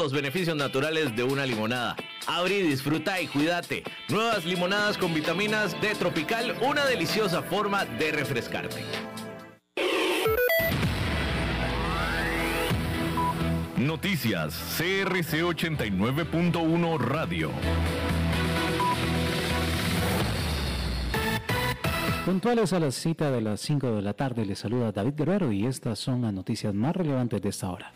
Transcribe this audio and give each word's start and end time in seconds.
los 0.00 0.12
beneficios 0.14 0.56
naturales 0.56 1.14
de 1.14 1.22
una 1.22 1.44
limonada. 1.44 1.94
Abrí, 2.26 2.62
disfruta 2.62 3.20
y 3.20 3.26
cuídate. 3.26 3.84
Nuevas 4.08 4.46
limonadas 4.46 4.96
con 4.96 5.12
vitaminas 5.12 5.78
de 5.82 5.94
Tropical, 5.94 6.56
una 6.62 6.86
deliciosa 6.86 7.42
forma 7.42 7.84
de 7.84 8.10
refrescarte. 8.10 8.82
Noticias 13.76 14.54
CRC 14.78 15.42
89.1 15.42 16.98
Radio. 16.98 17.50
Puntuales 22.24 22.72
a 22.72 22.80
la 22.80 22.90
cita 22.90 23.30
de 23.30 23.42
las 23.42 23.60
5 23.60 23.96
de 23.96 24.02
la 24.02 24.14
tarde, 24.14 24.46
les 24.46 24.60
saluda 24.60 24.92
David 24.92 25.14
Guerrero 25.14 25.52
y 25.52 25.66
estas 25.66 25.98
son 25.98 26.22
las 26.22 26.32
noticias 26.32 26.72
más 26.72 26.96
relevantes 26.96 27.42
de 27.42 27.48
esta 27.50 27.70
hora. 27.70 27.92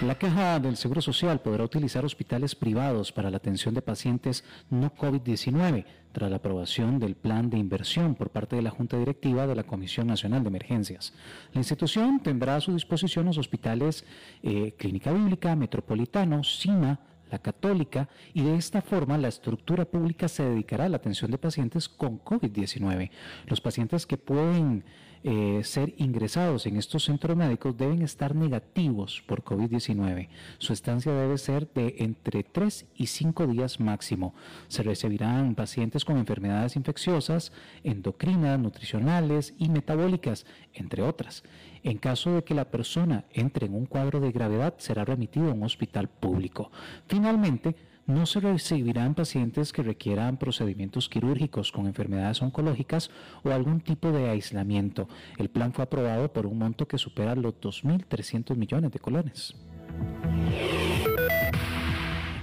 La 0.00 0.14
Caja 0.14 0.60
del 0.60 0.76
Seguro 0.76 1.02
Social 1.02 1.40
podrá 1.40 1.64
utilizar 1.64 2.04
hospitales 2.04 2.54
privados 2.54 3.10
para 3.10 3.32
la 3.32 3.38
atención 3.38 3.74
de 3.74 3.82
pacientes 3.82 4.44
no 4.70 4.94
COVID-19 4.94 5.84
tras 6.12 6.30
la 6.30 6.36
aprobación 6.36 7.00
del 7.00 7.16
plan 7.16 7.50
de 7.50 7.58
inversión 7.58 8.14
por 8.14 8.30
parte 8.30 8.54
de 8.54 8.62
la 8.62 8.70
Junta 8.70 8.96
Directiva 8.96 9.48
de 9.48 9.56
la 9.56 9.64
Comisión 9.64 10.06
Nacional 10.06 10.44
de 10.44 10.50
Emergencias. 10.50 11.14
La 11.52 11.58
institución 11.58 12.20
tendrá 12.20 12.54
a 12.54 12.60
su 12.60 12.72
disposición 12.72 13.26
los 13.26 13.38
hospitales 13.38 14.04
eh, 14.44 14.72
Clínica 14.78 15.12
Bíblica, 15.12 15.56
Metropolitano, 15.56 16.44
CIMA, 16.44 17.00
la 17.28 17.40
católica, 17.40 18.08
y 18.34 18.42
de 18.42 18.54
esta 18.54 18.82
forma 18.82 19.18
la 19.18 19.26
estructura 19.26 19.84
pública 19.84 20.28
se 20.28 20.44
dedicará 20.44 20.84
a 20.84 20.88
la 20.88 20.98
atención 20.98 21.32
de 21.32 21.38
pacientes 21.38 21.88
con 21.88 22.22
COVID-19. 22.22 23.10
Los 23.46 23.60
pacientes 23.60 24.06
que 24.06 24.16
pueden 24.16 24.84
eh, 25.24 25.60
ser 25.64 25.94
ingresados 25.98 26.66
en 26.66 26.76
estos 26.76 27.04
centros 27.04 27.36
médicos 27.36 27.76
deben 27.76 28.02
estar 28.02 28.34
negativos 28.34 29.22
por 29.26 29.42
COVID-19. 29.42 30.28
Su 30.58 30.72
estancia 30.72 31.12
debe 31.12 31.38
ser 31.38 31.72
de 31.72 31.96
entre 31.98 32.44
3 32.44 32.86
y 32.96 33.06
5 33.06 33.46
días 33.46 33.80
máximo. 33.80 34.34
Se 34.68 34.82
recibirán 34.82 35.54
pacientes 35.54 36.04
con 36.04 36.18
enfermedades 36.18 36.76
infecciosas, 36.76 37.52
endocrinas, 37.84 38.58
nutricionales 38.58 39.54
y 39.58 39.68
metabólicas, 39.68 40.46
entre 40.74 41.02
otras. 41.02 41.42
En 41.82 41.98
caso 41.98 42.32
de 42.32 42.44
que 42.44 42.54
la 42.54 42.70
persona 42.70 43.24
entre 43.32 43.66
en 43.66 43.74
un 43.74 43.86
cuadro 43.86 44.20
de 44.20 44.32
gravedad, 44.32 44.74
será 44.78 45.04
remitido 45.04 45.50
a 45.50 45.54
un 45.54 45.62
hospital 45.62 46.08
público. 46.08 46.70
Finalmente, 47.06 47.76
no 48.08 48.24
se 48.24 48.40
recibirán 48.40 49.14
pacientes 49.14 49.72
que 49.72 49.82
requieran 49.82 50.38
procedimientos 50.38 51.08
quirúrgicos 51.08 51.70
con 51.70 51.86
enfermedades 51.86 52.40
oncológicas 52.42 53.10
o 53.44 53.50
algún 53.50 53.80
tipo 53.80 54.10
de 54.10 54.30
aislamiento. 54.30 55.08
El 55.36 55.50
plan 55.50 55.72
fue 55.72 55.84
aprobado 55.84 56.32
por 56.32 56.46
un 56.46 56.58
monto 56.58 56.88
que 56.88 56.98
supera 56.98 57.36
los 57.36 57.54
2.300 57.60 58.56
millones 58.56 58.90
de 58.92 58.98
colones. 58.98 59.54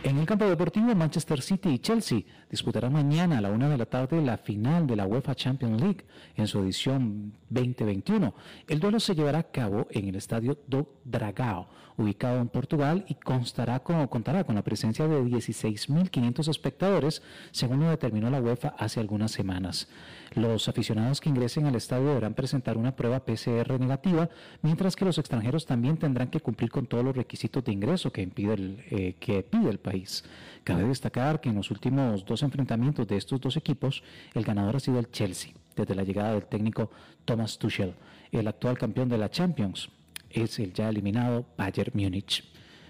En 0.03 0.19
el 0.19 0.27
campo 0.27 0.45
deportivo, 0.45 0.93
Manchester 0.93 1.41
City 1.41 1.69
y 1.69 1.79
Chelsea 1.79 2.21
disputarán 2.47 2.93
mañana 2.93 3.39
a 3.39 3.41
la 3.41 3.49
una 3.49 3.67
de 3.67 3.77
la 3.79 3.87
tarde 3.87 4.21
la 4.21 4.37
final 4.37 4.85
de 4.85 4.95
la 4.95 5.07
UEFA 5.07 5.33
Champions 5.33 5.81
League 5.81 6.05
en 6.35 6.45
su 6.45 6.59
edición 6.59 7.33
2021. 7.55 8.33
El 8.67 8.79
duelo 8.79 8.99
se 8.99 9.15
llevará 9.15 9.39
a 9.39 9.51
cabo 9.51 9.87
en 9.89 10.07
el 10.07 10.15
estadio 10.15 10.59
do 10.67 10.87
Dragao, 11.03 11.67
ubicado 11.97 12.39
en 12.39 12.49
Portugal 12.49 13.05
y 13.07 13.15
constará 13.15 13.79
con, 13.79 14.05
contará 14.07 14.43
con 14.43 14.55
la 14.55 14.63
presencia 14.63 15.07
de 15.07 15.21
16.500 15.21 16.49
espectadores, 16.49 17.21
según 17.51 17.79
lo 17.79 17.89
determinó 17.89 18.29
la 18.29 18.41
UEFA 18.41 18.75
hace 18.77 18.99
algunas 18.99 19.31
semanas. 19.31 19.87
Los 20.33 20.67
aficionados 20.67 21.21
que 21.21 21.29
ingresen 21.29 21.65
al 21.65 21.75
estadio 21.75 22.09
deberán 22.09 22.33
presentar 22.33 22.77
una 22.77 22.95
prueba 22.95 23.23
PCR 23.23 23.79
negativa, 23.79 24.29
mientras 24.61 24.95
que 24.95 25.05
los 25.05 25.17
extranjeros 25.17 25.65
también 25.65 25.97
tendrán 25.97 26.29
que 26.29 26.41
cumplir 26.41 26.69
con 26.69 26.85
todos 26.85 27.05
los 27.05 27.15
requisitos 27.15 27.63
de 27.63 27.71
ingreso 27.71 28.11
que, 28.11 28.21
impide 28.21 28.53
el, 28.53 28.83
eh, 28.89 29.15
que 29.19 29.43
pide 29.43 29.69
el 29.69 29.79
país. 29.79 30.23
Cabe 30.63 30.83
destacar 30.83 31.39
que 31.39 31.49
en 31.49 31.55
los 31.55 31.71
últimos 31.71 32.25
dos 32.25 32.43
enfrentamientos 32.43 33.07
de 33.07 33.17
estos 33.17 33.39
dos 33.39 33.55
equipos, 33.55 34.03
el 34.33 34.43
ganador 34.43 34.75
ha 34.75 34.79
sido 34.79 34.99
el 34.99 35.11
Chelsea, 35.11 35.53
desde 35.75 35.95
la 35.95 36.03
llegada 36.03 36.33
del 36.33 36.45
técnico 36.45 36.89
Thomas 37.25 37.57
Tuchel, 37.57 37.93
el 38.31 38.47
actual 38.47 38.77
campeón 38.77 39.09
de 39.09 39.17
la 39.17 39.29
Champions 39.29 39.89
es 40.29 40.59
el 40.59 40.73
ya 40.73 40.89
eliminado 40.89 41.45
Bayern 41.57 41.91
Múnich. 41.93 42.43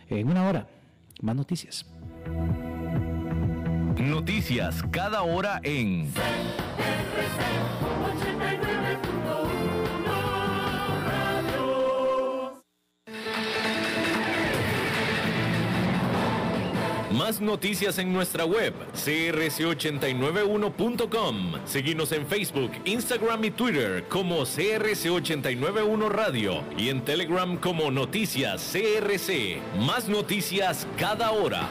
En 0.10 0.28
una 0.28 0.48
hora, 0.48 0.68
más 1.22 1.36
noticias. 1.36 1.86
Noticias 3.98 4.84
cada 4.92 5.24
hora 5.24 5.60
en... 5.64 6.12
Más 17.18 17.40
noticias 17.40 17.98
en 17.98 18.12
nuestra 18.12 18.44
web, 18.44 18.74
crc891.com. 18.94 21.54
Seguimos 21.64 22.12
en 22.12 22.28
Facebook, 22.28 22.72
Instagram 22.84 23.46
y 23.46 23.52
Twitter 23.52 24.04
como 24.10 24.42
CRC891 24.42 26.10
Radio 26.10 26.62
y 26.78 26.90
en 26.90 27.06
Telegram 27.06 27.56
como 27.56 27.90
Noticias 27.90 28.70
CRC. 28.74 29.62
Más 29.80 30.10
noticias 30.10 30.86
cada 30.98 31.32
hora. 31.32 31.70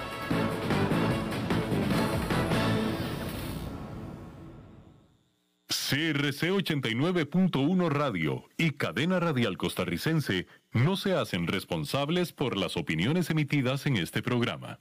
CRC 5.69 6.53
89.1 6.53 7.91
Radio 7.91 8.44
y 8.56 8.71
Cadena 8.71 9.21
Radial 9.21 9.59
Costarricense 9.59 10.47
no 10.72 10.97
se 10.97 11.12
hacen 11.12 11.47
responsables 11.47 12.32
por 12.32 12.56
las 12.56 12.78
opiniones 12.78 13.28
emitidas 13.28 13.84
en 13.84 13.99
este 13.99 14.22
programa. 14.22 14.81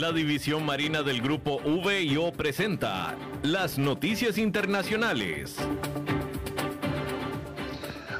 La 0.00 0.12
División 0.12 0.64
Marina 0.64 1.02
del 1.02 1.20
Grupo 1.20 1.60
VIO 1.60 2.32
presenta 2.32 3.18
las 3.42 3.78
noticias 3.78 4.38
internacionales. 4.38 5.58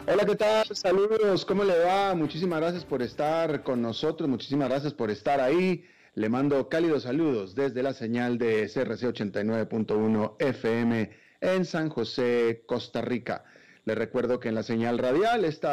Hola, 0.06 0.26
¿qué 0.26 0.36
tal? 0.36 0.66
Saludos, 0.76 1.46
¿cómo 1.46 1.64
le 1.64 1.78
va? 1.78 2.14
Muchísimas 2.14 2.60
gracias 2.60 2.84
por 2.84 3.00
estar 3.00 3.62
con 3.62 3.80
nosotros, 3.80 4.28
muchísimas 4.28 4.68
gracias 4.68 4.92
por 4.92 5.10
estar 5.10 5.41
ahí. 5.41 5.86
Le 6.14 6.28
mando 6.28 6.68
cálidos 6.68 7.04
saludos 7.04 7.54
desde 7.54 7.82
la 7.82 7.94
señal 7.94 8.36
de 8.36 8.70
CRC 8.70 9.08
89.1 9.14 10.36
FM 10.38 11.10
en 11.41 11.64
San 11.64 11.88
José, 11.88 12.62
Costa 12.66 13.00
Rica. 13.00 13.44
Le 13.86 13.94
recuerdo 13.94 14.38
que 14.38 14.50
en 14.50 14.54
la 14.54 14.64
señal 14.64 14.98
radial, 14.98 15.47
este 15.47 15.66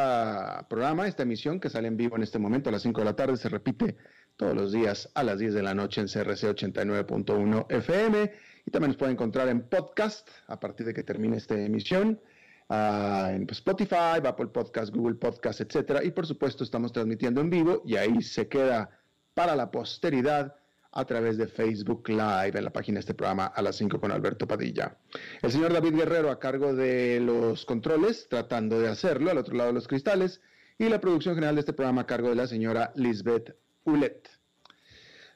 programa, 0.70 1.06
esta 1.06 1.24
emisión 1.24 1.60
que 1.60 1.70
sale 1.70 1.90
en 1.90 1.98
vivo 1.98 2.16
en 2.16 2.24
este 2.24 2.40
momento 2.40 2.70
a 2.70 2.72
las 2.72 2.84
5 2.84 3.02
de 3.02 3.06
la 3.06 3.18
tarde, 3.18 3.36
se 3.36 3.50
repite 3.50 3.98
todos 4.38 4.56
los 4.56 4.72
días 4.72 5.10
a 5.16 5.24
las 5.24 5.40
10 5.40 5.56
de 5.56 5.64
la 5.64 5.74
noche 5.74 6.00
en 6.00 6.08
CRC 6.08 6.56
89.1 6.56 7.66
FM 7.70 8.32
y 8.66 8.72
también 8.72 8.90
nos 8.92 8.98
puede 8.98 9.12
encontrar 9.12 9.50
en 9.50 9.62
podcast 9.62 10.30
a 10.48 10.60
partir 10.60 10.86
de 10.86 10.94
que 10.94 11.04
termine 11.04 11.38
esta 11.38 11.60
emisión. 11.60 12.22
Uh, 12.70 13.30
en 13.30 13.48
Spotify, 13.50 14.20
Apple 14.24 14.48
Podcast, 14.48 14.94
Google 14.94 15.16
Podcast, 15.16 15.62
etcétera. 15.62 16.04
Y 16.04 16.12
por 16.12 16.28
supuesto, 16.28 16.64
estamos 16.64 16.92
transmitiendo 16.92 17.40
en 17.42 17.50
vivo 17.50 17.82
y 17.86 17.96
ahí 17.96 18.22
se 18.22 18.48
queda 18.48 18.90
para 19.34 19.56
la 19.56 19.72
posteridad 19.72 20.54
a 20.92 21.06
través 21.06 21.38
de 21.38 21.48
Facebook 21.48 22.10
Live 22.10 22.58
en 22.58 22.64
la 22.64 22.74
página 22.74 22.96
de 22.96 23.02
este 23.02 23.14
programa 23.14 23.46
a 23.46 23.62
las 23.62 23.78
5 23.78 24.00
con 24.00 24.12
Alberto 24.12 24.48
Padilla. 24.48 24.98
El 25.42 25.52
señor 25.52 25.72
David 25.72 25.96
Guerrero 25.96 26.30
a 26.30 26.40
cargo 26.40 26.76
de 26.76 27.22
los 27.22 27.66
controles, 27.66 28.28
tratando 28.30 28.80
de 28.80 28.90
hacerlo 28.90 29.32
al 29.32 29.38
otro 29.38 29.56
lado 29.56 29.70
de 29.70 29.76
los 29.76 29.88
cristales, 29.88 30.42
y 30.78 30.90
la 30.90 31.00
producción 31.00 31.36
general 31.36 31.56
de 31.56 31.62
este 31.62 31.74
programa 31.74 32.02
a 32.02 32.08
cargo 32.08 32.30
de 32.30 32.36
la 32.36 32.48
señora 32.48 32.92
Lisbeth 32.96 33.56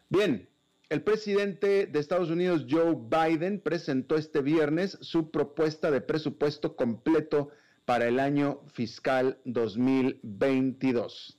Bien, 0.10 0.50
el 0.90 1.04
presidente 1.04 1.86
de 1.86 2.00
Estados 2.00 2.30
Unidos, 2.30 2.66
Joe 2.70 2.98
Biden, 2.98 3.62
presentó 3.62 4.18
este 4.18 4.42
viernes 4.42 4.98
su 5.00 5.32
propuesta 5.32 5.90
de 5.90 6.02
presupuesto 6.02 6.76
completo 6.76 7.50
para 7.86 8.10
el 8.10 8.20
año 8.20 8.62
fiscal 8.74 9.40
2022. 9.46 11.38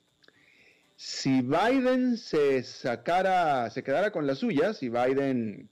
Si 0.95 1.41
Biden 1.41 2.17
se 2.17 2.63
sacara, 2.63 3.69
se 3.69 3.83
quedara 3.83 4.11
con 4.11 4.25
la 4.25 4.33
suya, 4.33 4.73
si 4.73 4.89
Biden 4.89 5.69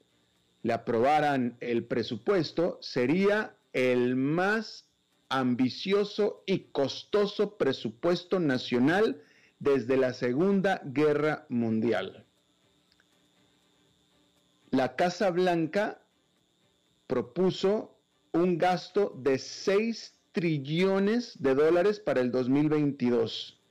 le 0.61 0.73
aprobaran 0.73 1.57
el 1.59 1.85
presupuesto, 1.85 2.77
sería 2.81 3.55
el 3.73 4.15
más 4.15 4.87
ambicioso 5.29 6.43
y 6.45 6.65
costoso 6.71 7.57
presupuesto 7.57 8.39
nacional 8.39 9.23
desde 9.61 9.95
la 9.95 10.13
Segunda 10.13 10.81
Guerra 10.83 11.45
Mundial. 11.47 12.25
La 14.71 14.95
Casa 14.95 15.29
Blanca 15.29 16.01
propuso 17.05 17.95
un 18.31 18.57
gasto 18.57 19.13
de 19.19 19.37
6 19.37 20.15
trillones 20.31 21.39
de 21.39 21.53
dólares 21.53 21.99
para 21.99 22.21
el 22.21 22.31
2022. 22.31 23.61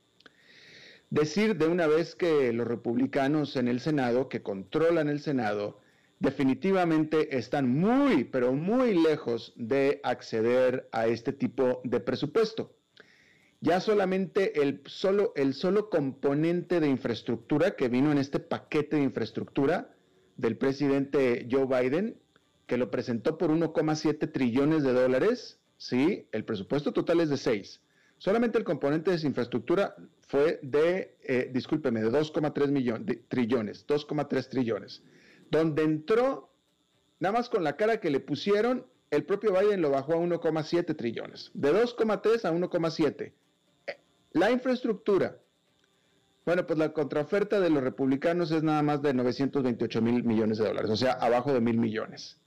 Decir 1.09 1.57
de 1.57 1.67
una 1.67 1.87
vez 1.87 2.15
que 2.15 2.53
los 2.53 2.67
republicanos 2.67 3.57
en 3.57 3.67
el 3.67 3.81
Senado, 3.81 4.29
que 4.29 4.41
controlan 4.41 5.09
el 5.09 5.19
Senado, 5.19 5.81
definitivamente 6.19 7.37
están 7.37 7.67
muy, 7.67 8.23
pero 8.23 8.53
muy 8.53 8.93
lejos 8.93 9.51
de 9.57 9.99
acceder 10.03 10.87
a 10.93 11.07
este 11.07 11.33
tipo 11.33 11.81
de 11.83 11.99
presupuesto. 11.99 12.77
Ya 13.63 13.79
solamente 13.79 14.63
el 14.63 14.81
solo, 14.87 15.33
el 15.35 15.53
solo 15.53 15.91
componente 15.91 16.79
de 16.79 16.87
infraestructura 16.89 17.75
que 17.75 17.89
vino 17.89 18.11
en 18.11 18.17
este 18.17 18.39
paquete 18.39 18.95
de 18.95 19.03
infraestructura 19.03 19.93
del 20.35 20.57
presidente 20.57 21.47
Joe 21.49 21.67
Biden, 21.67 22.17
que 22.65 22.77
lo 22.77 22.89
presentó 22.89 23.37
por 23.37 23.51
1,7 23.51 24.31
trillones 24.31 24.81
de 24.81 24.93
dólares, 24.93 25.59
¿sí? 25.77 26.27
El 26.31 26.43
presupuesto 26.43 26.91
total 26.91 27.19
es 27.19 27.29
de 27.29 27.37
6. 27.37 27.81
Solamente 28.17 28.57
el 28.57 28.63
componente 28.63 29.11
de 29.11 29.27
infraestructura 29.27 29.95
fue 30.27 30.59
de, 30.63 31.15
eh, 31.21 31.51
discúlpeme, 31.53 32.01
de 32.01 32.09
2,3 32.09 32.71
millones, 32.71 33.19
trillones, 33.27 33.85
2,3 33.85 34.49
trillones. 34.49 35.03
Donde 35.51 35.83
entró, 35.83 36.51
nada 37.19 37.33
más 37.33 37.47
con 37.47 37.63
la 37.63 37.77
cara 37.77 37.99
que 37.99 38.09
le 38.09 38.21
pusieron, 38.21 38.87
el 39.11 39.23
propio 39.23 39.51
Biden 39.51 39.81
lo 39.81 39.91
bajó 39.91 40.13
a 40.13 40.17
1,7 40.17 40.95
trillones. 40.95 41.51
De 41.53 41.71
2,3 41.71 42.45
a 42.45 42.51
1,7. 42.51 43.33
La 44.33 44.51
infraestructura. 44.51 45.37
Bueno, 46.45 46.65
pues 46.65 46.79
la 46.79 46.93
contraoferta 46.93 47.59
de 47.59 47.69
los 47.69 47.83
republicanos 47.83 48.51
es 48.51 48.63
nada 48.63 48.81
más 48.81 49.01
de 49.01 49.13
928 49.13 50.01
mil 50.01 50.23
millones 50.23 50.57
de 50.57 50.65
dólares, 50.65 50.89
o 50.89 50.95
sea, 50.95 51.13
abajo 51.13 51.53
de 51.53 51.61
mil 51.61 51.77
millones. 51.77 52.39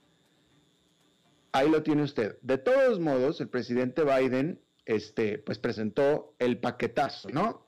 Ahí 1.53 1.69
lo 1.69 1.83
tiene 1.83 2.03
usted. 2.03 2.37
De 2.41 2.57
todos 2.57 2.99
modos, 2.99 3.39
el 3.39 3.47
presidente 3.47 4.03
Biden, 4.03 4.59
este, 4.85 5.37
pues 5.37 5.57
presentó 5.57 6.35
el 6.39 6.59
paquetazo, 6.59 7.29
¿no? 7.29 7.65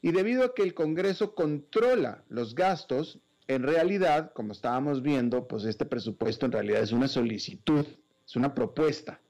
Y 0.00 0.10
debido 0.10 0.42
a 0.42 0.54
que 0.54 0.62
el 0.62 0.74
Congreso 0.74 1.36
controla 1.36 2.24
los 2.28 2.56
gastos, 2.56 3.20
en 3.46 3.62
realidad, 3.62 4.32
como 4.32 4.52
estábamos 4.52 5.02
viendo, 5.02 5.46
pues 5.46 5.64
este 5.64 5.86
presupuesto 5.86 6.46
en 6.46 6.52
realidad 6.52 6.82
es 6.82 6.90
una 6.90 7.06
solicitud, 7.06 7.86
es 8.26 8.36
una 8.36 8.54
propuesta. 8.54 9.20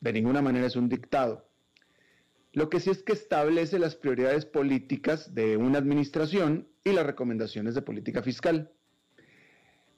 De 0.00 0.12
ninguna 0.12 0.42
manera 0.42 0.66
es 0.66 0.76
un 0.76 0.88
dictado. 0.88 1.49
Lo 2.52 2.68
que 2.68 2.80
sí 2.80 2.90
es 2.90 3.02
que 3.02 3.12
establece 3.12 3.78
las 3.78 3.94
prioridades 3.94 4.44
políticas 4.44 5.34
de 5.34 5.56
una 5.56 5.78
administración 5.78 6.68
y 6.82 6.92
las 6.92 7.06
recomendaciones 7.06 7.74
de 7.74 7.82
política 7.82 8.22
fiscal. 8.22 8.72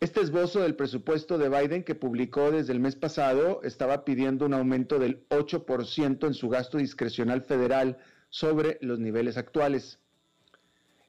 Este 0.00 0.20
esbozo 0.20 0.60
del 0.60 0.75
presupuesto 0.75 1.38
de 1.38 1.49
Biden 1.49 1.84
que 1.84 1.94
publicó 1.94 2.50
desde 2.50 2.72
el 2.72 2.81
mes 2.81 2.96
pasado 2.96 3.62
estaba 3.62 4.04
pidiendo 4.04 4.44
un 4.44 4.52
aumento 4.52 4.99
del 4.99 5.26
8% 5.28 6.26
en 6.26 6.34
su 6.34 6.49
gasto 6.49 6.76
discrecional 6.76 7.43
federal 7.43 7.99
sobre 8.28 8.78
los 8.81 8.98
niveles 8.98 9.37
actuales. 9.37 10.00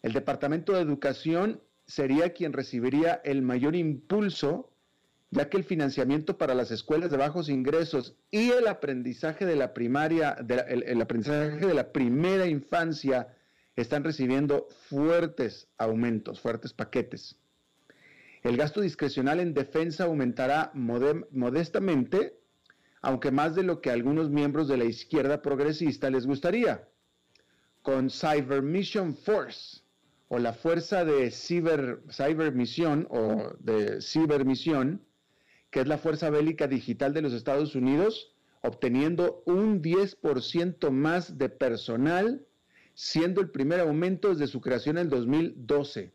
El 0.02 0.14
Departamento 0.14 0.74
de 0.74 0.82
Educación 0.82 1.62
sería 1.88 2.34
quien 2.34 2.54
recibiría 2.54 3.20
el 3.24 3.42
mayor 3.42 3.76
impulso 3.76 4.73
ya 5.34 5.50
que 5.50 5.58
el 5.58 5.64
financiamiento 5.64 6.38
para 6.38 6.54
las 6.54 6.70
escuelas 6.70 7.10
de 7.10 7.18
bajos 7.18 7.50
ingresos 7.50 8.16
y 8.30 8.52
el 8.52 8.68
aprendizaje 8.68 9.48
de 9.48 9.56
la 9.56 9.74
primaria, 9.74 10.38
el, 10.68 11.02
aprendizaje 11.02 11.66
de 11.66 11.74
la 11.74 11.92
primera 11.92 12.46
infancia 12.46 13.36
están 13.76 14.04
recibiendo 14.04 14.68
fuertes 14.90 15.68
aumentos, 15.80 16.40
fuertes 16.40 16.74
paquetes. 16.74 17.40
El 18.44 18.58
gasto 18.58 18.82
discrecional 18.82 19.40
en 19.40 19.56
defensa 19.56 20.04
aumentará 20.04 20.72
modestamente, 20.76 22.38
aunque 23.02 23.32
más 23.32 23.56
de 23.56 23.64
lo 23.64 23.82
que 23.82 23.90
algunos 23.90 24.30
miembros 24.30 24.68
de 24.68 24.78
la 24.78 24.86
izquierda 24.86 25.42
progresista 25.42 26.12
les 26.12 26.28
gustaría. 26.28 26.88
Con 27.82 28.12
Cyber 28.12 28.62
Mission 28.62 29.16
Force, 29.16 29.82
o 30.28 30.38
la 30.38 30.54
fuerza 30.54 31.04
de 31.04 31.32
cyber 31.32 32.54
misión 32.54 33.08
o 33.10 33.56
de 33.60 34.00
cibermisión, 34.00 35.02
que 35.74 35.80
es 35.80 35.88
la 35.88 35.98
Fuerza 35.98 36.30
Bélica 36.30 36.68
Digital 36.68 37.16
de 37.16 37.24
los 37.24 37.34
Estados 37.34 37.74
Unidos, 37.74 38.32
obteniendo 38.62 39.42
un 39.48 39.82
10% 39.82 40.92
más 40.92 41.40
de 41.40 41.50
personal, 41.50 42.46
siendo 42.94 43.42
el 43.42 43.50
primer 43.50 43.80
aumento 43.80 44.30
desde 44.30 44.46
su 44.46 44.62
creación 44.62 45.00
en 45.00 45.10
2012. 45.10 46.14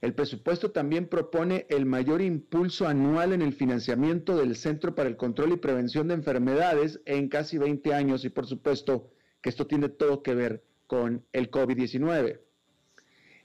El 0.00 0.14
presupuesto 0.14 0.72
también 0.72 1.06
propone 1.06 1.64
el 1.70 1.86
mayor 1.86 2.20
impulso 2.22 2.88
anual 2.88 3.32
en 3.32 3.40
el 3.40 3.52
financiamiento 3.52 4.36
del 4.36 4.56
Centro 4.56 4.96
para 4.96 5.08
el 5.08 5.16
Control 5.16 5.52
y 5.52 5.56
Prevención 5.56 6.08
de 6.08 6.14
Enfermedades 6.14 7.00
en 7.06 7.28
casi 7.28 7.56
20 7.56 7.94
años 7.94 8.24
y 8.24 8.30
por 8.30 8.46
supuesto 8.46 9.12
que 9.42 9.48
esto 9.48 9.68
tiene 9.68 9.88
todo 9.88 10.24
que 10.24 10.34
ver 10.34 10.64
con 10.88 11.24
el 11.32 11.52
COVID-19. 11.52 12.40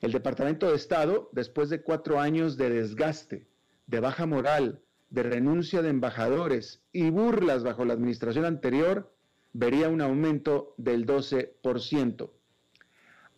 El 0.01 0.12
Departamento 0.12 0.68
de 0.68 0.75
Estado, 0.75 1.30
después 1.31 1.69
de 1.69 1.83
cuatro 1.83 2.19
años 2.19 2.57
de 2.57 2.71
desgaste, 2.71 3.49
de 3.89 4.00
baja 4.00 4.27
moral, 4.27 4.81
de 5.09 5.24
renuncia 5.24 5.81
de 5.81 5.89
embajadores 5.89 6.83
y 6.91 7.09
burlas 7.09 7.63
bajo 7.63 7.86
la 7.86 7.94
administración 7.94 8.45
anterior, 8.45 9.12
vería 9.51 9.89
un 9.89 10.01
aumento 10.01 10.75
del 10.77 11.07
12%. 11.07 12.30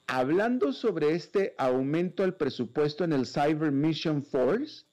Hablando 0.07 0.74
sobre 0.74 1.15
este 1.15 1.56
aumento 1.57 2.24
al 2.24 2.36
presupuesto 2.36 3.06
en 3.06 3.13
el 3.13 3.25
Cyber 3.25 3.71
Mission 3.71 4.24
Force, 4.24 4.83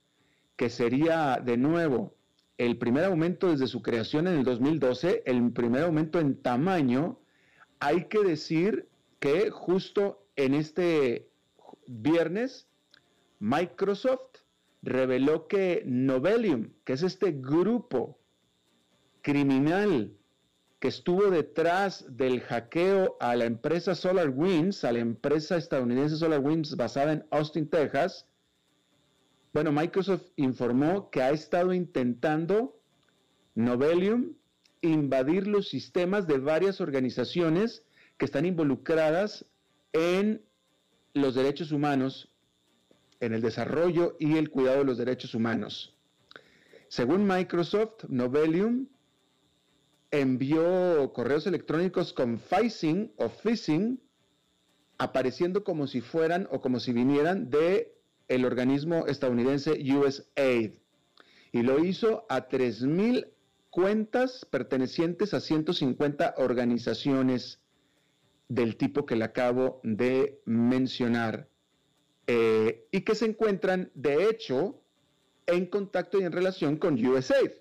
que 0.54 0.70
sería 0.70 1.42
de 1.44 1.56
nuevo 1.56 2.14
el 2.56 2.78
primer 2.78 3.04
aumento 3.04 3.50
desde 3.50 3.66
su 3.66 3.82
creación 3.82 4.28
en 4.28 4.38
el 4.38 4.44
2012, 4.44 5.24
el 5.26 5.50
primer 5.52 5.82
aumento 5.82 6.20
en 6.20 6.40
tamaño, 6.40 7.18
hay 7.80 8.04
que 8.04 8.20
decir 8.20 8.88
que 9.18 9.50
justo 9.50 10.24
en 10.36 10.54
este 10.54 11.28
viernes, 11.88 12.68
Microsoft 13.40 14.27
reveló 14.88 15.46
que 15.48 15.82
Novelium, 15.86 16.70
que 16.84 16.94
es 16.94 17.02
este 17.02 17.32
grupo 17.32 18.18
criminal 19.22 20.16
que 20.80 20.88
estuvo 20.88 21.30
detrás 21.30 22.04
del 22.16 22.40
hackeo 22.40 23.16
a 23.20 23.34
la 23.36 23.44
empresa 23.44 23.94
SolarWinds, 23.94 24.84
a 24.84 24.92
la 24.92 25.00
empresa 25.00 25.56
estadounidense 25.56 26.16
SolarWinds 26.16 26.76
basada 26.76 27.12
en 27.12 27.26
Austin, 27.30 27.68
Texas, 27.68 28.26
bueno, 29.52 29.72
Microsoft 29.72 30.26
informó 30.36 31.10
que 31.10 31.22
ha 31.22 31.30
estado 31.30 31.72
intentando 31.72 32.80
Novelium 33.54 34.34
invadir 34.82 35.48
los 35.48 35.68
sistemas 35.68 36.26
de 36.26 36.38
varias 36.38 36.80
organizaciones 36.80 37.84
que 38.16 38.24
están 38.24 38.46
involucradas 38.46 39.46
en 39.92 40.42
los 41.14 41.34
derechos 41.34 41.72
humanos 41.72 42.30
en 43.20 43.32
el 43.32 43.42
desarrollo 43.42 44.16
y 44.18 44.36
el 44.36 44.50
cuidado 44.50 44.78
de 44.78 44.84
los 44.84 44.98
derechos 44.98 45.34
humanos. 45.34 45.94
Según 46.88 47.26
Microsoft, 47.26 48.04
Novelium 48.08 48.86
envió 50.10 51.12
correos 51.12 51.46
electrónicos 51.46 52.12
con 52.12 52.38
phishing 52.38 53.12
o 53.16 53.28
phishing 53.28 54.00
apareciendo 54.96 55.64
como 55.64 55.86
si 55.86 56.00
fueran 56.00 56.48
o 56.50 56.60
como 56.60 56.80
si 56.80 56.92
vinieran 56.92 57.50
de 57.50 57.94
el 58.26 58.44
organismo 58.44 59.06
estadounidense 59.06 59.72
USAID 59.72 60.72
y 61.52 61.62
lo 61.62 61.84
hizo 61.84 62.26
a 62.28 62.48
3000 62.48 63.26
cuentas 63.70 64.46
pertenecientes 64.50 65.34
a 65.34 65.40
150 65.40 66.34
organizaciones 66.38 67.60
del 68.48 68.76
tipo 68.76 69.06
que 69.06 69.16
le 69.16 69.24
acabo 69.24 69.80
de 69.82 70.40
mencionar. 70.44 71.48
Eh, 72.30 72.86
y 72.90 73.00
que 73.00 73.14
se 73.14 73.24
encuentran, 73.24 73.90
de 73.94 74.28
hecho, 74.28 74.78
en 75.46 75.64
contacto 75.64 76.20
y 76.20 76.24
en 76.24 76.32
relación 76.32 76.76
con 76.76 76.94
USAID, 76.94 77.52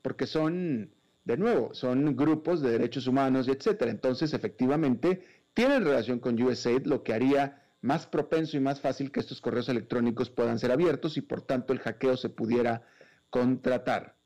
porque 0.00 0.26
son, 0.26 0.90
de 1.24 1.36
nuevo, 1.36 1.74
son 1.74 2.16
grupos 2.16 2.62
de 2.62 2.70
derechos 2.70 3.06
humanos, 3.06 3.48
etcétera. 3.48 3.90
Entonces, 3.90 4.32
efectivamente, 4.32 5.22
tienen 5.52 5.84
relación 5.84 6.20
con 6.20 6.42
USAID, 6.42 6.86
lo 6.86 7.02
que 7.02 7.12
haría 7.12 7.62
más 7.82 8.06
propenso 8.06 8.56
y 8.56 8.60
más 8.60 8.80
fácil 8.80 9.12
que 9.12 9.20
estos 9.20 9.42
correos 9.42 9.68
electrónicos 9.68 10.30
puedan 10.30 10.58
ser 10.58 10.72
abiertos 10.72 11.18
y 11.18 11.20
por 11.20 11.42
tanto 11.42 11.74
el 11.74 11.80
hackeo 11.80 12.16
se 12.16 12.30
pudiera 12.30 12.86
contratar. 13.28 14.16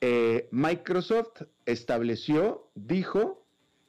Eh, 0.00 0.48
Microsoft 0.50 1.42
estableció, 1.64 2.70
dijo, 2.74 3.46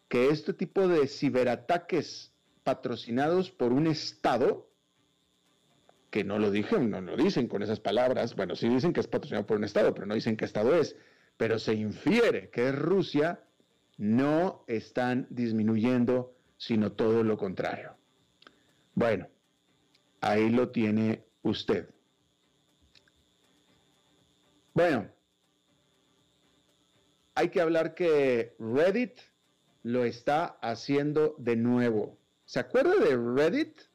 que 0.10 0.30
este 0.30 0.54
tipo 0.54 0.88
de 0.88 1.08
ciberataques 1.08 2.34
patrocinados 2.64 3.50
por 3.50 3.72
un 3.72 3.88
Estado 3.88 4.71
que 6.12 6.24
no 6.26 6.38
lo 6.38 6.52
dicen, 6.52 6.92
no 6.92 7.02
lo 7.02 7.16
dicen 7.16 7.48
con 7.48 7.64
esas 7.64 7.80
palabras. 7.80 8.36
Bueno, 8.36 8.56
sí 8.56 8.68
dicen 8.68 8.94
que 8.94 9.00
es 9.00 9.08
patrocinado 9.08 9.48
por 9.48 9.58
un 9.58 9.64
Estado, 9.64 9.94
pero 9.96 10.06
no 10.06 10.14
dicen 10.14 10.38
qué 10.38 10.46
Estado 10.46 10.76
es. 10.76 10.96
pero 11.38 11.58
se 11.58 11.74
infiere 11.74 12.52
que 12.52 12.68
es 12.68 12.76
Rusia, 12.76 13.44
no 13.98 14.64
están 14.68 15.26
disminuyendo, 15.32 16.36
sino 16.58 16.92
todo 16.92 17.24
lo 17.24 17.38
contrario. 17.38 17.96
Bueno, 18.94 19.28
ahí 20.20 20.52
lo 20.52 20.70
tiene 20.70 21.24
usted. 21.42 21.90
Bueno, 24.74 25.10
hay 27.34 27.50
que 27.50 27.62
hablar 27.62 27.96
que 27.96 28.56
Reddit 28.60 29.20
lo 29.84 30.04
está 30.04 30.46
haciendo 30.62 31.36
de 31.40 31.56
nuevo. 31.56 32.20
¿Se 32.46 32.60
acuerda 32.60 32.96
de 32.96 33.18
Reddit? 33.18 33.91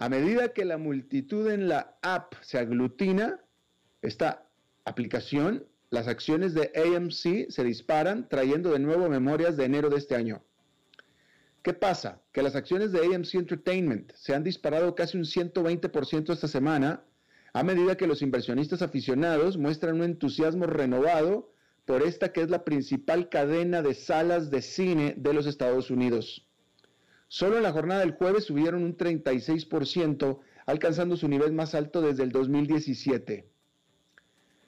A 0.00 0.08
medida 0.08 0.54
que 0.54 0.64
la 0.64 0.78
multitud 0.78 1.50
en 1.50 1.68
la 1.68 1.98
app 2.00 2.32
se 2.40 2.56
aglutina, 2.56 3.38
esta 4.00 4.48
aplicación, 4.86 5.66
las 5.90 6.08
acciones 6.08 6.54
de 6.54 6.72
AMC 6.74 7.50
se 7.50 7.64
disparan, 7.64 8.26
trayendo 8.26 8.72
de 8.72 8.78
nuevo 8.78 9.10
memorias 9.10 9.58
de 9.58 9.66
enero 9.66 9.90
de 9.90 9.98
este 9.98 10.14
año. 10.14 10.42
¿Qué 11.62 11.74
pasa? 11.74 12.22
Que 12.32 12.42
las 12.42 12.56
acciones 12.56 12.92
de 12.92 13.14
AMC 13.14 13.34
Entertainment 13.34 14.14
se 14.14 14.34
han 14.34 14.42
disparado 14.42 14.94
casi 14.94 15.18
un 15.18 15.24
120% 15.24 16.32
esta 16.32 16.48
semana, 16.48 17.04
a 17.52 17.62
medida 17.62 17.98
que 17.98 18.06
los 18.06 18.22
inversionistas 18.22 18.80
aficionados 18.80 19.58
muestran 19.58 19.96
un 19.96 20.04
entusiasmo 20.04 20.64
renovado 20.64 21.52
por 21.84 22.00
esta 22.00 22.32
que 22.32 22.40
es 22.40 22.48
la 22.48 22.64
principal 22.64 23.28
cadena 23.28 23.82
de 23.82 23.92
salas 23.92 24.50
de 24.50 24.62
cine 24.62 25.12
de 25.18 25.34
los 25.34 25.46
Estados 25.46 25.90
Unidos. 25.90 26.49
Solo 27.32 27.58
en 27.58 27.62
la 27.62 27.70
jornada 27.70 28.00
del 28.00 28.16
jueves 28.16 28.42
subieron 28.42 28.82
un 28.82 28.96
36%, 28.96 30.40
alcanzando 30.66 31.16
su 31.16 31.28
nivel 31.28 31.52
más 31.52 31.76
alto 31.76 32.02
desde 32.02 32.24
el 32.24 32.32
2017. 32.32 33.48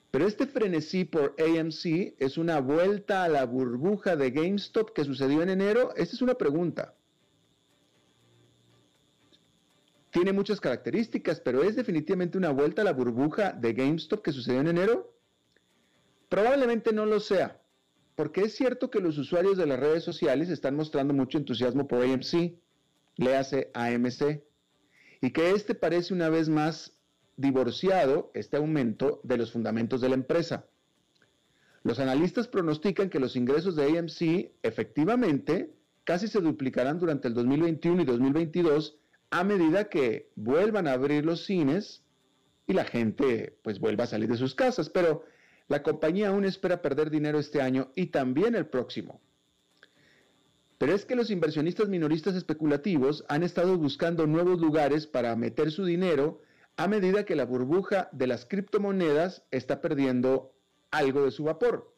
Pero 0.09 0.25
este 0.25 0.47
frenesí 0.47 1.03
por 1.03 1.35
AMC 1.37 2.15
es 2.19 2.37
una 2.37 2.61
vuelta 2.61 3.25
a 3.25 3.27
la 3.27 3.45
burbuja 3.45 4.15
de 4.15 4.31
GameStop 4.31 4.93
que 4.93 5.03
sucedió 5.03 5.41
en 5.41 5.49
enero. 5.49 5.93
Esta 5.97 6.15
es 6.15 6.21
una 6.21 6.35
pregunta. 6.35 6.95
Tiene 10.11 10.31
muchas 10.31 10.61
características, 10.61 11.41
pero 11.41 11.63
es 11.63 11.75
definitivamente 11.75 12.37
una 12.37 12.51
vuelta 12.51 12.81
a 12.81 12.85
la 12.85 12.93
burbuja 12.93 13.51
de 13.51 13.73
GameStop 13.73 14.23
que 14.23 14.31
sucedió 14.31 14.61
en 14.61 14.67
enero. 14.67 15.13
Probablemente 16.29 16.93
no 16.93 17.05
lo 17.05 17.19
sea, 17.19 17.61
porque 18.15 18.41
es 18.41 18.55
cierto 18.55 18.89
que 18.89 18.99
los 18.99 19.17
usuarios 19.17 19.57
de 19.57 19.65
las 19.65 19.79
redes 19.79 20.03
sociales 20.03 20.49
están 20.49 20.75
mostrando 20.75 21.13
mucho 21.13 21.37
entusiasmo 21.37 21.87
por 21.87 22.03
AMC, 22.03 22.53
le 23.17 23.35
hace 23.35 23.71
AMC, 23.73 24.43
y 25.21 25.31
que 25.31 25.51
este 25.51 25.75
parece 25.75 26.13
una 26.13 26.29
vez 26.29 26.49
más 26.49 26.99
divorciado 27.37 28.31
este 28.33 28.57
aumento 28.57 29.19
de 29.23 29.37
los 29.37 29.51
fundamentos 29.51 30.01
de 30.01 30.09
la 30.09 30.15
empresa. 30.15 30.65
Los 31.83 31.99
analistas 31.99 32.47
pronostican 32.47 33.09
que 33.09 33.19
los 33.19 33.35
ingresos 33.35 33.75
de 33.75 33.97
AMC 33.97 34.51
efectivamente 34.63 35.73
casi 36.03 36.27
se 36.27 36.41
duplicarán 36.41 36.99
durante 36.99 37.27
el 37.27 37.33
2021 37.33 38.01
y 38.01 38.05
2022 38.05 38.97
a 39.31 39.43
medida 39.43 39.89
que 39.89 40.29
vuelvan 40.35 40.87
a 40.87 40.93
abrir 40.93 41.25
los 41.25 41.45
cines 41.45 42.03
y 42.67 42.73
la 42.73 42.85
gente 42.85 43.57
pues 43.63 43.79
vuelva 43.79 44.03
a 44.03 44.07
salir 44.07 44.29
de 44.29 44.37
sus 44.37 44.55
casas, 44.55 44.89
pero 44.89 45.23
la 45.67 45.83
compañía 45.83 46.29
aún 46.29 46.45
espera 46.45 46.81
perder 46.81 47.09
dinero 47.09 47.39
este 47.39 47.61
año 47.61 47.91
y 47.95 48.07
también 48.07 48.55
el 48.55 48.67
próximo. 48.67 49.21
Pero 50.77 50.93
es 50.93 51.05
que 51.05 51.15
los 51.15 51.29
inversionistas 51.29 51.87
minoristas 51.87 52.35
especulativos 52.35 53.23
han 53.29 53.43
estado 53.43 53.77
buscando 53.77 54.27
nuevos 54.27 54.59
lugares 54.59 55.07
para 55.07 55.35
meter 55.35 55.71
su 55.71 55.85
dinero 55.85 56.41
a 56.75 56.87
medida 56.87 57.25
que 57.25 57.35
la 57.35 57.45
burbuja 57.45 58.09
de 58.11 58.27
las 58.27 58.45
criptomonedas 58.45 59.43
está 59.51 59.79
perdiendo 59.79 60.53
algo 60.91 61.23
de 61.23 61.31
su 61.31 61.45
vapor. 61.45 61.93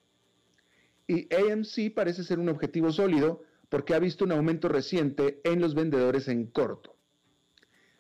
Y 1.08 1.34
AMC 1.34 1.94
parece 1.94 2.24
ser 2.24 2.40
un 2.40 2.50
objetivo 2.50 2.92
sólido 2.92 3.44
porque 3.70 3.94
ha 3.94 4.00
visto 4.00 4.26
un 4.26 4.32
aumento 4.32 4.68
reciente 4.68 5.42
en 5.44 5.62
los 5.62 5.76
vendedores 5.76 6.28
en 6.28 6.48
corto. 6.48 6.96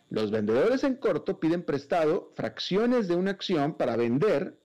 Los 0.10 0.31
vendedores 0.31 0.84
en 0.84 0.95
corto 0.95 1.39
piden 1.39 1.63
prestado 1.63 2.31
fracciones 2.36 3.07
de 3.07 3.15
una 3.15 3.31
acción 3.31 3.75
para 3.75 3.95
vender 3.95 4.60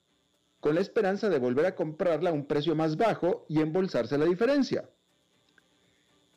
con 0.61 0.75
la 0.75 0.83
esperanza 0.83 1.29
de 1.29 1.39
volver 1.39 1.67
a 1.67 1.75
comprarla 1.75 2.31
a 2.31 2.35
un 2.35 2.47
precio 2.47 2.77
más 2.77 2.97
bajo 2.97 3.47
y 3.49 3.61
embolsarse 3.61 4.19
la 4.19 4.27
diferencia. 4.27 4.89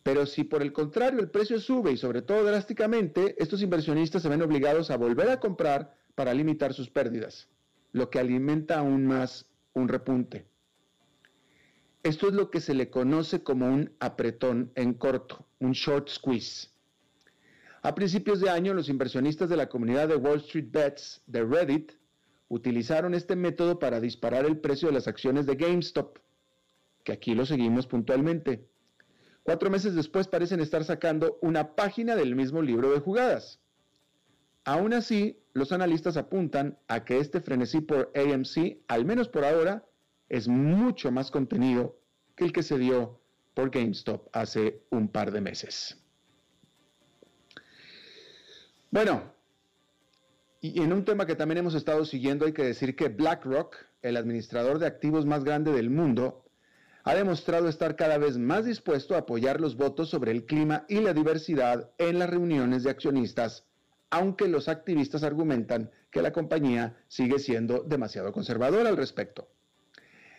Pero 0.01 0.25
si 0.25 0.43
por 0.43 0.61
el 0.61 0.73
contrario 0.73 1.19
el 1.19 1.29
precio 1.29 1.59
sube 1.59 1.91
y 1.91 1.97
sobre 1.97 2.21
todo 2.21 2.43
drásticamente, 2.43 3.35
estos 3.41 3.61
inversionistas 3.61 4.21
se 4.21 4.29
ven 4.29 4.41
obligados 4.41 4.91
a 4.91 4.97
volver 4.97 5.29
a 5.29 5.39
comprar 5.39 5.95
para 6.15 6.33
limitar 6.33 6.73
sus 6.73 6.89
pérdidas, 6.89 7.47
lo 7.91 8.09
que 8.09 8.19
alimenta 8.19 8.79
aún 8.79 9.05
más 9.05 9.45
un 9.73 9.87
repunte. 9.87 10.45
Esto 12.03 12.27
es 12.27 12.33
lo 12.33 12.51
que 12.51 12.59
se 12.59 12.73
le 12.73 12.89
conoce 12.89 13.43
como 13.43 13.67
un 13.67 13.93
apretón 13.99 14.71
en 14.75 14.93
corto, 14.93 15.47
un 15.59 15.71
short 15.71 16.09
squeeze. 16.09 16.67
A 17.81 17.95
principios 17.95 18.41
de 18.41 18.49
año, 18.49 18.73
los 18.73 18.89
inversionistas 18.89 19.49
de 19.49 19.57
la 19.57 19.69
comunidad 19.69 20.09
de 20.09 20.17
Wall 20.17 20.39
Street 20.39 20.67
Bets 20.69 21.21
de 21.27 21.43
Reddit 21.43 21.93
utilizaron 22.53 23.15
este 23.15 23.35
método 23.35 23.79
para 23.79 23.99
disparar 23.99 24.45
el 24.45 24.59
precio 24.59 24.87
de 24.87 24.93
las 24.93 25.07
acciones 25.07 25.47
de 25.47 25.55
GameStop, 25.55 26.19
que 27.03 27.11
aquí 27.11 27.33
lo 27.33 27.47
seguimos 27.47 27.87
puntualmente. 27.87 28.69
Cuatro 29.41 29.71
meses 29.71 29.95
después 29.95 30.27
parecen 30.27 30.59
estar 30.59 30.83
sacando 30.83 31.39
una 31.41 31.75
página 31.75 32.15
del 32.15 32.35
mismo 32.35 32.61
libro 32.61 32.91
de 32.91 32.99
jugadas. 32.99 33.59
Aún 34.65 34.93
así, 34.93 35.39
los 35.53 35.71
analistas 35.71 36.15
apuntan 36.15 36.77
a 36.87 37.03
que 37.03 37.17
este 37.17 37.41
frenesí 37.41 37.81
por 37.81 38.11
AMC, 38.15 38.83
al 38.87 39.03
menos 39.03 39.29
por 39.29 39.45
ahora, 39.45 39.83
es 40.29 40.47
mucho 40.47 41.11
más 41.11 41.31
contenido 41.31 41.97
que 42.35 42.45
el 42.45 42.53
que 42.53 42.61
se 42.61 42.77
dio 42.77 43.19
por 43.55 43.71
GameStop 43.71 44.27
hace 44.31 44.83
un 44.91 45.07
par 45.07 45.31
de 45.31 45.41
meses. 45.41 45.99
Bueno, 48.91 49.32
y 50.63 50.81
en 50.81 50.93
un 50.93 51.03
tema 51.03 51.25
que 51.25 51.35
también 51.35 51.57
hemos 51.57 51.75
estado 51.75 52.05
siguiendo, 52.05 52.45
hay 52.45 52.53
que 52.53 52.63
decir 52.63 52.95
que 52.95 53.09
BlackRock, 53.09 53.75
el 54.01 54.15
administrador 54.15 54.79
de 54.79 54.87
activos 54.87 55.25
más 55.25 55.43
grande 55.43 55.73
del 55.73 55.89
mundo, 55.89 56.45
ha 57.03 57.13
demostrado 57.15 57.67
estar 57.67 57.97
cada 57.97 58.17
vez 58.17 58.37
más 58.37 58.63
dispuesto 58.63 59.13
a 59.13 59.19
apoyar 59.19 59.59
los 59.59 59.75
votos 59.75 60.09
sobre 60.09 60.31
el 60.31 60.45
clima 60.45 60.85
y 60.87 61.01
la 61.01 61.11
diversidad 61.11 61.91
en 61.97 62.17
las 62.17 62.29
reuniones 62.29 62.83
de 62.83 62.91
accionistas, 62.91 63.65
aunque 64.09 64.47
los 64.47 64.69
activistas 64.69 65.23
argumentan 65.23 65.91
que 66.09 66.21
la 66.21 66.31
compañía 66.31 66.95
sigue 67.09 67.39
siendo 67.39 67.83
demasiado 67.83 68.31
conservadora 68.31 68.87
al 68.87 68.95
respecto. 68.95 69.49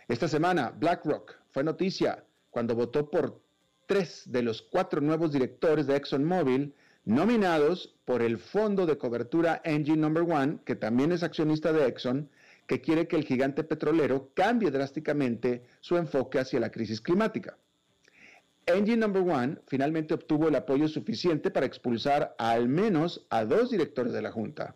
Esta 0.07 0.27
semana, 0.27 0.71
BlackRock 0.71 1.35
fue 1.51 1.63
noticia 1.63 2.25
cuando 2.49 2.73
votó 2.73 3.11
por 3.11 3.43
tres 3.85 4.23
de 4.25 4.41
los 4.41 4.63
cuatro 4.63 5.01
nuevos 5.01 5.31
directores 5.31 5.85
de 5.85 5.97
ExxonMobil 5.97 6.73
nominados 7.05 7.95
por 8.03 8.21
el 8.21 8.39
fondo 8.39 8.85
de 8.85 8.97
cobertura 8.97 9.61
Engine 9.63 9.97
Number 9.97 10.23
One, 10.23 10.59
que 10.65 10.75
también 10.75 11.11
es 11.11 11.23
accionista 11.23 11.71
de 11.71 11.87
Exxon, 11.87 12.29
que 12.67 12.81
quiere 12.81 13.07
que 13.07 13.15
el 13.15 13.25
gigante 13.25 13.63
petrolero 13.63 14.31
cambie 14.33 14.71
drásticamente 14.71 15.63
su 15.79 15.97
enfoque 15.97 16.39
hacia 16.39 16.59
la 16.59 16.71
crisis 16.71 16.99
climática. 16.99 17.57
Engine 18.65 18.97
Number 18.97 19.21
One 19.21 19.59
finalmente 19.67 20.15
obtuvo 20.15 20.47
el 20.47 20.55
apoyo 20.55 20.87
suficiente 20.87 21.51
para 21.51 21.67
expulsar 21.67 22.35
al 22.39 22.67
menos 22.67 23.27
a 23.29 23.45
dos 23.45 23.69
directores 23.69 24.11
de 24.11 24.23
la 24.23 24.31
Junta. 24.31 24.75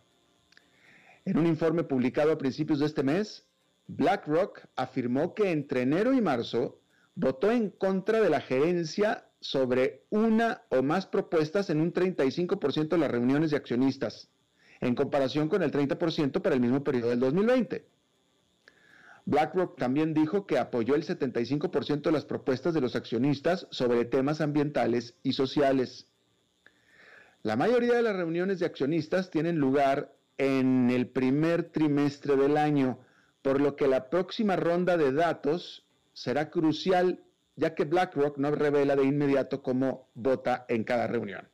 En 1.26 1.40
un 1.40 1.48
informe 1.48 1.84
publicado 1.84 2.32
a 2.32 2.38
principios 2.38 2.80
de 2.80 2.86
este 2.86 3.02
mes, 3.02 3.48
BlackRock 3.88 4.62
afirmó 4.76 5.34
que 5.34 5.52
entre 5.52 5.82
enero 5.82 6.14
y 6.14 6.22
marzo 6.22 6.80
votó 7.16 7.52
en 7.52 7.72
contra 7.72 8.22
de 8.22 8.30
la 8.30 8.40
gerencia 8.40 9.29
sobre 9.42 10.04
una 10.10 10.64
o 10.70 10.82
más 10.84 11.06
propuestas 11.06 11.70
en 11.70 11.80
un 11.82 11.94
35% 11.94 12.90
de 12.90 12.98
las 12.98 13.12
reuniones 13.12 13.52
de 13.52 13.58
accionistas 13.58 14.30
en 14.82 14.96
comparación 14.96 15.50
con 15.50 15.64
el 15.64 15.72
30% 15.72 16.42
para 16.42 16.56
el 16.56 16.62
mismo 16.62 16.84
periodo 16.84 17.10
del 17.10 17.20
2020. 17.20 17.86
BlackRock 19.26 19.78
también 19.78 20.14
dijo 20.14 20.48
que 20.48 20.58
apoyó 20.58 20.96
el 20.96 21.06
75% 21.06 22.02
de 22.02 22.12
las 22.12 22.26
propuestas 22.26 22.74
de 22.74 22.82
los 22.82 22.96
accionistas 22.96 23.68
sobre 23.70 24.06
temas 24.06 24.42
ambientales 24.42 25.16
y 25.22 25.34
sociales. 25.34 26.08
La 27.44 27.56
mayoría 27.56 27.96
de 27.96 28.02
las 28.02 28.16
reuniones 28.16 28.60
de 28.60 28.66
accionistas 28.66 29.30
tienen 29.30 29.60
lugar 29.60 30.14
en 30.38 30.90
el 30.90 31.08
primer 31.08 31.64
trimestre 31.64 32.36
del 32.36 32.58
año, 32.58 33.00
por 33.42 33.62
lo 33.62 33.76
que 33.76 33.88
la 33.88 34.10
próxima 34.10 34.56
ronda 34.56 34.98
de 34.98 35.12
datos 35.12 35.86
será 36.14 36.50
crucial, 36.50 37.22
ya 37.60 37.76
que 37.76 37.84
BlackRock 37.84 38.38
no 38.38 38.52
revela 38.52 38.96
de 38.96 39.04
inmediato 39.04 39.62
cómo 39.62 40.10
vota 40.14 40.66
en 40.70 40.86
cada 40.86 41.08
reunión. 41.08 41.50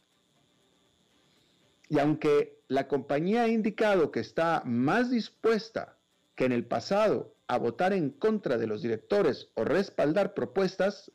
Y 1.90 1.98
aunque 1.98 2.62
la 2.68 2.88
compañía 2.88 3.44
ha 3.44 3.48
indicado 3.48 4.12
que 4.12 4.20
está 4.20 4.62
más 4.66 5.10
dispuesta 5.10 5.98
que 6.36 6.46
en 6.46 6.52
el 6.52 6.66
pasado 6.66 7.36
a 7.48 7.58
votar 7.58 7.92
en 7.94 8.12
contra 8.12 8.58
de 8.58 8.68
los 8.68 8.84
directores 8.84 9.50
o 9.56 9.64
respaldar 9.64 10.36
propuestas, 10.36 11.12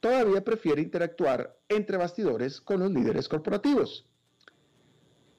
todavía 0.00 0.44
prefiere 0.44 0.82
interactuar 0.82 1.58
entre 1.68 1.96
bastidores 1.96 2.60
con 2.60 2.80
los 2.80 2.90
líderes 2.90 3.26
corporativos. 3.26 4.06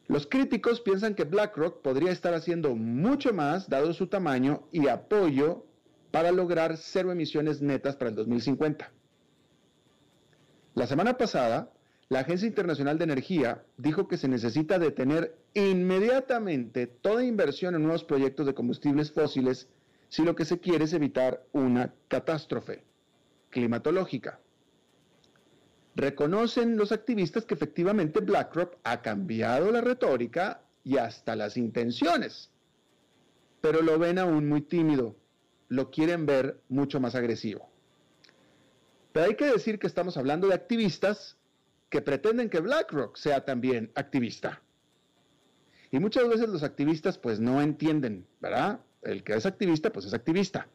Los 0.08 0.26
críticos 0.26 0.82
piensan 0.82 1.14
que 1.14 1.24
BlackRock 1.24 1.82
podría 1.84 2.12
estar 2.12 2.34
haciendo 2.34 2.76
mucho 2.76 3.32
más 3.32 3.70
dado 3.70 3.94
su 3.94 4.08
tamaño 4.08 4.68
y 4.72 4.88
apoyo 4.88 5.68
para 6.12 6.32
lograr 6.32 6.78
cero 6.78 7.12
emisiones 7.12 7.62
netas 7.62 7.96
para 7.96 8.10
el 8.10 8.16
2050. 8.16 8.92
La 10.76 10.88
semana 10.88 11.18
pasada, 11.18 11.72
la 12.10 12.20
Agencia 12.20 12.48
Internacional 12.48 12.98
de 12.98 13.06
Energía 13.06 13.64
dijo 13.78 14.08
que 14.08 14.18
se 14.18 14.28
necesita 14.28 14.78
detener 14.78 15.36
inmediatamente 15.54 16.88
toda 16.88 17.24
inversión 17.24 17.76
en 17.76 17.84
nuevos 17.84 18.04
proyectos 18.04 18.46
de 18.46 18.54
combustibles 18.54 19.12
fósiles 19.12 19.70
si 20.10 20.24
lo 20.24 20.36
que 20.36 20.46
se 20.46 20.60
quiere 20.60 20.84
es 20.84 20.94
evitar 20.94 21.46
una 21.54 21.94
catástrofe 22.10 22.84
climatológica. 23.50 24.42
Reconocen 25.96 26.78
los 26.78 26.92
activistas 26.92 27.46
que 27.46 27.54
efectivamente 27.54 28.20
BlackRock 28.20 28.78
ha 28.84 29.02
cambiado 29.02 29.72
la 29.72 29.82
retórica 29.82 30.64
y 30.84 30.98
hasta 30.98 31.36
las 31.36 31.58
intenciones, 31.58 32.50
pero 33.62 33.82
lo 33.82 34.00
ven 34.00 34.20
aún 34.20 34.50
muy 34.50 34.62
tímido, 34.62 35.16
lo 35.72 35.90
quieren 35.90 36.26
ver 36.26 36.60
mucho 36.68 37.00
más 37.00 37.16
agresivo. 37.16 37.70
Pero 39.14 39.28
hay 39.28 39.36
que 39.36 39.46
decir 39.46 39.80
que 39.80 39.88
estamos 39.88 40.18
hablando 40.18 40.50
de 40.50 40.54
activistas 40.54 41.38
que 41.90 42.02
pretenden 42.02 42.50
que 42.50 42.60
BlackRock 42.60 43.16
sea 43.16 43.46
también 43.46 43.90
activista. 43.96 44.62
Y 45.90 46.00
muchas 46.00 46.28
veces 46.28 46.50
los 46.50 46.64
activistas 46.64 47.18
pues 47.18 47.40
no 47.40 47.62
entienden, 47.62 48.28
¿verdad? 48.42 48.82
El 49.02 49.24
que 49.24 49.32
es 49.34 49.46
activista 49.46 49.94
pues 49.94 50.06
es 50.06 50.14
activista. 50.14 50.68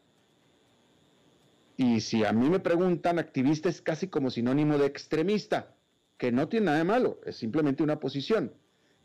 Y 1.76 2.00
si 2.00 2.24
a 2.24 2.32
mí 2.32 2.48
me 2.48 2.60
preguntan, 2.60 3.18
activista 3.18 3.68
es 3.68 3.82
casi 3.82 4.08
como 4.08 4.30
sinónimo 4.30 4.78
de 4.78 4.86
extremista, 4.86 5.74
que 6.16 6.32
no 6.32 6.48
tiene 6.48 6.66
nada 6.66 6.78
de 6.78 6.84
malo, 6.84 7.20
es 7.26 7.36
simplemente 7.36 7.82
una 7.82 8.00
posición. 8.00 8.50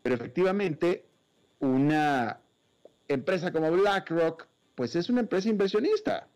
Pero 0.03 0.15
efectivamente, 0.15 1.05
una 1.59 2.39
empresa 3.09 3.51
como 3.51 3.69
BlackRock, 3.71 4.47
pues 4.75 4.95
es 4.95 5.09
una 5.09 5.21
empresa 5.21 5.49
inversionista. 5.49 6.27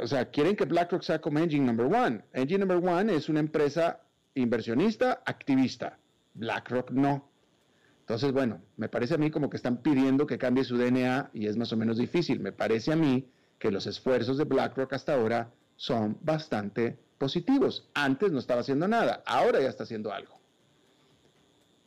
O 0.00 0.06
sea, 0.06 0.30
quieren 0.30 0.56
que 0.56 0.64
BlackRock 0.64 1.02
sea 1.02 1.20
como 1.20 1.38
Engine 1.38 1.64
Number 1.64 1.86
One. 1.86 2.22
Engine 2.32 2.64
Number 2.64 2.88
One 2.88 3.14
es 3.14 3.28
una 3.28 3.40
empresa 3.40 4.00
inversionista, 4.34 5.22
activista. 5.24 5.98
BlackRock 6.34 6.90
no. 6.90 7.28
Entonces, 8.00 8.32
bueno, 8.32 8.60
me 8.76 8.88
parece 8.88 9.14
a 9.14 9.18
mí 9.18 9.30
como 9.30 9.48
que 9.48 9.56
están 9.56 9.78
pidiendo 9.78 10.26
que 10.26 10.36
cambie 10.36 10.64
su 10.64 10.76
DNA 10.76 11.30
y 11.32 11.46
es 11.46 11.56
más 11.56 11.72
o 11.72 11.76
menos 11.76 11.96
difícil. 11.96 12.40
Me 12.40 12.52
parece 12.52 12.92
a 12.92 12.96
mí 12.96 13.30
que 13.58 13.70
los 13.70 13.86
esfuerzos 13.86 14.36
de 14.36 14.44
BlackRock 14.44 14.92
hasta 14.92 15.14
ahora 15.14 15.52
son 15.76 16.18
bastante 16.20 16.98
positivos. 17.18 17.88
Antes 17.94 18.32
no 18.32 18.38
estaba 18.38 18.60
haciendo 18.60 18.86
nada, 18.88 19.22
ahora 19.26 19.60
ya 19.60 19.68
está 19.68 19.84
haciendo 19.84 20.12
algo. 20.12 20.38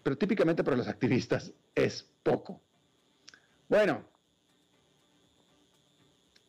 Pero 0.01 0.17
típicamente 0.17 0.63
para 0.63 0.77
los 0.77 0.87
activistas 0.87 1.53
es 1.75 2.07
poco. 2.23 2.61
Bueno, 3.69 4.03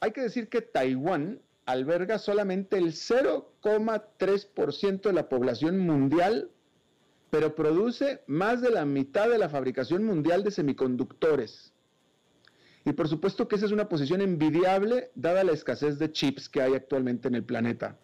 hay 0.00 0.12
que 0.12 0.22
decir 0.22 0.48
que 0.48 0.62
Taiwán 0.62 1.42
alberga 1.66 2.18
solamente 2.18 2.78
el 2.78 2.92
0,3% 2.92 5.02
de 5.02 5.12
la 5.12 5.28
población 5.28 5.80
mundial, 5.80 6.50
pero 7.30 7.54
produce 7.54 8.22
más 8.26 8.62
de 8.62 8.70
la 8.70 8.86
mitad 8.86 9.28
de 9.28 9.38
la 9.38 9.48
fabricación 9.48 10.04
mundial 10.04 10.42
de 10.44 10.50
semiconductores. 10.50 11.72
Y 12.84 12.92
por 12.92 13.08
supuesto 13.08 13.48
que 13.48 13.56
esa 13.56 13.66
es 13.66 13.72
una 13.72 13.88
posición 13.88 14.20
envidiable 14.22 15.10
dada 15.14 15.44
la 15.44 15.52
escasez 15.52 15.98
de 15.98 16.10
chips 16.10 16.48
que 16.48 16.62
hay 16.62 16.74
actualmente 16.74 17.28
en 17.28 17.34
el 17.34 17.44
planeta. 17.44 17.98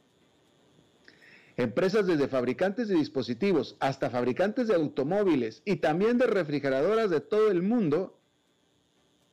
Empresas 1.57 2.07
desde 2.07 2.29
fabricantes 2.29 2.89
de 2.89 2.97
dispositivos 2.97 3.77
hasta 3.79 4.11
fabricantes 4.11 4.67
de 4.67 4.75
automóviles 4.75 5.63
y 5.65 5.77
también 5.77 6.19
de 6.19 6.27
refrigeradoras 6.27 7.11
de 7.11 7.21
todo 7.21 7.51
el 7.51 7.63
mundo 7.63 8.19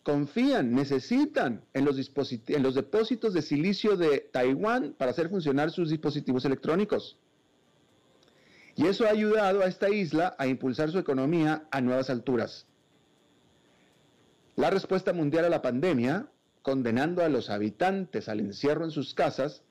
confían, 0.03 0.73
necesitan 0.73 1.63
en 1.73 1.85
los, 1.85 1.95
depósitos 2.75 3.33
de 3.33 3.41
silicio 3.41 3.97
de 3.97 4.19
Taiwán 4.31 4.95
para 4.97 5.11
hacer 5.11 5.29
funcionar 5.29 5.71
sus 5.71 5.89
dispositivos 5.89 6.45
electrónicos. 6.45 7.17
Y 8.75 8.87
eso 8.87 9.05
ha 9.05 9.09
ayudado 9.09 9.61
a 9.61 9.67
esta 9.67 9.89
isla 9.89 10.35
a 10.37 10.47
impulsar 10.47 10.91
su 10.91 10.97
economía 10.97 11.67
a 11.71 11.81
nuevas 11.81 12.09
alturas. 12.09 12.65
La 14.55 14.69
respuesta 14.69 15.13
mundial 15.13 15.45
a 15.45 15.49
la 15.49 15.61
pandemia, 15.61 16.27
condenando 16.61 17.23
a 17.23 17.29
los 17.29 17.49
habitantes 17.49 18.27
al 18.29 18.39
encierro 18.39 18.85
en 18.85 18.91
sus 18.91 19.13
casas, 19.13 19.63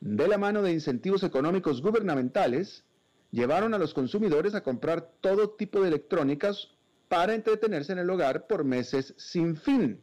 de 0.00 0.28
la 0.28 0.38
mano 0.38 0.62
de 0.62 0.72
incentivos 0.72 1.22
económicos 1.22 1.82
gubernamentales, 1.82 2.84
llevaron 3.30 3.74
a 3.74 3.78
los 3.78 3.94
consumidores 3.94 4.54
a 4.54 4.62
comprar 4.62 5.12
todo 5.20 5.50
tipo 5.50 5.80
de 5.80 5.88
electrónicas 5.88 6.68
para 7.08 7.34
entretenerse 7.34 7.92
en 7.92 7.98
el 7.98 8.10
hogar 8.10 8.46
por 8.46 8.64
meses 8.64 9.14
sin 9.16 9.56
fin. 9.56 10.00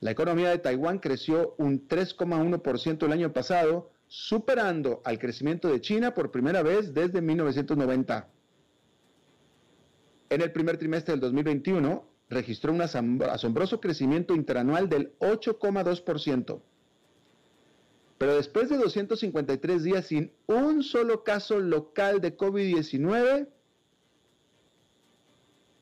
La 0.00 0.10
economía 0.10 0.50
de 0.50 0.58
Taiwán 0.58 0.98
creció 0.98 1.54
un 1.58 1.88
3,1% 1.88 3.04
el 3.04 3.12
año 3.12 3.32
pasado, 3.32 3.90
superando 4.06 5.00
al 5.04 5.18
crecimiento 5.18 5.68
de 5.68 5.80
China 5.80 6.14
por 6.14 6.30
primera 6.30 6.62
vez 6.62 6.94
desde 6.94 7.20
1990. 7.20 8.28
En 10.28 10.40
el 10.40 10.52
primer 10.52 10.76
trimestre 10.76 11.12
del 11.12 11.20
2021, 11.20 12.04
registró 12.28 12.72
un 12.72 12.82
asombroso 12.82 13.80
crecimiento 13.80 14.34
interanual 14.34 14.88
del 14.88 15.16
8,2%. 15.18 16.60
Pero 18.18 18.34
después 18.34 18.68
de 18.68 18.78
253 18.78 19.82
días 19.82 20.06
sin 20.06 20.32
un 20.46 20.82
solo 20.82 21.22
caso 21.22 21.60
local 21.60 22.20
de 22.20 22.36
COVID-19, 22.36 23.48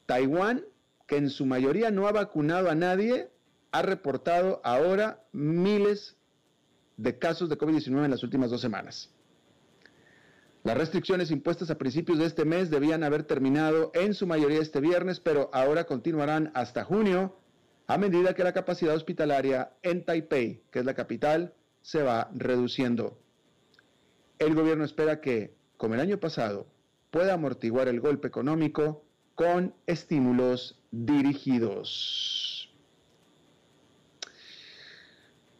Taiwán, 0.07 0.65
que 1.07 1.17
en 1.17 1.31
su 1.31 1.47
mayoría 1.47 1.91
no 1.91 2.07
ha 2.07 2.13
vacunado 2.13 2.71
a 2.71 2.75
nadie, 2.75 3.31
ha 3.73 3.83
reportado 3.83 4.61
ahora 4.65 5.25
miles 5.33 6.17
de 6.97 7.19
casos 7.19 7.49
de 7.49 7.59
COVID-19 7.59 8.05
en 8.05 8.11
las 8.11 8.23
últimas 8.23 8.51
dos 8.51 8.61
semanas. 8.61 9.11
Las 10.63 10.79
restricciones 10.79 11.31
impuestas 11.31 11.71
a 11.71 11.77
principios 11.77 12.19
de 12.19 12.25
este 12.25 12.45
mes 12.47 12.71
debían 12.71 13.05
haber 13.05 13.25
terminado 13.25 13.91
en 13.95 14.15
su 14.15 14.27
mayoría 14.27 14.61
este 14.61 14.81
viernes, 14.81 15.21
pero 15.21 15.51
ahora 15.53 15.85
continuarán 15.85 16.53
hasta 16.55 16.85
junio, 16.85 17.37
a 17.87 17.99
medida 17.99 18.35
que 18.35 18.45
la 18.45 18.55
capacidad 18.55 18.95
hospitalaria 18.95 19.75
en 19.83 20.07
Taipei, 20.07 20.63
que 20.71 20.79
es 20.79 20.87
la 20.87 20.95
capital, 20.95 21.53
se 21.83 22.03
va 22.03 22.31
reduciendo. 22.35 23.19
El 24.39 24.55
gobierno 24.55 24.85
espera 24.85 25.21
que, 25.21 25.55
como 25.77 25.95
el 25.95 26.01
año 26.01 26.19
pasado, 26.19 26.67
pueda 27.11 27.35
amortiguar 27.35 27.89
el 27.89 28.01
golpe 28.01 28.29
económico 28.29 29.04
con 29.35 29.75
estímulos 29.87 30.81
dirigidos. 30.91 32.73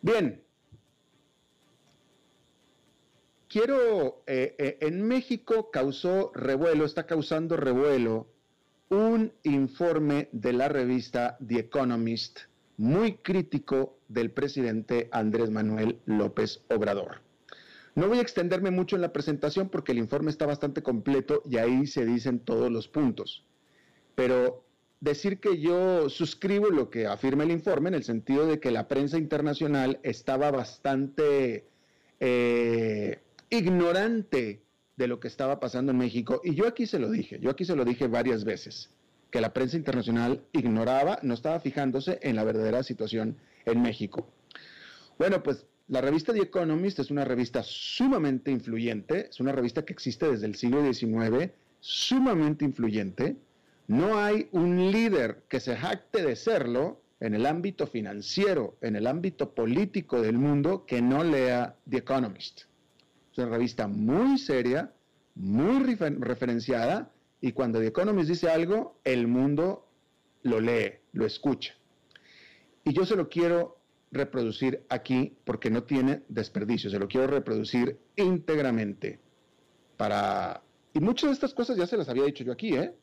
Bien, 0.03 0.43
quiero, 3.49 4.23
eh, 4.27 4.55
eh, 4.59 4.79
en 4.81 5.03
México 5.03 5.71
causó 5.71 6.31
revuelo, 6.35 6.85
está 6.85 7.07
causando 7.07 7.57
revuelo 7.57 8.27
un 8.91 9.33
informe 9.45 10.29
de 10.33 10.53
la 10.53 10.69
revista 10.69 11.39
The 11.47 11.61
Economist 11.61 12.41
muy 12.77 13.15
crítico 13.17 13.99
del 14.09 14.31
presidente 14.31 15.09
Andrés 15.13 15.51
Manuel 15.51 16.01
López 16.07 16.65
Obrador. 16.69 17.23
No 17.95 18.09
voy 18.09 18.19
a 18.19 18.23
extenderme 18.23 18.71
mucho 18.71 18.97
en 18.97 19.03
la 19.03 19.13
presentación 19.13 19.69
porque 19.69 19.93
el 19.93 19.99
informe 19.99 20.31
está 20.31 20.47
bastante 20.47 20.83
completo 20.83 21.43
y 21.49 21.59
ahí 21.59 21.87
se 21.87 22.05
dicen 22.05 22.41
todos 22.41 22.71
los 22.71 22.89
puntos. 22.89 23.47
Pero 24.15 24.65
decir 25.01 25.39
que 25.39 25.61
yo 25.61 26.09
suscribo 26.09 26.71
lo 26.71 26.91
que 26.91 27.07
afirma 27.07 27.45
el 27.45 27.51
informe 27.51 27.89
en 27.89 27.95
el 27.95 28.05
sentido 28.05 28.47
de 28.47 28.61
que 28.61 28.71
la 28.71 28.89
prensa 28.89 29.19
internacional 29.19 30.01
estaba 30.03 30.51
bastante 30.51 31.67
eh, 32.21 33.21
ignorante 33.51 34.63
de 34.97 35.09
lo 35.09 35.21
que 35.21 35.29
estaba 35.29 35.61
pasando 35.61 35.93
en 35.93 35.99
México. 35.99 36.41
Y 36.45 36.55
yo 36.55 36.67
aquí 36.67 36.87
se 36.87 36.99
lo 36.99 37.11
dije, 37.11 37.39
yo 37.41 37.51
aquí 37.51 37.65
se 37.65 37.77
lo 37.77 37.85
dije 37.85 38.07
varias 38.07 38.45
veces, 38.45 38.91
que 39.31 39.41
la 39.41 39.53
prensa 39.53 39.77
internacional 39.77 40.43
ignoraba, 40.53 41.19
no 41.23 41.35
estaba 41.35 41.61
fijándose 41.61 42.19
en 42.23 42.37
la 42.37 42.45
verdadera 42.45 42.83
situación 42.83 43.37
en 43.65 43.83
México. 43.83 44.29
Bueno, 45.19 45.43
pues 45.43 45.67
la 45.89 46.01
revista 46.01 46.33
The 46.33 46.41
Economist 46.41 46.99
es 47.01 47.11
una 47.11 47.25
revista 47.25 47.63
sumamente 47.63 48.51
influyente, 48.51 49.29
es 49.29 49.41
una 49.41 49.53
revista 49.53 49.85
que 49.85 49.93
existe 49.93 50.31
desde 50.31 50.47
el 50.47 50.55
siglo 50.55 50.81
XIX, 50.81 51.51
sumamente 51.81 52.65
influyente. 52.65 53.37
No 53.87 54.19
hay 54.19 54.49
un 54.53 54.91
líder 54.91 55.45
que 55.49 55.61
se 55.61 55.77
jacte 55.77 56.25
de 56.25 56.37
serlo 56.37 57.03
en 57.21 57.35
el 57.35 57.47
ámbito 57.47 57.87
financiero, 57.87 58.77
en 58.81 58.97
el 58.97 59.07
ámbito 59.07 59.55
político 59.55 60.21
del 60.21 60.39
mundo, 60.39 60.85
que 60.87 61.03
no 61.03 61.23
lea 61.23 61.77
The 61.89 61.99
Economist. 61.99 62.63
Es 63.33 63.39
una 63.39 63.49
revista 63.49 63.87
muy 63.87 64.39
seria, 64.39 64.93
muy 65.35 65.83
referenciada, 65.85 67.11
y 67.41 67.53
cuando 67.53 67.79
The 67.81 67.89
Economist 67.89 68.31
dice 68.31 68.49
algo, 68.49 69.01
el 69.05 69.27
mundo 69.27 69.87
lo 70.43 70.61
lee, 70.61 70.95
lo 71.13 71.27
escucha. 71.27 71.75
Y 72.85 72.93
yo 72.93 73.05
se 73.05 73.17
lo 73.17 73.29
quiero 73.29 73.79
reproducir 74.13 74.85
aquí 74.89 75.37
porque 75.45 75.71
no 75.71 75.83
tiene 75.83 76.23
desperdicio, 76.29 76.91
se 76.91 76.99
lo 76.99 77.09
quiero 77.09 77.27
reproducir 77.27 77.99
íntegramente. 78.17 79.19
Para... 79.97 80.63
Y 80.93 81.01
muchas 81.01 81.31
de 81.31 81.35
estas 81.35 81.55
cosas 81.55 81.77
ya 81.77 81.87
se 81.87 81.97
las 81.97 82.09
había 82.09 82.25
dicho 82.25 82.45
yo 82.45 82.53
aquí, 82.53 82.77
¿eh? 82.77 82.95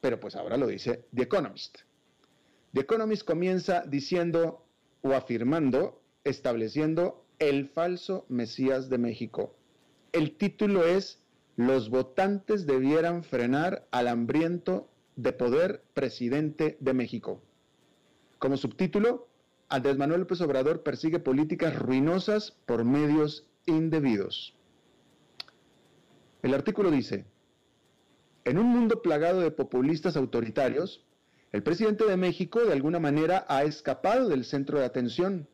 Pero 0.00 0.18
pues 0.20 0.36
ahora 0.36 0.56
lo 0.56 0.66
dice 0.66 1.06
The 1.14 1.22
Economist. 1.22 1.78
The 2.72 2.80
Economist 2.80 3.24
comienza 3.24 3.84
diciendo 3.86 4.64
o 5.02 5.12
afirmando, 5.12 6.02
estableciendo 6.24 7.24
el 7.38 7.68
falso 7.68 8.26
Mesías 8.28 8.88
de 8.88 8.98
México. 8.98 9.56
El 10.12 10.36
título 10.36 10.86
es 10.86 11.22
Los 11.56 11.90
votantes 11.90 12.66
debieran 12.66 13.24
frenar 13.24 13.86
al 13.90 14.08
hambriento 14.08 14.88
de 15.16 15.32
poder 15.32 15.82
presidente 15.94 16.76
de 16.80 16.94
México. 16.94 17.42
Como 18.38 18.56
subtítulo, 18.56 19.28
Andrés 19.68 19.96
Manuel 19.96 20.20
López 20.20 20.40
Obrador 20.40 20.82
persigue 20.82 21.18
políticas 21.18 21.78
ruinosas 21.78 22.52
por 22.66 22.84
medios 22.84 23.46
indebidos. 23.66 24.54
El 26.42 26.54
artículo 26.54 26.90
dice, 26.90 27.26
en 28.50 28.58
un 28.58 28.66
mundo 28.66 29.00
plagado 29.00 29.42
de 29.42 29.52
populistas 29.52 30.16
autoritarios, 30.16 31.06
el 31.52 31.62
presidente 31.62 32.04
de 32.04 32.16
México 32.16 32.58
de 32.64 32.72
alguna 32.72 32.98
manera 32.98 33.46
ha 33.48 33.62
escapado 33.62 34.28
del 34.28 34.44
centro 34.44 34.80
de 34.80 34.84
atención. 34.84 35.46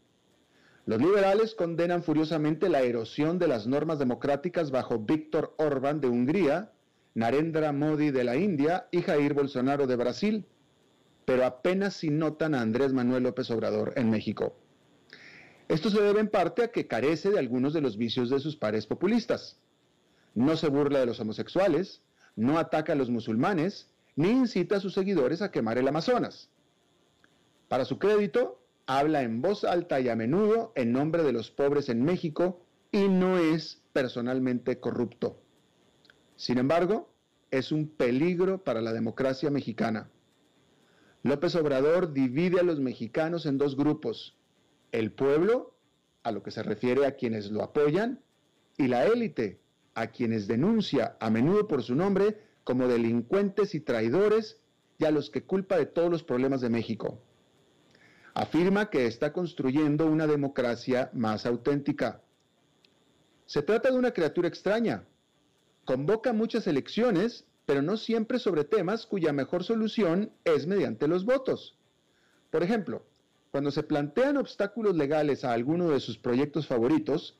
Los 0.86 1.02
liberales 1.02 1.54
condenan 1.54 2.02
furiosamente 2.02 2.70
la 2.70 2.80
erosión 2.80 3.38
de 3.38 3.48
las 3.48 3.66
normas 3.66 3.98
democráticas 3.98 4.70
bajo 4.70 4.98
Víctor 4.98 5.54
Orbán 5.58 6.00
de 6.00 6.08
Hungría, 6.08 6.72
Narendra 7.14 7.70
Modi 7.72 8.12
de 8.12 8.24
la 8.24 8.36
India 8.36 8.88
y 8.90 9.02
Jair 9.02 9.34
Bolsonaro 9.34 9.86
de 9.86 9.96
Brasil, 9.96 10.46
pero 11.26 11.44
apenas 11.44 11.96
si 11.96 12.08
notan 12.08 12.54
a 12.54 12.62
Andrés 12.62 12.94
Manuel 12.94 13.24
López 13.24 13.50
Obrador 13.50 13.92
en 13.96 14.08
México. 14.08 14.56
Esto 15.68 15.90
se 15.90 16.00
debe 16.00 16.20
en 16.20 16.28
parte 16.28 16.62
a 16.62 16.68
que 16.68 16.86
carece 16.86 17.28
de 17.28 17.38
algunos 17.38 17.74
de 17.74 17.82
los 17.82 17.98
vicios 17.98 18.30
de 18.30 18.40
sus 18.40 18.56
pares 18.56 18.86
populistas. 18.86 19.60
No 20.34 20.56
se 20.56 20.68
burla 20.68 21.00
de 21.00 21.06
los 21.06 21.20
homosexuales, 21.20 22.00
no 22.36 22.58
ataca 22.58 22.92
a 22.92 22.96
los 22.96 23.10
musulmanes, 23.10 23.88
ni 24.14 24.30
incita 24.30 24.76
a 24.76 24.80
sus 24.80 24.94
seguidores 24.94 25.42
a 25.42 25.50
quemar 25.50 25.78
el 25.78 25.88
Amazonas. 25.88 26.50
Para 27.68 27.84
su 27.84 27.98
crédito, 27.98 28.62
habla 28.86 29.22
en 29.22 29.42
voz 29.42 29.64
alta 29.64 30.00
y 30.00 30.08
a 30.08 30.16
menudo 30.16 30.72
en 30.76 30.92
nombre 30.92 31.22
de 31.22 31.32
los 31.32 31.50
pobres 31.50 31.88
en 31.88 32.04
México 32.04 32.62
y 32.92 33.08
no 33.08 33.38
es 33.38 33.82
personalmente 33.92 34.78
corrupto. 34.78 35.42
Sin 36.36 36.58
embargo, 36.58 37.10
es 37.50 37.72
un 37.72 37.88
peligro 37.88 38.62
para 38.62 38.80
la 38.80 38.92
democracia 38.92 39.50
mexicana. 39.50 40.10
López 41.22 41.56
Obrador 41.56 42.12
divide 42.12 42.60
a 42.60 42.62
los 42.62 42.78
mexicanos 42.78 43.46
en 43.46 43.58
dos 43.58 43.76
grupos, 43.76 44.36
el 44.92 45.10
pueblo, 45.12 45.74
a 46.22 46.30
lo 46.30 46.42
que 46.42 46.50
se 46.50 46.62
refiere 46.62 47.06
a 47.06 47.16
quienes 47.16 47.50
lo 47.50 47.62
apoyan, 47.62 48.20
y 48.78 48.86
la 48.88 49.06
élite, 49.06 49.60
a 49.96 50.08
quienes 50.08 50.46
denuncia 50.46 51.16
a 51.20 51.30
menudo 51.30 51.66
por 51.66 51.82
su 51.82 51.96
nombre 51.96 52.38
como 52.64 52.86
delincuentes 52.86 53.74
y 53.74 53.80
traidores 53.80 54.60
y 54.98 55.06
a 55.06 55.10
los 55.10 55.30
que 55.30 55.44
culpa 55.44 55.76
de 55.78 55.86
todos 55.86 56.10
los 56.10 56.22
problemas 56.22 56.60
de 56.60 56.68
México. 56.68 57.18
Afirma 58.34 58.90
que 58.90 59.06
está 59.06 59.32
construyendo 59.32 60.06
una 60.06 60.26
democracia 60.26 61.10
más 61.14 61.46
auténtica. 61.46 62.20
Se 63.46 63.62
trata 63.62 63.90
de 63.90 63.96
una 63.96 64.12
criatura 64.12 64.48
extraña. 64.48 65.04
Convoca 65.86 66.34
muchas 66.34 66.66
elecciones, 66.66 67.46
pero 67.64 67.80
no 67.80 67.96
siempre 67.96 68.38
sobre 68.38 68.64
temas 68.64 69.06
cuya 69.06 69.32
mejor 69.32 69.64
solución 69.64 70.30
es 70.44 70.66
mediante 70.66 71.08
los 71.08 71.24
votos. 71.24 71.78
Por 72.50 72.62
ejemplo, 72.62 73.06
cuando 73.50 73.70
se 73.70 73.82
plantean 73.82 74.36
obstáculos 74.36 74.94
legales 74.94 75.42
a 75.42 75.54
alguno 75.54 75.88
de 75.88 76.00
sus 76.00 76.18
proyectos 76.18 76.66
favoritos, 76.66 77.38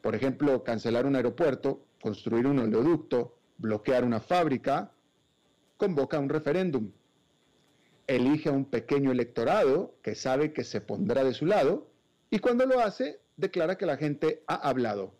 por 0.00 0.16
ejemplo, 0.16 0.64
cancelar 0.64 1.06
un 1.06 1.14
aeropuerto, 1.14 1.84
construir 2.02 2.46
un 2.46 2.58
oleoducto, 2.58 3.38
bloquear 3.56 4.04
una 4.04 4.20
fábrica, 4.20 4.92
convoca 5.78 6.18
un 6.18 6.28
referéndum. 6.28 6.90
Elige 8.06 8.50
a 8.50 8.52
un 8.52 8.66
pequeño 8.66 9.12
electorado 9.12 9.94
que 10.02 10.14
sabe 10.14 10.52
que 10.52 10.64
se 10.64 10.80
pondrá 10.80 11.24
de 11.24 11.32
su 11.32 11.46
lado 11.46 11.88
y 12.28 12.40
cuando 12.40 12.66
lo 12.66 12.80
hace 12.80 13.20
declara 13.36 13.78
que 13.78 13.86
la 13.86 13.96
gente 13.96 14.42
ha 14.46 14.56
hablado. 14.68 15.14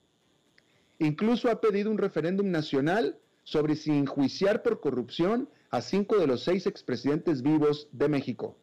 Incluso 0.98 1.50
ha 1.50 1.60
pedido 1.60 1.90
un 1.90 1.98
referéndum 1.98 2.50
nacional 2.50 3.18
sobre 3.44 3.76
si 3.76 3.90
enjuiciar 3.92 4.62
por 4.62 4.80
corrupción 4.80 5.48
a 5.70 5.80
cinco 5.80 6.18
de 6.18 6.26
los 6.26 6.44
seis 6.44 6.66
expresidentes 6.66 7.42
vivos 7.42 7.88
de 7.92 8.08
México. 8.08 8.56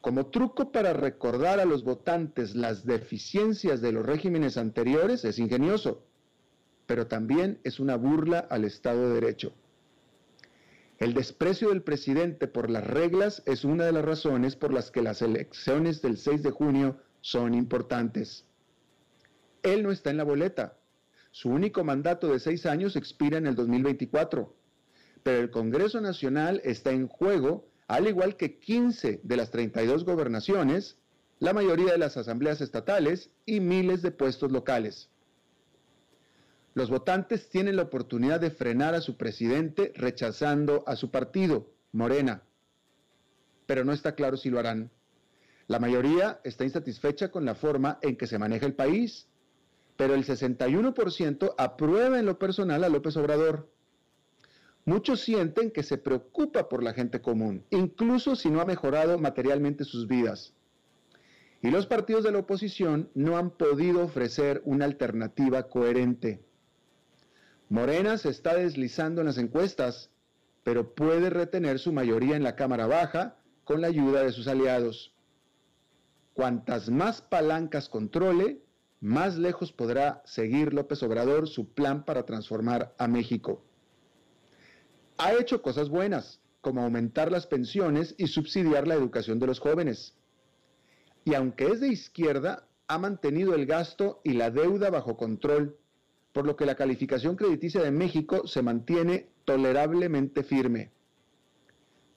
Como 0.00 0.26
truco 0.26 0.72
para 0.72 0.92
recordar 0.92 1.60
a 1.60 1.64
los 1.64 1.84
votantes 1.84 2.54
las 2.54 2.84
deficiencias 2.84 3.80
de 3.80 3.92
los 3.92 4.06
regímenes 4.06 4.56
anteriores 4.56 5.24
es 5.24 5.38
ingenioso, 5.38 6.04
pero 6.88 7.06
también 7.06 7.60
es 7.64 7.80
una 7.80 7.96
burla 7.96 8.38
al 8.38 8.64
Estado 8.64 9.08
de 9.08 9.20
Derecho. 9.20 9.52
El 10.98 11.12
desprecio 11.12 11.68
del 11.68 11.82
presidente 11.82 12.48
por 12.48 12.70
las 12.70 12.84
reglas 12.84 13.42
es 13.44 13.64
una 13.64 13.84
de 13.84 13.92
las 13.92 14.06
razones 14.06 14.56
por 14.56 14.72
las 14.72 14.90
que 14.90 15.02
las 15.02 15.20
elecciones 15.20 16.00
del 16.00 16.16
6 16.16 16.42
de 16.42 16.50
junio 16.50 16.96
son 17.20 17.52
importantes. 17.52 18.46
Él 19.62 19.82
no 19.82 19.92
está 19.92 20.08
en 20.08 20.16
la 20.16 20.24
boleta. 20.24 20.78
Su 21.30 21.50
único 21.50 21.84
mandato 21.84 22.32
de 22.32 22.40
seis 22.40 22.64
años 22.64 22.96
expira 22.96 23.36
en 23.36 23.46
el 23.46 23.54
2024, 23.54 24.56
pero 25.22 25.40
el 25.40 25.50
Congreso 25.50 26.00
Nacional 26.00 26.62
está 26.64 26.90
en 26.90 27.06
juego 27.06 27.68
al 27.86 28.08
igual 28.08 28.36
que 28.36 28.58
15 28.58 29.20
de 29.22 29.36
las 29.36 29.50
32 29.50 30.06
gobernaciones, 30.06 30.96
la 31.38 31.52
mayoría 31.52 31.92
de 31.92 31.98
las 31.98 32.16
asambleas 32.16 32.62
estatales 32.62 33.30
y 33.44 33.60
miles 33.60 34.00
de 34.00 34.10
puestos 34.10 34.50
locales. 34.50 35.10
Los 36.74 36.90
votantes 36.90 37.48
tienen 37.48 37.76
la 37.76 37.82
oportunidad 37.82 38.40
de 38.40 38.50
frenar 38.50 38.94
a 38.94 39.00
su 39.00 39.16
presidente 39.16 39.92
rechazando 39.96 40.84
a 40.86 40.96
su 40.96 41.10
partido, 41.10 41.70
Morena, 41.92 42.42
pero 43.66 43.84
no 43.84 43.92
está 43.92 44.14
claro 44.14 44.36
si 44.36 44.50
lo 44.50 44.58
harán. 44.58 44.90
La 45.66 45.78
mayoría 45.78 46.40
está 46.44 46.64
insatisfecha 46.64 47.30
con 47.30 47.44
la 47.44 47.54
forma 47.54 47.98
en 48.00 48.16
que 48.16 48.26
se 48.26 48.38
maneja 48.38 48.64
el 48.64 48.74
país, 48.74 49.28
pero 49.96 50.14
el 50.14 50.24
61% 50.24 51.54
aprueba 51.58 52.18
en 52.18 52.24
lo 52.24 52.38
personal 52.38 52.84
a 52.84 52.88
López 52.88 53.16
Obrador. 53.16 53.68
Muchos 54.86 55.20
sienten 55.20 55.70
que 55.70 55.82
se 55.82 55.98
preocupa 55.98 56.68
por 56.68 56.82
la 56.82 56.94
gente 56.94 57.20
común, 57.20 57.66
incluso 57.68 58.36
si 58.36 58.48
no 58.48 58.62
ha 58.62 58.64
mejorado 58.64 59.18
materialmente 59.18 59.84
sus 59.84 60.06
vidas. 60.06 60.54
Y 61.60 61.70
los 61.70 61.86
partidos 61.86 62.24
de 62.24 62.32
la 62.32 62.38
oposición 62.38 63.10
no 63.14 63.36
han 63.36 63.50
podido 63.50 64.02
ofrecer 64.02 64.62
una 64.64 64.86
alternativa 64.86 65.64
coherente. 65.64 66.40
Morena 67.68 68.18
se 68.18 68.30
está 68.30 68.54
deslizando 68.54 69.20
en 69.20 69.26
las 69.26 69.38
encuestas, 69.38 70.10
pero 70.64 70.94
puede 70.94 71.30
retener 71.30 71.78
su 71.78 71.92
mayoría 71.92 72.36
en 72.36 72.42
la 72.42 72.56
Cámara 72.56 72.86
Baja 72.86 73.36
con 73.64 73.80
la 73.80 73.88
ayuda 73.88 74.22
de 74.22 74.32
sus 74.32 74.48
aliados. 74.48 75.14
Cuantas 76.34 76.88
más 76.88 77.20
palancas 77.20 77.88
controle, 77.88 78.62
más 79.00 79.36
lejos 79.36 79.72
podrá 79.72 80.22
seguir 80.24 80.72
López 80.72 81.02
Obrador 81.02 81.48
su 81.48 81.72
plan 81.72 82.04
para 82.04 82.24
transformar 82.24 82.94
a 82.98 83.08
México 83.08 83.62
ha 85.18 85.32
hecho 85.34 85.60
cosas 85.60 85.88
buenas, 85.88 86.40
como 86.60 86.82
aumentar 86.82 87.30
las 87.30 87.46
pensiones 87.46 88.14
y 88.18 88.28
subsidiar 88.28 88.86
la 88.86 88.94
educación 88.94 89.38
de 89.38 89.48
los 89.48 89.58
jóvenes. 89.58 90.14
Y 91.24 91.34
aunque 91.34 91.66
es 91.66 91.80
de 91.80 91.88
izquierda, 91.88 92.68
ha 92.86 92.98
mantenido 92.98 93.54
el 93.54 93.66
gasto 93.66 94.20
y 94.24 94.32
la 94.32 94.50
deuda 94.50 94.90
bajo 94.90 95.16
control, 95.16 95.76
por 96.38 96.46
lo 96.46 96.54
que 96.54 96.66
la 96.66 96.76
calificación 96.76 97.34
crediticia 97.34 97.82
de 97.82 97.90
México 97.90 98.46
se 98.46 98.62
mantiene 98.62 99.26
tolerablemente 99.44 100.44
firme. 100.44 100.92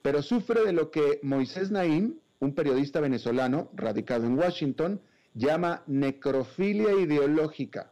Pero 0.00 0.22
sufre 0.22 0.64
de 0.64 0.72
lo 0.72 0.92
que 0.92 1.18
Moisés 1.24 1.72
Naim, 1.72 2.20
un 2.38 2.54
periodista 2.54 3.00
venezolano 3.00 3.68
radicado 3.74 4.24
en 4.26 4.38
Washington, 4.38 5.00
llama 5.34 5.82
necrofilia 5.88 6.92
ideológica 6.92 7.90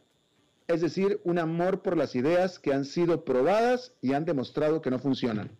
es 0.67 0.79
decir, 0.79 1.19
un 1.25 1.37
amor 1.37 1.81
por 1.81 1.97
las 1.97 2.15
ideas 2.15 2.57
que 2.57 2.73
han 2.73 2.85
sido 2.85 3.25
probadas 3.25 3.93
y 4.01 4.13
han 4.13 4.23
demostrado 4.23 4.81
que 4.81 4.89
no 4.89 4.99
funcionan. 4.99 5.57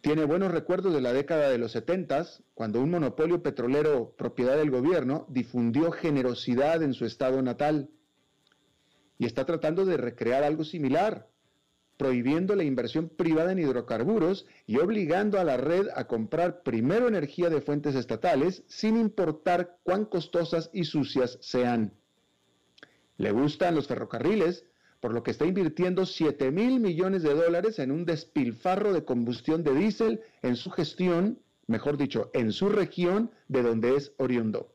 Tiene 0.00 0.24
buenos 0.24 0.50
recuerdos 0.50 0.92
de 0.92 1.00
la 1.00 1.12
década 1.12 1.48
de 1.48 1.58
los 1.58 1.70
70, 1.70 2.26
cuando 2.54 2.80
un 2.80 2.90
monopolio 2.90 3.40
petrolero 3.40 4.16
propiedad 4.16 4.56
del 4.56 4.72
gobierno 4.72 5.26
difundió 5.28 5.92
generosidad 5.92 6.82
en 6.82 6.92
su 6.92 7.04
estado 7.04 7.40
natal. 7.40 7.88
Y 9.18 9.26
está 9.26 9.44
tratando 9.44 9.84
de 9.84 9.96
recrear 9.96 10.44
algo 10.44 10.64
similar, 10.64 11.28
prohibiendo 11.98 12.54
la 12.54 12.62
inversión 12.62 13.08
privada 13.08 13.52
en 13.52 13.58
hidrocarburos 13.58 14.46
y 14.66 14.78
obligando 14.78 15.38
a 15.38 15.44
la 15.44 15.56
red 15.56 15.88
a 15.94 16.06
comprar 16.06 16.62
primero 16.62 17.08
energía 17.08 17.50
de 17.50 17.60
fuentes 17.60 17.96
estatales 17.96 18.62
sin 18.68 18.96
importar 18.96 19.78
cuán 19.82 20.04
costosas 20.04 20.70
y 20.72 20.84
sucias 20.84 21.38
sean. 21.40 21.92
Le 23.16 23.32
gustan 23.32 23.74
los 23.74 23.88
ferrocarriles, 23.88 24.64
por 25.00 25.12
lo 25.12 25.24
que 25.24 25.32
está 25.32 25.44
invirtiendo 25.44 26.06
7 26.06 26.52
mil 26.52 26.78
millones 26.78 27.24
de 27.24 27.34
dólares 27.34 27.80
en 27.80 27.90
un 27.90 28.04
despilfarro 28.04 28.92
de 28.92 29.04
combustión 29.04 29.64
de 29.64 29.74
diésel 29.74 30.20
en 30.42 30.54
su 30.54 30.70
gestión, 30.70 31.40
mejor 31.66 31.96
dicho, 31.96 32.30
en 32.32 32.52
su 32.52 32.68
región 32.68 33.32
de 33.48 33.62
donde 33.62 33.96
es 33.96 34.12
oriundo. 34.18 34.72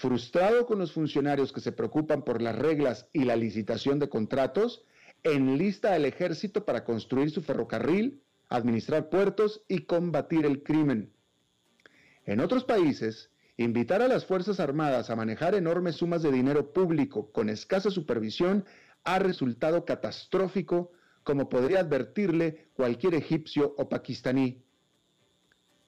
Frustrado 0.00 0.64
con 0.64 0.78
los 0.78 0.92
funcionarios 0.92 1.52
que 1.52 1.60
se 1.60 1.72
preocupan 1.72 2.24
por 2.24 2.40
las 2.40 2.56
reglas 2.56 3.06
y 3.12 3.24
la 3.24 3.36
licitación 3.36 3.98
de 3.98 4.08
contratos, 4.08 4.82
enlista 5.24 5.92
al 5.92 6.06
ejército 6.06 6.64
para 6.64 6.84
construir 6.84 7.30
su 7.30 7.42
ferrocarril, 7.42 8.22
administrar 8.48 9.10
puertos 9.10 9.62
y 9.68 9.80
combatir 9.80 10.46
el 10.46 10.62
crimen. 10.62 11.12
En 12.24 12.40
otros 12.40 12.64
países, 12.64 13.30
invitar 13.58 14.00
a 14.00 14.08
las 14.08 14.24
Fuerzas 14.24 14.58
Armadas 14.58 15.10
a 15.10 15.16
manejar 15.16 15.54
enormes 15.54 15.96
sumas 15.96 16.22
de 16.22 16.32
dinero 16.32 16.72
público 16.72 17.30
con 17.30 17.50
escasa 17.50 17.90
supervisión 17.90 18.64
ha 19.04 19.18
resultado 19.18 19.84
catastrófico, 19.84 20.92
como 21.24 21.50
podría 21.50 21.80
advertirle 21.80 22.70
cualquier 22.72 23.16
egipcio 23.16 23.74
o 23.76 23.90
pakistaní. 23.90 24.64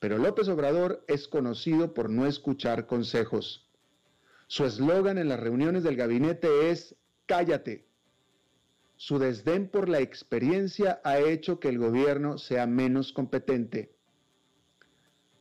Pero 0.00 0.18
López 0.18 0.48
Obrador 0.48 1.02
es 1.08 1.28
conocido 1.28 1.94
por 1.94 2.10
no 2.10 2.26
escuchar 2.26 2.86
consejos. 2.86 3.71
Su 4.52 4.66
eslogan 4.66 5.16
en 5.16 5.30
las 5.30 5.40
reuniones 5.40 5.82
del 5.82 5.96
gabinete 5.96 6.68
es 6.68 6.94
Cállate. 7.24 7.86
Su 8.96 9.18
desdén 9.18 9.66
por 9.70 9.88
la 9.88 10.00
experiencia 10.00 11.00
ha 11.04 11.18
hecho 11.20 11.58
que 11.58 11.70
el 11.70 11.78
gobierno 11.78 12.36
sea 12.36 12.66
menos 12.66 13.14
competente. 13.14 13.94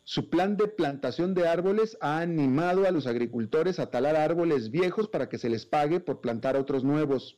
Su 0.05 0.29
plan 0.29 0.55
de 0.55 0.69
plantación 0.69 1.33
de 1.33 1.45
árboles 1.45 1.97
ha 1.99 2.21
animado 2.21 2.87
a 2.87 2.91
los 2.91 3.05
agricultores 3.05 3.79
a 3.79 3.91
talar 3.91 4.15
árboles 4.15 4.71
viejos 4.71 5.09
para 5.09 5.27
que 5.27 5.37
se 5.37 5.49
les 5.49 5.65
pague 5.65 5.99
por 5.99 6.21
plantar 6.21 6.55
otros 6.55 6.85
nuevos. 6.85 7.37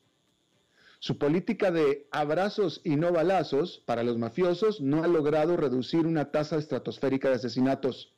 Su 0.99 1.17
política 1.17 1.71
de 1.71 2.07
abrazos 2.11 2.81
y 2.83 2.97
no 2.97 3.11
balazos 3.11 3.81
para 3.87 4.03
los 4.03 4.19
mafiosos 4.19 4.79
no 4.79 5.03
ha 5.03 5.07
logrado 5.07 5.57
reducir 5.57 6.05
una 6.05 6.29
tasa 6.29 6.57
estratosférica 6.57 7.29
de 7.29 7.35
asesinatos. 7.37 8.13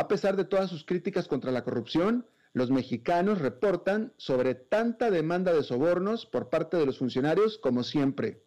A 0.00 0.08
pesar 0.08 0.34
de 0.34 0.46
todas 0.46 0.70
sus 0.70 0.86
críticas 0.86 1.28
contra 1.28 1.52
la 1.52 1.62
corrupción, 1.62 2.24
los 2.54 2.70
mexicanos 2.70 3.38
reportan 3.38 4.14
sobre 4.16 4.54
tanta 4.54 5.10
demanda 5.10 5.52
de 5.52 5.62
sobornos 5.62 6.24
por 6.24 6.48
parte 6.48 6.78
de 6.78 6.86
los 6.86 6.96
funcionarios 6.96 7.58
como 7.58 7.82
siempre. 7.82 8.42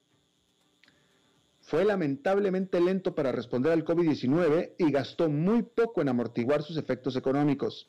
Fue 1.62 1.86
lamentablemente 1.86 2.82
lento 2.82 3.14
para 3.14 3.32
responder 3.32 3.72
al 3.72 3.86
COVID-19 3.86 4.74
y 4.80 4.92
gastó 4.92 5.30
muy 5.30 5.62
poco 5.62 6.02
en 6.02 6.10
amortiguar 6.10 6.64
sus 6.64 6.76
efectos 6.76 7.16
económicos. 7.16 7.88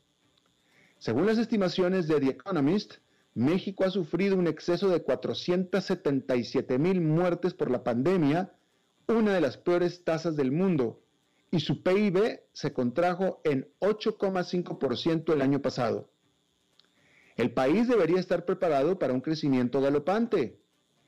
Según 0.99 1.25
las 1.25 1.39
estimaciones 1.39 2.07
de 2.07 2.21
The 2.21 2.33
Economist, 2.33 2.97
México 3.33 3.85
ha 3.85 3.91
sufrido 3.91 4.37
un 4.37 4.47
exceso 4.47 4.91
de 4.91 5.03
477 5.03 6.79
mil 6.79 7.01
muertes 7.01 7.55
por 7.55 7.71
la 7.71 7.83
pandemia, 7.83 8.53
una 9.09 9.33
de 9.33 9.41
las 9.41 9.57
peores 9.57 10.05
tasas 10.05 10.37
del 10.37 10.53
mundo, 10.53 11.04
y 11.55 11.61
su 11.61 11.85
PIB 11.85 12.41
se 12.53 12.73
contrajo 12.73 13.41
en 13.45 13.69
8,5% 13.79 15.33
el 15.33 15.41
año 15.41 15.63
pasado. 15.63 16.11
El 17.37 17.53
país 17.53 17.87
debería 17.87 18.19
estar 18.19 18.45
preparado 18.45 18.99
para 18.99 19.13
un 19.13 19.21
crecimiento 19.21 19.81
galopante. 19.81 20.61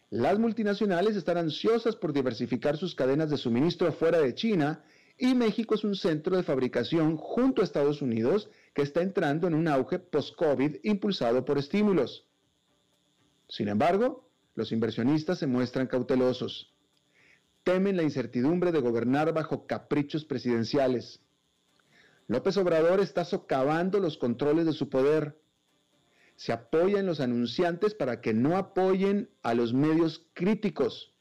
Las 0.08 0.38
multinacionales 0.38 1.16
están 1.16 1.36
ansiosas 1.36 1.96
por 1.96 2.12
diversificar 2.12 2.76
sus 2.76 2.94
cadenas 2.94 3.28
de 3.28 3.38
suministro 3.38 3.90
fuera 3.92 4.20
de 4.20 4.36
China 4.36 4.84
y 5.18 5.34
México 5.34 5.74
es 5.74 5.82
un 5.82 5.96
centro 5.96 6.36
de 6.36 6.44
fabricación 6.44 7.16
junto 7.16 7.60
a 7.60 7.64
Estados 7.64 8.00
Unidos 8.00 8.48
que 8.72 8.82
está 8.82 9.02
entrando 9.02 9.48
en 9.48 9.54
un 9.54 9.66
auge 9.66 9.98
post-COVID 9.98 10.76
impulsado 10.84 11.44
por 11.44 11.58
estímulos. 11.58 12.28
Sin 13.48 13.66
embargo, 13.66 14.30
los 14.54 14.70
inversionistas 14.70 15.40
se 15.40 15.48
muestran 15.48 15.88
cautelosos. 15.88 16.75
Temen 17.66 17.96
la 17.96 18.04
incertidumbre 18.04 18.70
de 18.70 18.78
gobernar 18.78 19.34
bajo 19.34 19.66
caprichos 19.66 20.24
presidenciales. 20.24 21.20
López 22.28 22.56
Obrador 22.58 23.00
está 23.00 23.24
socavando 23.24 23.98
los 23.98 24.18
controles 24.18 24.66
de 24.66 24.72
su 24.72 24.88
poder. 24.88 25.36
Se 26.36 26.52
apoya 26.52 27.00
en 27.00 27.06
los 27.06 27.18
anunciantes 27.18 27.92
para 27.92 28.20
que 28.20 28.32
no 28.32 28.56
apoyen 28.56 29.30
a 29.42 29.54
los 29.54 29.74
medios 29.74 30.28
críticos. 30.32 31.12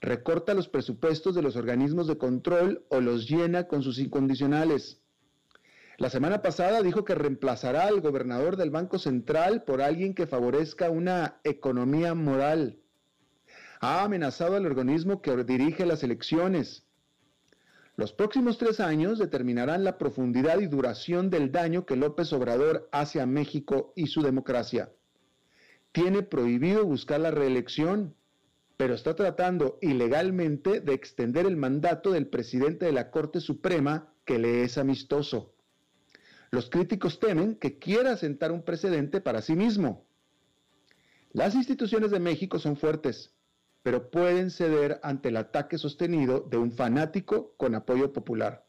Recorta 0.00 0.54
los 0.54 0.68
presupuestos 0.68 1.34
de 1.34 1.42
los 1.42 1.56
organismos 1.56 2.06
de 2.06 2.16
control 2.16 2.84
o 2.88 3.00
los 3.00 3.28
llena 3.28 3.66
con 3.66 3.82
sus 3.82 3.98
incondicionales. 3.98 5.02
La 5.98 6.10
semana 6.10 6.42
pasada 6.42 6.80
dijo 6.80 7.04
que 7.04 7.16
reemplazará 7.16 7.88
al 7.88 8.00
gobernador 8.00 8.56
del 8.56 8.70
Banco 8.70 9.00
Central 9.00 9.64
por 9.64 9.82
alguien 9.82 10.14
que 10.14 10.28
favorezca 10.28 10.90
una 10.90 11.40
economía 11.42 12.14
moral. 12.14 12.78
Ha 13.80 14.04
amenazado 14.04 14.56
al 14.56 14.66
organismo 14.66 15.20
que 15.20 15.44
dirige 15.44 15.86
las 15.86 16.02
elecciones. 16.02 16.84
Los 17.96 18.12
próximos 18.12 18.58
tres 18.58 18.80
años 18.80 19.18
determinarán 19.18 19.84
la 19.84 19.96
profundidad 19.98 20.60
y 20.60 20.66
duración 20.66 21.30
del 21.30 21.50
daño 21.50 21.86
que 21.86 21.96
López 21.96 22.32
Obrador 22.32 22.88
hace 22.92 23.20
a 23.20 23.26
México 23.26 23.92
y 23.96 24.06
su 24.08 24.22
democracia. 24.22 24.92
Tiene 25.92 26.22
prohibido 26.22 26.84
buscar 26.84 27.20
la 27.20 27.30
reelección, 27.30 28.14
pero 28.76 28.94
está 28.94 29.14
tratando 29.14 29.78
ilegalmente 29.80 30.80
de 30.80 30.92
extender 30.92 31.46
el 31.46 31.56
mandato 31.56 32.10
del 32.12 32.26
presidente 32.26 32.84
de 32.84 32.92
la 32.92 33.10
Corte 33.10 33.40
Suprema 33.40 34.12
que 34.26 34.38
le 34.38 34.62
es 34.62 34.76
amistoso. 34.76 35.54
Los 36.50 36.68
críticos 36.68 37.18
temen 37.18 37.56
que 37.56 37.78
quiera 37.78 38.16
sentar 38.16 38.52
un 38.52 38.62
precedente 38.62 39.20
para 39.20 39.40
sí 39.40 39.56
mismo. 39.56 40.06
Las 41.32 41.54
instituciones 41.54 42.10
de 42.10 42.20
México 42.20 42.58
son 42.58 42.76
fuertes, 42.76 43.35
pero 43.86 44.10
pueden 44.10 44.50
ceder 44.50 44.98
ante 45.04 45.28
el 45.28 45.36
ataque 45.36 45.78
sostenido 45.78 46.40
de 46.40 46.56
un 46.56 46.72
fanático 46.72 47.54
con 47.56 47.76
apoyo 47.76 48.12
popular. 48.12 48.66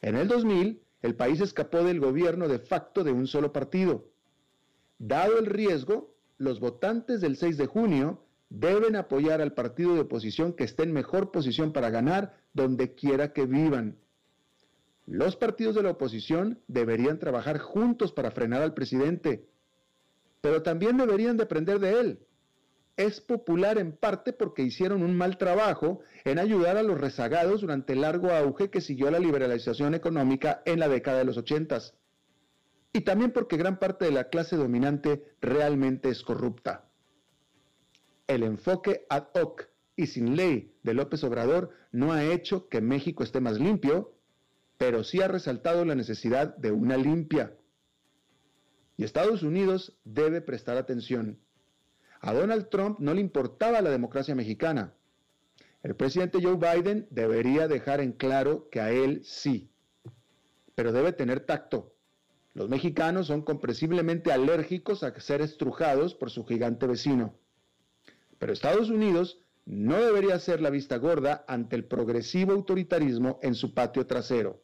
En 0.00 0.16
el 0.16 0.26
2000, 0.26 0.80
el 1.02 1.14
país 1.16 1.42
escapó 1.42 1.84
del 1.84 2.00
gobierno 2.00 2.48
de 2.48 2.58
facto 2.58 3.04
de 3.04 3.12
un 3.12 3.26
solo 3.26 3.52
partido. 3.52 4.08
Dado 4.98 5.38
el 5.38 5.44
riesgo, 5.44 6.14
los 6.38 6.60
votantes 6.60 7.20
del 7.20 7.36
6 7.36 7.58
de 7.58 7.66
junio 7.66 8.24
deben 8.48 8.96
apoyar 8.96 9.42
al 9.42 9.52
partido 9.52 9.92
de 9.92 10.00
oposición 10.00 10.54
que 10.54 10.64
esté 10.64 10.84
en 10.84 10.94
mejor 10.94 11.30
posición 11.30 11.74
para 11.74 11.90
ganar 11.90 12.38
donde 12.54 12.94
quiera 12.94 13.34
que 13.34 13.44
vivan. 13.44 13.98
Los 15.04 15.36
partidos 15.36 15.74
de 15.74 15.82
la 15.82 15.90
oposición 15.90 16.62
deberían 16.68 17.18
trabajar 17.18 17.58
juntos 17.58 18.12
para 18.12 18.30
frenar 18.30 18.62
al 18.62 18.72
presidente, 18.72 19.46
pero 20.40 20.62
también 20.62 20.96
deberían 20.96 21.36
de 21.36 21.42
aprender 21.42 21.80
de 21.80 22.00
él. 22.00 22.26
Es 22.96 23.20
popular 23.20 23.78
en 23.78 23.92
parte 23.92 24.32
porque 24.32 24.62
hicieron 24.62 25.02
un 25.02 25.16
mal 25.16 25.36
trabajo 25.36 26.00
en 26.24 26.38
ayudar 26.38 26.78
a 26.78 26.82
los 26.82 26.98
rezagados 26.98 27.60
durante 27.60 27.92
el 27.92 28.00
largo 28.00 28.30
auge 28.30 28.70
que 28.70 28.80
siguió 28.80 29.10
la 29.10 29.18
liberalización 29.18 29.94
económica 29.94 30.62
en 30.64 30.80
la 30.80 30.88
década 30.88 31.18
de 31.18 31.26
los 31.26 31.36
ochentas. 31.36 31.94
Y 32.94 33.02
también 33.02 33.32
porque 33.32 33.58
gran 33.58 33.78
parte 33.78 34.06
de 34.06 34.12
la 34.12 34.30
clase 34.30 34.56
dominante 34.56 35.22
realmente 35.42 36.08
es 36.08 36.22
corrupta. 36.22 36.88
El 38.26 38.42
enfoque 38.42 39.04
ad 39.10 39.28
hoc 39.34 39.68
y 39.94 40.06
sin 40.06 40.34
ley 40.34 40.74
de 40.82 40.94
López 40.94 41.22
Obrador 41.22 41.70
no 41.92 42.12
ha 42.12 42.24
hecho 42.24 42.68
que 42.68 42.80
México 42.80 43.22
esté 43.22 43.40
más 43.40 43.60
limpio, 43.60 44.14
pero 44.78 45.04
sí 45.04 45.20
ha 45.20 45.28
resaltado 45.28 45.84
la 45.84 45.94
necesidad 45.94 46.56
de 46.56 46.72
una 46.72 46.96
limpia. 46.96 47.56
Y 48.96 49.04
Estados 49.04 49.42
Unidos 49.42 49.98
debe 50.04 50.40
prestar 50.40 50.78
atención. 50.78 51.38
A 52.20 52.32
Donald 52.32 52.68
Trump 52.68 52.98
no 52.98 53.14
le 53.14 53.20
importaba 53.20 53.80
la 53.80 53.90
democracia 53.90 54.34
mexicana. 54.34 54.94
El 55.82 55.94
presidente 55.94 56.38
Joe 56.42 56.56
Biden 56.56 57.06
debería 57.10 57.68
dejar 57.68 58.00
en 58.00 58.12
claro 58.12 58.68
que 58.70 58.80
a 58.80 58.90
él 58.90 59.22
sí, 59.24 59.70
pero 60.74 60.92
debe 60.92 61.12
tener 61.12 61.40
tacto. 61.40 61.94
Los 62.54 62.68
mexicanos 62.68 63.26
son 63.26 63.42
comprensiblemente 63.42 64.32
alérgicos 64.32 65.02
a 65.02 65.18
ser 65.20 65.42
estrujados 65.42 66.14
por 66.14 66.30
su 66.30 66.44
gigante 66.44 66.86
vecino. 66.86 67.34
Pero 68.38 68.52
Estados 68.52 68.90
Unidos 68.90 69.40
no 69.66 70.00
debería 70.00 70.38
ser 70.38 70.60
la 70.60 70.70
vista 70.70 70.96
gorda 70.96 71.44
ante 71.48 71.76
el 71.76 71.84
progresivo 71.84 72.52
autoritarismo 72.52 73.38
en 73.42 73.54
su 73.54 73.74
patio 73.74 74.06
trasero. 74.06 74.62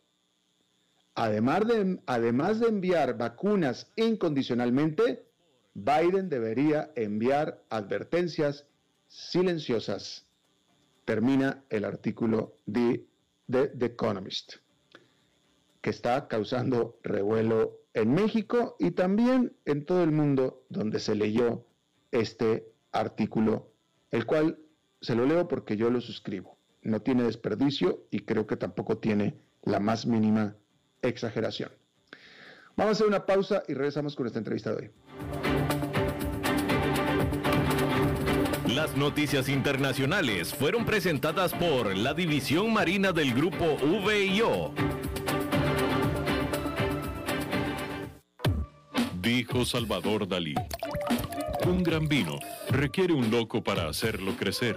Además 1.14 1.66
de, 1.66 2.00
además 2.06 2.60
de 2.60 2.68
enviar 2.68 3.18
vacunas 3.18 3.92
incondicionalmente, 3.96 5.26
Biden 5.74 6.28
debería 6.28 6.90
enviar 6.96 7.62
advertencias 7.70 8.66
silenciosas. 9.08 10.26
Termina 11.04 11.64
el 11.70 11.85
artículo 11.85 12.56
de, 12.66 13.06
The 13.50 13.87
Economist, 13.87 14.54
que 15.80 15.90
está 15.90 16.28
causando 16.28 16.98
revuelo 17.02 17.80
en 17.94 18.14
México 18.14 18.76
y 18.78 18.92
también 18.92 19.54
en 19.64 19.85
todo 19.85 20.02
el 20.04 20.12
mundo 20.12 20.64
donde 20.68 21.00
se 21.00 21.14
leyó 21.14 21.66
este 22.12 22.66
artículo, 22.92 23.72
el 24.11 24.26
cual 24.26 24.58
se 25.00 25.14
lo 25.14 25.26
leo 25.26 25.48
porque 25.48 25.76
yo 25.76 25.90
lo 25.90 26.00
suscribo. 26.00 26.56
No 26.82 27.00
tiene 27.00 27.24
desperdicio 27.24 28.06
y 28.11 28.20
creo 28.20 28.46
que 28.46 28.56
tampoco 28.56 28.98
tiene 28.98 29.37
la 29.62 29.80
más 29.80 30.06
mínima 30.06 30.56
exageración. 31.02 31.70
Vamos 32.76 32.90
a 32.90 32.92
hacer 32.92 33.06
una 33.06 33.26
pausa 33.26 33.62
y 33.68 33.74
regresamos 33.74 34.16
con 34.16 34.26
esta 34.26 34.38
entrevista 34.38 34.70
de 34.70 34.76
hoy. 34.76 35.51
Las 38.74 38.96
noticias 38.96 39.48
internacionales 39.48 40.54
fueron 40.54 40.85
presentadas 40.85 41.52
por 41.52 41.96
la 41.96 42.14
División 42.14 42.72
Marina 42.72 43.12
del 43.12 43.35
Grupo 43.35 43.76
VIO. 43.76 44.72
Dijo 49.20 49.64
Salvador 49.64 50.26
Dalí. 50.26 50.54
Un 51.66 51.82
gran 51.82 52.08
vino 52.08 52.38
requiere 52.70 53.12
un 53.12 53.30
loco 53.30 53.62
para 53.62 53.88
hacerlo 53.88 54.35
crecer, 54.37 54.76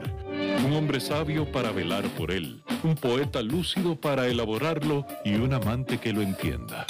un 0.66 0.74
hombre 0.74 1.00
sabio 1.00 1.52
para 1.52 1.72
velar 1.72 2.04
por 2.10 2.32
él 2.32 2.62
un 2.86 2.96
poeta 2.96 3.42
lúcido 3.42 3.96
para 3.96 4.28
elaborarlo 4.28 5.08
y 5.24 5.34
un 5.36 5.54
amante 5.54 5.98
que 5.98 6.14
lo 6.14 6.22
entienda. 6.22 6.86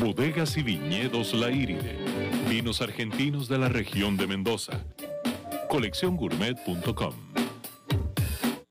Bodegas 0.00 0.56
y 0.56 0.62
viñedos 0.62 1.34
La 1.34 1.50
Iride, 1.50 1.98
vinos 2.48 2.80
argentinos 2.80 3.48
de 3.48 3.58
la 3.58 3.68
región 3.68 4.16
de 4.16 4.28
Mendoza. 4.28 4.84
Colecciongourmet.com 5.68 7.12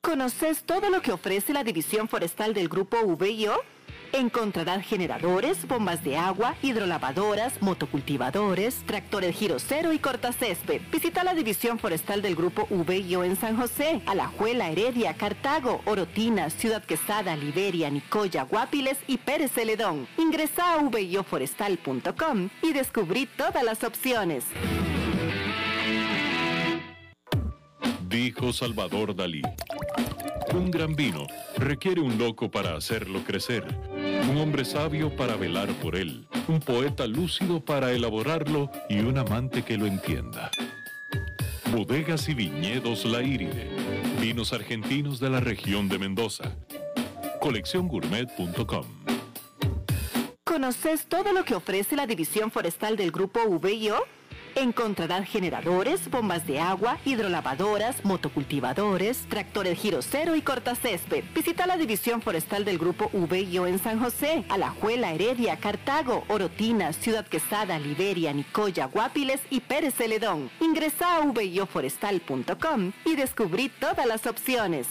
¿Conoces 0.02 0.64
todo 0.64 0.90
lo 0.90 1.02
que 1.02 1.12
ofrece 1.12 1.54
la 1.54 1.64
división 1.64 2.08
forestal 2.08 2.54
del 2.54 2.70
grupo 2.70 2.98
VIO? 3.18 3.54
Encontrarán 4.14 4.82
generadores, 4.82 5.68
bombas 5.68 6.04
de 6.04 6.18
agua, 6.18 6.56
hidrolavadoras, 6.62 7.62
motocultivadores, 7.62 8.84
tractores 8.86 9.36
giro 9.36 9.60
cero 9.60 9.92
y 9.94 10.00
cortacésped. 10.00 10.82
Visita 10.92 11.24
la 11.24 11.34
división 11.34 11.78
forestal 11.78 12.22
del 12.22 12.36
grupo 12.36 12.68
VIO 12.70 13.24
en 13.24 13.36
San 13.36 13.58
José, 13.58 14.02
Alajuela, 14.06 14.70
Heredia, 14.70 15.14
Cartago, 15.14 15.82
Orotina, 15.86 16.50
Ciudad 16.50 16.84
Quesada, 16.84 17.36
Liberia, 17.36 17.90
Nicoya, 17.90 18.44
Guapiles 18.44 18.98
y 19.08 19.18
Pérez 19.18 19.52
Celedón. 19.52 20.08
Ingresa 20.18 20.76
a 20.76 20.84
vioforestal.com 20.84 22.50
y 22.64 22.74
descubrí 22.74 23.26
todas 23.26 23.64
las 23.64 23.84
opciones. 23.84 24.46
Dijo 28.18 28.52
Salvador 28.52 29.16
Dalí. 29.16 29.44
Un 30.52 30.72
gran 30.72 30.96
vino 30.96 31.28
requiere 31.56 32.02
un 32.02 32.18
loco 32.18 32.50
para 32.50 32.76
hacerlo 32.76 33.24
crecer, 33.24 33.64
un 34.28 34.38
hombre 34.38 34.66
sabio 34.66 35.16
para 35.16 35.36
velar 35.36 35.70
por 35.84 35.96
él, 35.96 36.28
un 36.48 36.60
poeta 36.60 37.06
lúcido 37.06 37.64
para 37.64 37.92
elaborarlo 37.92 38.72
y 38.90 39.02
un 39.02 39.20
amante 39.20 39.62
que 39.62 39.78
lo 39.78 39.86
entienda. 39.86 40.50
Bodegas 41.72 42.28
y 42.28 42.34
viñedos 42.34 43.06
La 43.06 43.22
Iride, 43.22 43.70
vinos 44.20 44.52
argentinos 44.52 45.20
de 45.20 45.30
la 45.30 45.40
región 45.40 45.88
de 45.88 46.00
Mendoza. 46.00 46.58
Colecciongourmet.com 47.40 48.86
¿Conoces 50.44 51.06
todo 51.06 51.34
lo 51.34 51.46
que 51.46 51.54
ofrece 51.54 51.96
la 51.96 52.08
división 52.08 52.50
forestal 52.50 52.98
del 52.98 53.12
grupo 53.12 53.42
VIO? 53.60 54.17
Encontrarán 54.58 55.24
generadores, 55.24 56.10
bombas 56.10 56.48
de 56.48 56.60
agua, 56.60 56.98
hidrolavadoras, 57.06 58.04
motocultivadores, 58.04 59.28
tractores 59.30 59.78
giro 59.78 60.02
cero 60.02 60.36
y 60.36 60.42
cortacésped. 60.42 61.24
Visita 61.36 61.68
la 61.68 61.78
división 61.78 62.24
forestal 62.24 62.66
del 62.66 62.80
grupo 62.80 63.12
VIO 63.14 63.68
en 63.68 63.78
San 63.78 64.00
José, 64.00 64.46
Alajuela, 64.50 65.14
Heredia, 65.14 65.58
Cartago, 65.58 66.24
Orotina, 66.28 66.92
Ciudad 66.92 67.28
Quesada, 67.28 67.78
Liberia, 67.78 68.34
Nicoya, 68.34 68.86
Guapiles 68.86 69.42
y 69.52 69.60
Pérez 69.60 69.94
Celedón. 69.94 70.50
Ingresa 70.60 71.18
a 71.18 71.26
vioforestal.com 71.32 72.94
y 73.06 73.16
descubrí 73.16 73.70
todas 73.70 74.08
las 74.08 74.26
opciones. 74.26 74.88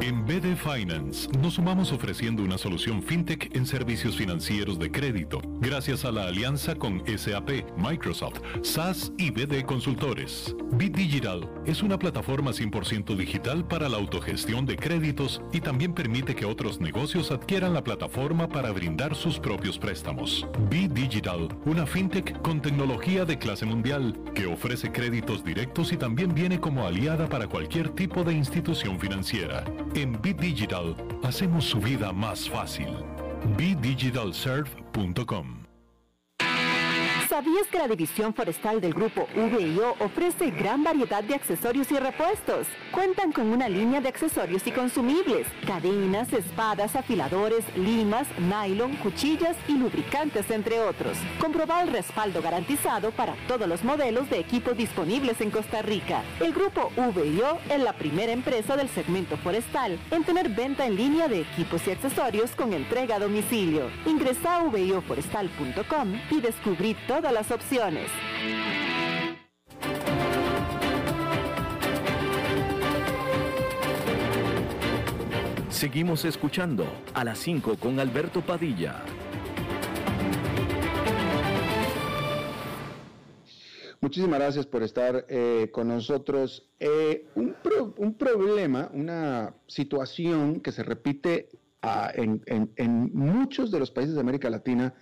En 0.00 0.24
BD 0.24 0.54
Finance 0.54 1.28
nos 1.40 1.54
sumamos 1.54 1.90
ofreciendo 1.92 2.44
una 2.44 2.56
solución 2.56 3.02
fintech 3.02 3.54
en 3.56 3.66
servicios 3.66 4.16
financieros 4.16 4.78
de 4.78 4.92
crédito, 4.92 5.40
gracias 5.60 6.04
a 6.04 6.12
la 6.12 6.28
alianza 6.28 6.76
con 6.76 7.02
SAP, 7.04 7.64
Microsoft, 7.76 8.40
SAS 8.62 9.12
y 9.18 9.30
BD 9.30 9.64
Consultores. 9.64 10.54
Bit 10.74 10.96
Digital 10.96 11.50
es 11.66 11.82
una 11.82 11.98
plataforma 11.98 12.52
100% 12.52 13.16
digital 13.16 13.66
para 13.66 13.88
la 13.88 13.96
autogestión 13.96 14.66
de 14.66 14.76
créditos 14.76 15.42
y 15.52 15.60
también 15.60 15.92
permite 15.92 16.36
que 16.36 16.44
otros 16.44 16.80
negocios 16.80 17.32
adquieran 17.32 17.74
la 17.74 17.82
plataforma 17.82 18.48
para 18.48 18.70
brindar 18.70 19.16
sus 19.16 19.40
propios 19.40 19.78
préstamos. 19.78 20.46
Bit 20.70 20.92
Digital, 20.92 21.48
una 21.64 21.86
fintech 21.86 22.40
con 22.42 22.62
tecnología 22.62 23.24
de 23.24 23.36
clase 23.36 23.66
mundial 23.66 24.16
que 24.34 24.46
ofrece 24.46 24.92
créditos 24.92 25.42
directos 25.42 25.92
y 25.92 25.96
también 25.96 26.32
viene 26.34 26.60
como 26.60 26.86
aliada 26.86 27.28
para 27.28 27.48
cualquier 27.48 27.88
tipo 27.90 28.22
de 28.22 28.34
institución 28.34 29.00
financiera. 29.00 29.64
En 29.94 30.20
Bit 30.20 30.38
Digital 30.38 30.94
hacemos 31.22 31.64
su 31.64 31.80
vida 31.80 32.12
más 32.12 32.48
fácil. 32.48 32.88
BitDigitalServe.com 33.56 35.67
¿Sabías 37.38 37.68
que 37.68 37.78
la 37.78 37.86
división 37.86 38.34
forestal 38.34 38.80
del 38.80 38.92
grupo 38.92 39.28
VIO 39.36 39.94
ofrece 40.00 40.50
gran 40.50 40.82
variedad 40.82 41.22
de 41.22 41.36
accesorios 41.36 41.88
y 41.92 41.96
repuestos? 41.96 42.66
Cuentan 42.90 43.30
con 43.30 43.46
una 43.46 43.68
línea 43.68 44.00
de 44.00 44.08
accesorios 44.08 44.66
y 44.66 44.72
consumibles, 44.72 45.46
cadenas, 45.64 46.32
espadas, 46.32 46.96
afiladores, 46.96 47.64
limas, 47.76 48.26
nylon, 48.40 48.96
cuchillas 48.96 49.56
y 49.68 49.74
lubricantes, 49.74 50.50
entre 50.50 50.80
otros. 50.80 51.16
Comprobar 51.40 51.86
el 51.86 51.92
respaldo 51.92 52.42
garantizado 52.42 53.12
para 53.12 53.36
todos 53.46 53.68
los 53.68 53.84
modelos 53.84 54.28
de 54.30 54.40
equipos 54.40 54.76
disponibles 54.76 55.40
en 55.40 55.52
Costa 55.52 55.80
Rica. 55.80 56.24
El 56.40 56.52
grupo 56.52 56.90
VIO 56.96 57.58
es 57.70 57.80
la 57.80 57.92
primera 57.92 58.32
empresa 58.32 58.76
del 58.76 58.88
segmento 58.88 59.36
forestal 59.36 59.96
en 60.10 60.24
tener 60.24 60.48
venta 60.48 60.86
en 60.86 60.96
línea 60.96 61.28
de 61.28 61.42
equipos 61.42 61.86
y 61.86 61.92
accesorios 61.92 62.50
con 62.56 62.72
entrega 62.72 63.14
a 63.14 63.20
domicilio. 63.20 63.92
Ingresa 64.06 64.56
a 64.56 64.64
vioforestal.com 64.64 66.20
y 66.32 66.40
descubrí 66.40 66.96
todas 67.28 67.46
las 67.46 67.50
opciones. 67.50 68.10
Seguimos 75.68 76.24
escuchando 76.24 76.86
a 77.14 77.24
las 77.24 77.38
5 77.38 77.76
con 77.76 78.00
Alberto 78.00 78.40
Padilla. 78.40 79.02
Muchísimas 84.00 84.38
gracias 84.38 84.66
por 84.66 84.82
estar 84.82 85.26
eh, 85.28 85.70
con 85.72 85.88
nosotros. 85.88 86.70
Eh, 86.80 87.26
un, 87.34 87.54
un, 87.96 88.14
problema, 88.14 88.90
una 88.94 89.54
situación 89.66 90.60
que 90.60 90.72
se 90.72 90.82
repite 90.82 91.48
ah, 91.82 92.10
en, 92.14 92.42
en, 92.46 92.70
en, 92.76 93.10
muchos 93.12 93.70
de 93.70 93.80
los 93.80 93.90
países 93.90 94.14
de 94.14 94.20
América 94.20 94.48
Latina 94.48 94.94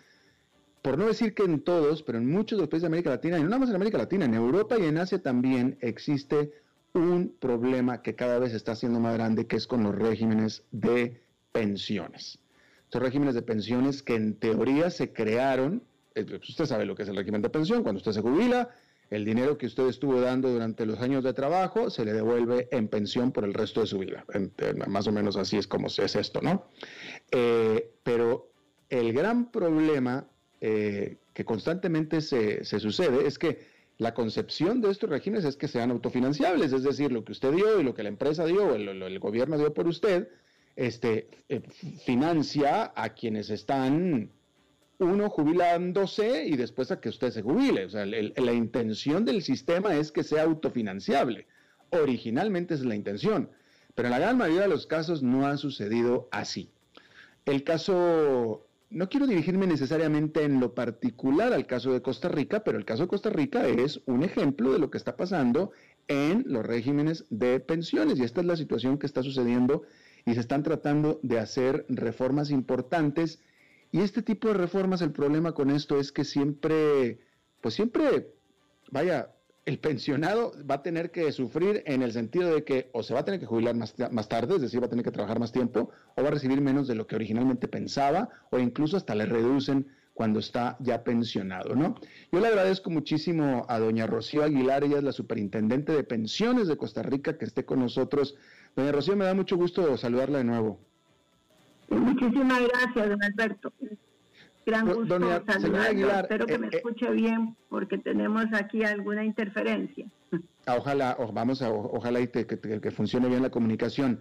por 0.86 0.98
no 0.98 1.06
decir 1.06 1.34
que 1.34 1.42
en 1.42 1.62
todos, 1.62 2.04
pero 2.04 2.18
en 2.18 2.30
muchos 2.30 2.56
de 2.56 2.62
los 2.62 2.68
países 2.68 2.82
de 2.82 2.86
América 2.86 3.10
Latina, 3.10 3.38
y 3.38 3.42
no 3.42 3.48
nada 3.48 3.58
más 3.58 3.70
en 3.70 3.74
América 3.74 3.98
Latina, 3.98 4.24
en 4.24 4.34
Europa 4.34 4.76
y 4.78 4.84
en 4.84 4.98
Asia 4.98 5.20
también 5.20 5.76
existe 5.80 6.52
un 6.92 7.34
problema 7.40 8.02
que 8.02 8.14
cada 8.14 8.38
vez 8.38 8.54
está 8.54 8.76
siendo 8.76 9.00
más 9.00 9.14
grande, 9.14 9.48
que 9.48 9.56
es 9.56 9.66
con 9.66 9.82
los 9.82 9.96
regímenes 9.96 10.62
de 10.70 11.20
pensiones. 11.50 12.38
Estos 12.84 13.02
regímenes 13.02 13.34
de 13.34 13.42
pensiones 13.42 14.04
que 14.04 14.14
en 14.14 14.36
teoría 14.36 14.90
se 14.90 15.12
crearon, 15.12 15.82
eh, 16.14 16.24
pues 16.24 16.50
usted 16.50 16.66
sabe 16.66 16.86
lo 16.86 16.94
que 16.94 17.02
es 17.02 17.08
el 17.08 17.16
régimen 17.16 17.42
de 17.42 17.50
pensión, 17.50 17.82
cuando 17.82 17.98
usted 17.98 18.12
se 18.12 18.20
jubila, 18.20 18.70
el 19.10 19.24
dinero 19.24 19.58
que 19.58 19.66
usted 19.66 19.88
estuvo 19.88 20.20
dando 20.20 20.52
durante 20.52 20.86
los 20.86 21.00
años 21.00 21.24
de 21.24 21.32
trabajo 21.32 21.90
se 21.90 22.04
le 22.04 22.12
devuelve 22.12 22.68
en 22.70 22.86
pensión 22.86 23.32
por 23.32 23.42
el 23.42 23.54
resto 23.54 23.80
de 23.80 23.88
su 23.88 23.98
vida. 23.98 24.24
más 24.86 25.08
o 25.08 25.10
menos 25.10 25.36
así 25.36 25.56
es 25.56 25.66
como 25.66 25.88
es 25.88 26.14
esto, 26.14 26.40
¿no? 26.42 26.68
Eh, 27.32 27.90
pero 28.04 28.52
el 28.88 29.12
gran 29.12 29.50
problema 29.50 30.28
eh, 30.68 31.18
que 31.32 31.44
constantemente 31.44 32.20
se, 32.20 32.64
sucede 32.64 33.24
es 33.28 33.38
que 33.38 33.68
la 33.98 34.14
concepción 34.14 34.80
de 34.80 34.90
estos 34.90 35.08
regímenes 35.08 35.44
es 35.44 35.56
que 35.56 35.68
sean 35.68 35.92
autofinanciables, 35.92 36.72
es 36.72 36.82
decir, 36.82 37.12
lo 37.12 37.24
que 37.24 37.30
usted 37.30 37.52
dio 37.52 37.78
y 37.80 37.84
lo 37.84 37.94
que 37.94 38.02
la 38.02 38.08
empresa 38.08 38.44
dio, 38.46 38.66
o 38.66 38.74
el, 38.74 39.18
gobierno 39.20 39.58
dio 39.58 39.72
por 39.72 39.86
usted, 39.86 40.28
este, 40.74 41.28
eh, 41.48 41.60
financia 42.04 42.92
a 42.96 43.10
quienes 43.10 43.50
están, 43.50 44.32
uno, 44.98 45.30
jubilándose 45.30 46.46
y 46.48 46.56
después 46.56 46.90
a 46.90 47.00
que 47.00 47.10
usted 47.10 47.30
se 47.30 47.42
jubile. 47.42 47.84
O 47.84 47.90
sea, 47.90 48.04
la 48.04 48.52
intención 48.52 49.24
del 49.24 49.42
sistema 49.42 49.94
es 49.94 50.10
que 50.10 50.24
sea 50.24 50.42
autofinanciable. 50.42 51.46
Originalmente 51.90 52.74
es 52.74 52.84
la 52.84 52.96
intención, 52.96 53.50
pero 53.94 54.08
en 54.08 54.12
la 54.12 54.18
gran 54.18 54.36
mayoría 54.36 54.62
de 54.62 54.68
los 54.68 54.88
casos 54.88 55.22
no 55.22 55.46
ha 55.46 55.56
sucedido 55.58 56.28
así. 56.32 56.72
El 57.44 57.62
caso 57.62 58.65
no 58.90 59.08
quiero 59.08 59.26
dirigirme 59.26 59.66
necesariamente 59.66 60.44
en 60.44 60.60
lo 60.60 60.74
particular 60.74 61.52
al 61.52 61.66
caso 61.66 61.92
de 61.92 62.02
Costa 62.02 62.28
Rica, 62.28 62.62
pero 62.64 62.78
el 62.78 62.84
caso 62.84 63.02
de 63.02 63.08
Costa 63.08 63.30
Rica 63.30 63.66
es 63.66 64.00
un 64.06 64.22
ejemplo 64.22 64.72
de 64.72 64.78
lo 64.78 64.90
que 64.90 64.98
está 64.98 65.16
pasando 65.16 65.72
en 66.08 66.44
los 66.46 66.64
regímenes 66.64 67.26
de 67.30 67.58
pensiones. 67.60 68.18
Y 68.18 68.24
esta 68.24 68.40
es 68.40 68.46
la 68.46 68.56
situación 68.56 68.98
que 68.98 69.06
está 69.06 69.22
sucediendo 69.22 69.82
y 70.24 70.34
se 70.34 70.40
están 70.40 70.62
tratando 70.62 71.18
de 71.22 71.38
hacer 71.40 71.84
reformas 71.88 72.50
importantes. 72.50 73.40
Y 73.90 74.00
este 74.00 74.22
tipo 74.22 74.48
de 74.48 74.54
reformas, 74.54 75.02
el 75.02 75.12
problema 75.12 75.52
con 75.52 75.70
esto 75.70 75.98
es 75.98 76.12
que 76.12 76.24
siempre, 76.24 77.20
pues 77.60 77.74
siempre, 77.74 78.34
vaya, 78.90 79.35
el 79.66 79.80
pensionado 79.80 80.52
va 80.68 80.76
a 80.76 80.82
tener 80.82 81.10
que 81.10 81.30
sufrir 81.32 81.82
en 81.86 82.02
el 82.02 82.12
sentido 82.12 82.54
de 82.54 82.64
que 82.64 82.88
o 82.92 83.02
se 83.02 83.12
va 83.12 83.20
a 83.20 83.24
tener 83.24 83.40
que 83.40 83.46
jubilar 83.46 83.74
más, 83.74 83.94
más, 84.12 84.28
tarde, 84.28 84.54
es 84.54 84.62
decir, 84.62 84.80
va 84.80 84.86
a 84.86 84.90
tener 84.90 85.04
que 85.04 85.10
trabajar 85.10 85.40
más 85.40 85.50
tiempo, 85.50 85.90
o 86.14 86.22
va 86.22 86.28
a 86.28 86.30
recibir 86.30 86.60
menos 86.60 86.86
de 86.86 86.94
lo 86.94 87.06
que 87.08 87.16
originalmente 87.16 87.66
pensaba, 87.66 88.30
o 88.50 88.60
incluso 88.60 88.96
hasta 88.96 89.16
le 89.16 89.26
reducen 89.26 89.88
cuando 90.14 90.38
está 90.38 90.76
ya 90.78 91.02
pensionado, 91.02 91.74
¿no? 91.74 91.96
Yo 92.30 92.40
le 92.40 92.46
agradezco 92.46 92.90
muchísimo 92.90 93.66
a 93.68 93.80
doña 93.80 94.06
Rocío 94.06 94.44
Aguilar, 94.44 94.84
ella 94.84 94.98
es 94.98 95.04
la 95.04 95.12
superintendente 95.12 95.92
de 95.92 96.04
pensiones 96.04 96.68
de 96.68 96.76
Costa 96.76 97.02
Rica, 97.02 97.36
que 97.36 97.44
esté 97.44 97.64
con 97.64 97.80
nosotros. 97.80 98.36
Doña 98.76 98.92
Rocío, 98.92 99.16
me 99.16 99.24
da 99.24 99.34
mucho 99.34 99.56
gusto 99.56 99.96
saludarla 99.96 100.38
de 100.38 100.44
nuevo. 100.44 100.78
Muchísimas 101.90 102.62
gracias, 102.68 103.08
don 103.08 103.22
Alberto 103.22 103.72
gran 104.66 104.92
gusto 104.92 105.16
Espero 105.16 106.46
que 106.46 106.58
me 106.58 106.66
eh, 106.66 106.70
eh, 106.72 106.76
escuche 106.76 107.10
bien 107.12 107.56
porque 107.68 107.98
tenemos 107.98 108.46
aquí 108.52 108.82
alguna 108.82 109.24
interferencia. 109.24 110.06
Ah, 110.66 110.74
ojalá, 110.76 111.16
vamos 111.32 111.62
a, 111.62 111.70
ojalá 111.70 112.20
y 112.20 112.26
que, 112.26 112.90
funcione 112.90 113.28
bien 113.28 113.42
la 113.42 113.50
comunicación. 113.50 114.20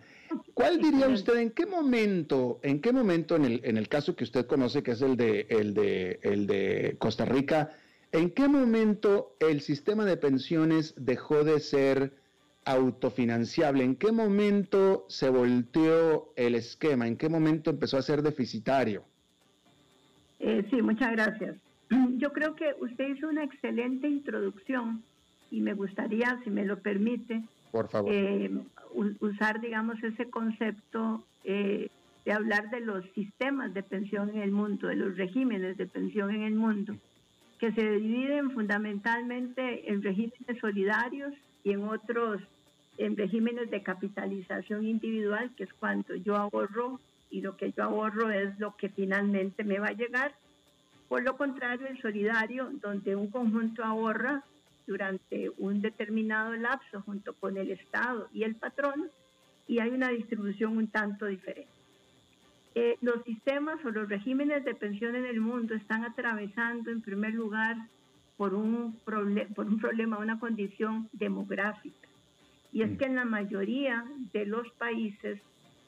¿Cuál 0.53 0.79
diría 0.79 1.07
usted, 1.07 1.37
en 1.37 1.49
qué 1.49 1.65
momento, 1.65 2.59
en 2.61 2.79
qué 2.79 2.93
momento 2.93 3.35
en 3.35 3.45
el, 3.45 3.61
en 3.63 3.77
el 3.77 3.89
caso 3.89 4.15
que 4.15 4.23
usted 4.23 4.45
conoce, 4.45 4.83
que 4.83 4.91
es 4.91 5.01
el 5.01 5.17
de, 5.17 5.47
el 5.49 5.73
de, 5.73 6.19
el 6.21 6.45
de 6.45 6.95
Costa 6.99 7.25
Rica, 7.25 7.71
en 8.11 8.29
qué 8.29 8.47
momento 8.47 9.35
el 9.39 9.61
sistema 9.61 10.05
de 10.05 10.17
pensiones 10.17 10.93
dejó 10.97 11.43
de 11.43 11.59
ser 11.59 12.13
autofinanciable? 12.65 13.83
¿En 13.83 13.95
qué 13.95 14.11
momento 14.11 15.07
se 15.09 15.29
volteó 15.29 16.31
el 16.35 16.53
esquema? 16.53 17.07
¿En 17.07 17.17
qué 17.17 17.27
momento 17.27 17.71
empezó 17.71 17.97
a 17.97 18.03
ser 18.03 18.21
deficitario? 18.21 19.03
Eh, 20.45 20.63
sí, 20.69 20.79
muchas 20.83 21.11
gracias. 21.11 21.55
Yo 22.17 22.31
creo 22.31 22.55
que 22.55 22.75
usted 22.79 23.15
hizo 23.15 23.27
una 23.27 23.43
excelente 23.43 24.07
introducción 24.07 25.01
y 25.49 25.59
me 25.59 25.73
gustaría, 25.73 26.39
si 26.43 26.51
me 26.51 26.65
lo 26.65 26.77
permite, 26.77 27.41
Por 27.71 27.89
favor. 27.89 28.11
Eh, 28.13 28.51
usar, 29.21 29.59
digamos, 29.59 30.01
ese 30.03 30.29
concepto 30.29 31.23
eh, 31.45 31.89
de 32.25 32.31
hablar 32.31 32.69
de 32.69 32.81
los 32.81 33.03
sistemas 33.15 33.73
de 33.73 33.81
pensión 33.81 34.29
en 34.29 34.41
el 34.43 34.51
mundo, 34.51 34.87
de 34.87 34.95
los 34.95 35.17
regímenes 35.17 35.77
de 35.77 35.87
pensión 35.87 36.29
en 36.29 36.43
el 36.43 36.53
mundo, 36.53 36.95
que 37.57 37.71
se 37.71 37.97
dividen 37.97 38.51
fundamentalmente 38.51 39.91
en 39.91 40.03
regímenes 40.03 40.59
solidarios 40.61 41.33
y 41.63 41.71
en 41.71 41.85
otros, 41.85 42.39
en 42.99 43.17
regímenes 43.17 43.71
de 43.71 43.81
capitalización 43.81 44.85
individual, 44.85 45.49
que 45.57 45.63
es 45.63 45.73
cuando 45.73 46.15
yo 46.15 46.35
ahorro 46.35 46.99
y 47.29 47.41
lo 47.41 47.57
que 47.57 47.71
yo 47.71 47.83
ahorro 47.83 48.31
es 48.31 48.57
lo 48.59 48.75
que 48.75 48.89
finalmente 48.89 49.63
me 49.63 49.79
va 49.79 49.87
a 49.87 49.93
llegar. 49.93 50.33
Por 51.07 51.23
lo 51.23 51.37
contrario, 51.37 51.87
el 51.87 52.01
solidario, 52.01 52.69
donde 52.81 53.15
un 53.15 53.29
conjunto 53.29 53.83
ahorra 53.83 54.43
durante 54.87 55.49
un 55.57 55.81
determinado 55.81 56.53
lapso 56.55 57.01
junto 57.01 57.33
con 57.33 57.57
el 57.57 57.71
Estado 57.71 58.29
y 58.33 58.43
el 58.43 58.55
patrón 58.55 59.09
y 59.67 59.79
hay 59.79 59.89
una 59.89 60.09
distribución 60.09 60.77
un 60.77 60.87
tanto 60.87 61.25
diferente. 61.25 61.71
Eh, 62.75 62.97
los 63.01 63.23
sistemas 63.23 63.83
o 63.85 63.89
los 63.89 64.09
regímenes 64.09 64.65
de 64.65 64.75
pensión 64.75 65.15
en 65.15 65.25
el 65.25 65.39
mundo 65.39 65.75
están 65.75 66.03
atravesando 66.03 66.91
en 66.91 67.01
primer 67.01 67.33
lugar 67.33 67.77
por 68.37 68.53
un, 68.53 68.99
por 69.03 69.65
un 69.65 69.79
problema, 69.79 70.17
una 70.17 70.39
condición 70.39 71.09
demográfica. 71.13 72.07
Y 72.73 72.81
es 72.81 72.91
mm. 72.91 72.97
que 72.97 73.05
en 73.05 73.15
la 73.15 73.25
mayoría 73.25 74.05
de 74.33 74.45
los 74.45 74.69
países 74.73 75.39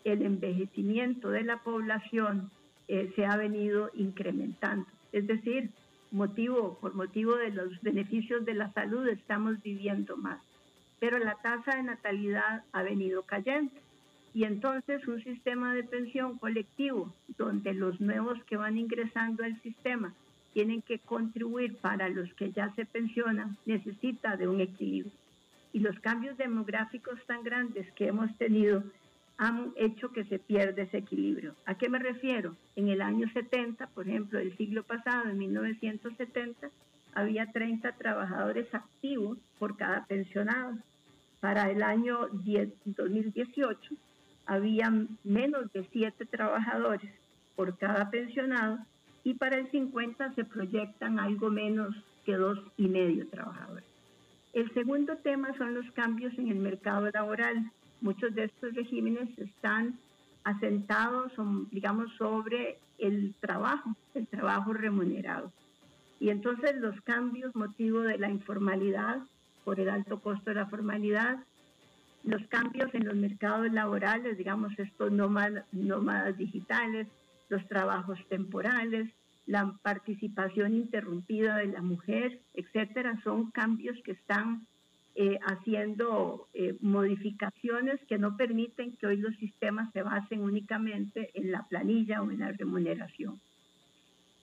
el 0.04 0.22
envejecimiento 0.22 1.30
de 1.30 1.43
la 1.43 1.58
población 1.58 2.50
eh, 2.88 3.12
se 3.16 3.26
ha 3.26 3.36
venido 3.36 3.91
incrementando. 3.93 4.88
Es 5.12 5.28
decir, 5.28 5.70
motivo, 6.12 6.78
por 6.80 6.95
motivo 6.95 7.36
de 7.36 7.52
los 7.52 7.82
beneficios 7.82 8.45
de 8.45 8.54
la 8.54 8.72
salud 8.74 9.08
estamos 9.08 9.62
viviendo 9.62 10.18
más. 10.18 10.41
Pero 11.00 11.20
la 11.20 11.36
tasa 11.36 11.76
de 11.76 11.84
natalidad 11.84 12.64
ha 12.72 12.84
venido 12.84 13.24
cayendo. 13.24 13.72
Y 14.34 14.43
entonces 14.43 15.08
un 15.08 15.24
sistema 15.24 15.74
de 15.74 15.84
pensión 15.84 16.38
colectivo 16.38 17.14
donde 17.38 17.74
los 17.74 18.00
nuevos 18.00 18.41
que 18.45 18.58
van 18.58 18.78
ingresando 18.78 19.43
al 19.43 19.60
sistema 19.62 20.14
tienen 20.54 20.82
que 20.82 21.00
contribuir 21.00 21.76
para 21.78 22.10
los 22.10 22.34
que 22.34 22.52
ya 22.52 22.74
se 22.76 22.86
pensionan, 22.86 23.58
necesita 23.66 24.38
de 24.38 24.48
un 24.48 24.60
equilibrio. 24.62 25.12
Y 25.74 25.80
los 25.80 26.00
cambios 26.00 26.38
demográficos 26.38 27.20
tan 27.28 27.43
grandes 27.43 27.91
que 27.93 28.08
hemos 28.08 28.36
tenido 28.38 28.84
han 29.38 29.72
hecho 29.76 30.12
que 30.12 30.26
se 30.26 30.40
pierda 30.40 30.84
ese 30.84 30.98
equilibrio. 30.98 31.56
¿A 31.66 31.76
qué 31.76 31.90
me 31.90 32.00
refiero? 32.00 32.56
En 32.76 32.88
el 32.88 33.02
año 33.02 33.30
70, 33.32 33.88
por 33.88 34.08
ejemplo, 34.08 34.40
del 34.40 34.56
siglo 34.58 34.84
pasado, 34.84 35.30
en 35.30 35.38
1970, 35.38 36.70
había 37.14 37.52
30 37.52 37.92
trabajadores 37.94 38.74
activos 38.74 39.38
por 39.60 39.78
cada 39.78 40.06
pensionado. 40.06 40.78
Para 41.40 41.70
el 41.70 41.84
año 41.84 42.28
2018 42.86 43.96
había 44.48 44.92
menos 45.24 45.72
de 45.74 45.88
7 45.92 46.26
trabajadores 46.26 47.12
por 47.56 47.78
cada 47.78 48.10
pensionado 48.10 48.80
y 49.24 49.34
para 49.36 49.58
el 49.58 49.70
50 49.70 50.34
se 50.36 50.46
proyectan 50.46 51.20
algo 51.20 51.50
menos 51.50 51.96
que 52.26 52.34
dos 52.36 52.60
y 52.78 52.88
medio 52.88 53.28
trabajadores. 53.28 53.84
El 54.54 54.74
segundo 54.74 55.18
tema 55.18 55.56
son 55.58 55.76
los 55.76 55.90
cambios 55.92 56.34
en 56.38 56.48
el 56.50 56.60
mercado 56.60 57.10
laboral 57.12 57.72
muchos 58.02 58.34
de 58.36 58.45
estos 58.45 58.74
regímenes 58.74 59.30
están 59.38 60.00
asentados, 60.43 61.32
digamos, 61.72 62.12
sobre 62.18 62.80
el 62.98 63.36
trabajo, 63.39 63.95
el 64.14 64.28
trabajo 64.28 64.74
remunerado. 64.74 65.52
Y 66.20 66.30
entonces 66.30 66.76
los 66.78 67.00
cambios 67.02 67.56
motivo 67.56 68.02
de 68.02 68.18
la 68.18 68.30
informalidad, 68.30 69.20
por 69.64 69.80
el 69.80 69.89
alto 69.89 70.20
costo 70.20 70.50
de 70.50 70.56
la 70.56 70.68
formalidad, 70.68 71.39
los 72.24 72.45
cambios 72.48 72.93
en 72.93 73.06
los 73.06 73.16
mercados 73.16 73.72
laborales, 73.72 74.38
digamos, 74.38 74.78
estos 74.78 75.12
nómadas, 75.12 76.38
digitales, 76.38 77.08
los 77.50 77.66
trabajos 77.68 78.20
temporales, 78.30 79.10
la 79.45 79.74
participación 79.82 80.74
interrumpida 80.74 81.58
de 81.58 81.68
la 81.68 81.82
mujer, 81.82 82.39
etcétera, 82.54 83.20
son 83.24 83.52
cambios 83.52 83.98
que 84.04 84.12
están 84.12 84.68
eh, 85.20 85.39
haciendo 85.47 86.47
eh, 86.53 86.78
modificaciones 86.80 87.99
que 88.07 88.20
no 88.20 88.38
permiten 88.38 88.95
que 88.97 89.07
hoy 89.07 89.18
los 89.18 89.36
sistemas 89.38 89.91
se 89.91 90.03
basen 90.03 90.41
únicamente 90.41 91.32
en 91.34 91.51
la 91.51 91.63
planilla 91.63 92.22
o 92.22 92.30
en 92.30 92.41
la 92.41 92.51
remuneración. 92.51 93.41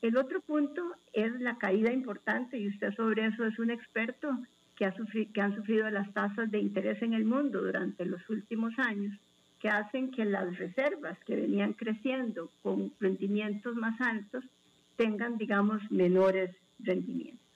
El 0.03 0.17
otro 0.17 0.41
punto 0.41 0.83
es 1.13 1.31
la 1.41 1.59
caída 1.59 1.93
importante, 1.93 2.59
y 2.59 2.67
usted 2.67 2.93
sobre 2.97 3.25
eso 3.25 3.47
es 3.47 3.57
un 3.61 3.71
experto, 3.71 4.37
que, 4.75 4.85
ha 4.85 4.93
que 5.33 5.41
han 5.41 5.55
sufrido 5.55 5.89
las 5.91 6.13
tasas 6.13 6.51
de 6.51 6.59
interés 6.59 7.01
en 7.03 7.15
el 7.15 7.25
mundo 7.25 7.63
durante 7.63 8.05
los 8.05 8.29
últimos 8.29 8.77
años, 8.77 9.17
que 9.61 9.69
hacen 9.69 10.11
que 10.11 10.25
las 10.25 10.59
reservas 10.59 11.17
que 11.25 11.37
venían 11.37 11.75
creciendo 11.75 12.51
con 12.65 12.93
rendimientos 12.99 13.77
más 13.77 14.01
altos 14.01 14.45
tengan, 14.97 15.39
digamos, 15.39 15.89
menores 15.93 16.51
rendimientos. 16.81 17.47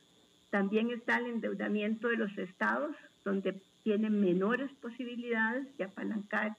También 0.50 0.90
está 0.90 1.18
el 1.18 1.26
endeudamiento 1.26 2.08
de 2.08 2.16
los 2.16 2.38
estados, 2.38 2.94
donde 3.24 3.60
tienen 3.82 4.20
menores 4.20 4.70
posibilidades 4.80 5.66
de 5.76 5.84
apalancar 5.84 6.56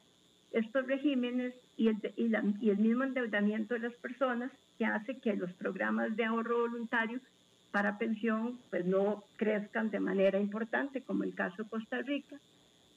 estos 0.51 0.87
regímenes 0.87 1.53
y 1.77 1.89
el, 1.89 1.97
y, 2.15 2.69
el 2.69 2.77
mismo 2.77 3.03
endeudamiento 3.03 3.75
de 3.75 3.81
las 3.81 3.93
personas 3.95 4.51
que 4.77 4.85
hace 4.85 5.17
que 5.19 5.35
los 5.35 5.51
programas 5.53 6.15
de 6.15 6.25
ahorro 6.25 6.59
voluntario 6.59 7.19
para 7.71 7.97
pensión 7.97 8.57
pues 8.69 8.85
no 8.85 9.23
crezcan 9.35 9.91
de 9.91 9.99
manera 9.99 10.39
importante, 10.39 11.01
como 11.01 11.23
el 11.23 11.35
caso 11.35 11.63
de 11.63 11.69
Costa 11.69 12.01
Rica. 12.01 12.37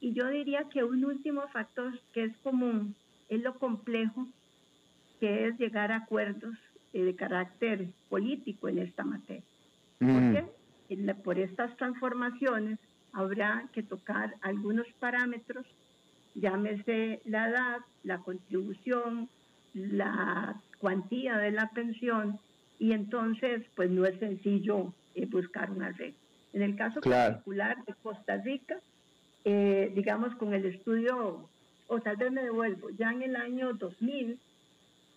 Y 0.01 0.13
yo 0.13 0.27
diría 0.29 0.63
que 0.69 0.83
un 0.83 1.05
último 1.05 1.47
factor 1.49 1.97
que 2.13 2.23
es 2.23 2.37
común 2.37 2.95
es 3.29 3.41
lo 3.41 3.53
complejo 3.59 4.27
que 5.19 5.47
es 5.47 5.57
llegar 5.57 5.91
a 5.91 5.97
acuerdos 5.97 6.55
eh, 6.91 7.03
de 7.03 7.15
carácter 7.15 7.87
político 8.09 8.67
en 8.67 8.79
esta 8.79 9.03
materia. 9.03 9.43
¿Por 9.99 10.09
mm. 10.09 10.33
qué? 10.33 10.45
por 11.23 11.39
estas 11.39 11.75
transformaciones 11.77 12.77
habrá 13.13 13.69
que 13.73 13.83
tocar 13.83 14.35
algunos 14.41 14.87
parámetros, 14.99 15.65
llámese 16.35 17.21
la 17.25 17.47
edad, 17.47 17.77
la 18.03 18.17
contribución, 18.19 19.29
la 19.73 20.59
cuantía 20.79 21.37
de 21.37 21.51
la 21.51 21.69
pensión, 21.69 22.39
y 22.79 22.91
entonces 22.91 23.63
pues 23.75 23.89
no 23.89 24.05
es 24.05 24.19
sencillo 24.19 24.93
eh, 25.15 25.25
buscar 25.27 25.71
una 25.71 25.91
red. 25.91 26.13
En 26.53 26.61
el 26.61 26.75
caso 26.75 27.01
particular 27.01 27.83
de 27.85 27.93
Costa 28.01 28.37
Rica, 28.37 28.77
eh, 29.45 29.91
digamos 29.95 30.35
con 30.35 30.53
el 30.53 30.65
estudio, 30.65 31.47
o 31.87 31.99
tal 32.01 32.17
vez 32.17 32.31
me 32.31 32.43
devuelvo, 32.43 32.89
ya 32.91 33.11
en 33.11 33.21
el 33.21 33.35
año 33.35 33.73
2000 33.73 34.39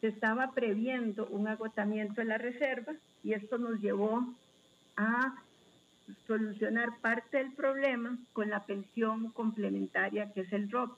se 0.01 0.09
estaba 0.09 0.53
previendo 0.53 1.27
un 1.27 1.49
agotamiento 1.49 2.21
de 2.21 2.27
la 2.27 2.39
reserva 2.39 2.93
y 3.25 3.33
esto 3.33 3.59
nos 3.59 3.81
llevó 3.81 4.35
a 4.97 5.35
solucionar 6.27 6.99
parte 7.01 7.39
del 7.39 7.53
problema 7.53 8.19
con 8.33 8.51
la 8.51 8.65
pensión 8.65 9.31
complementaria 9.33 10.33
que 10.33 10.43
es 10.43 10.53
el 10.53 10.71
ROP. 10.71 10.97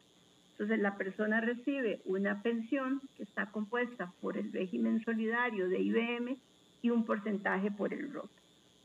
Entonces 0.53 0.79
la 0.81 0.97
persona 0.97 1.41
recibe 1.41 2.01
una 2.05 2.43
pensión 2.43 3.01
que 3.17 3.23
está 3.23 3.47
compuesta 3.47 4.13
por 4.21 4.37
el 4.37 4.53
régimen 4.53 5.03
solidario 5.05 5.69
de 5.69 5.81
IBM 5.81 6.37
y 6.83 6.91
un 6.91 7.05
porcentaje 7.05 7.71
por 7.71 7.95
el 7.95 8.13
ROP. 8.13 8.31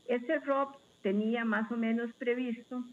Ese 0.06 0.38
ROP 0.40 0.76
tenía 1.02 1.44
más 1.44 1.70
o 1.70 1.76
menos 1.76 2.12
previsto 2.14 2.84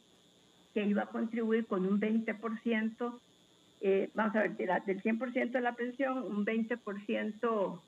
que 0.74 0.86
iba 0.86 1.04
a 1.04 1.08
contribuir 1.08 1.66
con 1.66 1.86
un 1.86 2.00
20%, 2.00 3.20
eh, 3.82 4.10
vamos 4.14 4.36
a 4.36 4.42
ver, 4.42 4.56
del 4.86 5.02
100% 5.02 5.52
de 5.52 5.62
la 5.62 5.74
pensión, 5.74 6.20
un 6.20 6.46
20% 6.46 7.80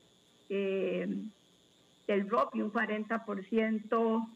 eh, 0.50 1.08
del 2.06 2.28
ROP 2.28 2.54
y 2.54 2.60
un 2.60 2.72
40% 2.72 4.28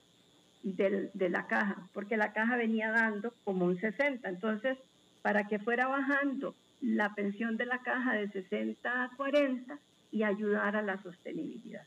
de 0.63 1.29
la 1.29 1.47
caja, 1.47 1.89
porque 1.93 2.17
la 2.17 2.33
caja 2.33 2.57
venía 2.57 2.91
dando 2.91 3.33
como 3.45 3.65
un 3.65 3.79
60. 3.79 4.29
Entonces, 4.29 4.77
para 5.23 5.47
que 5.47 5.59
fuera 5.59 5.87
bajando 5.87 6.55
la 6.81 7.15
pensión 7.15 7.57
de 7.57 7.67
la 7.67 7.79
caja 7.83 8.15
de 8.15 8.29
60 8.29 9.05
a 9.05 9.11
40 9.17 9.79
y 10.11 10.23
ayudar 10.23 10.77
a 10.77 10.83
la 10.83 11.03
sostenibilidad. 11.03 11.85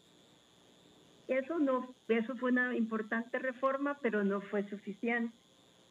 Eso, 1.28 1.60
no, 1.60 1.94
eso 2.08 2.36
fue 2.36 2.52
una 2.52 2.76
importante 2.76 3.40
reforma, 3.40 3.98
pero 4.02 4.24
no 4.24 4.42
fue 4.42 4.68
suficiente. 4.70 5.34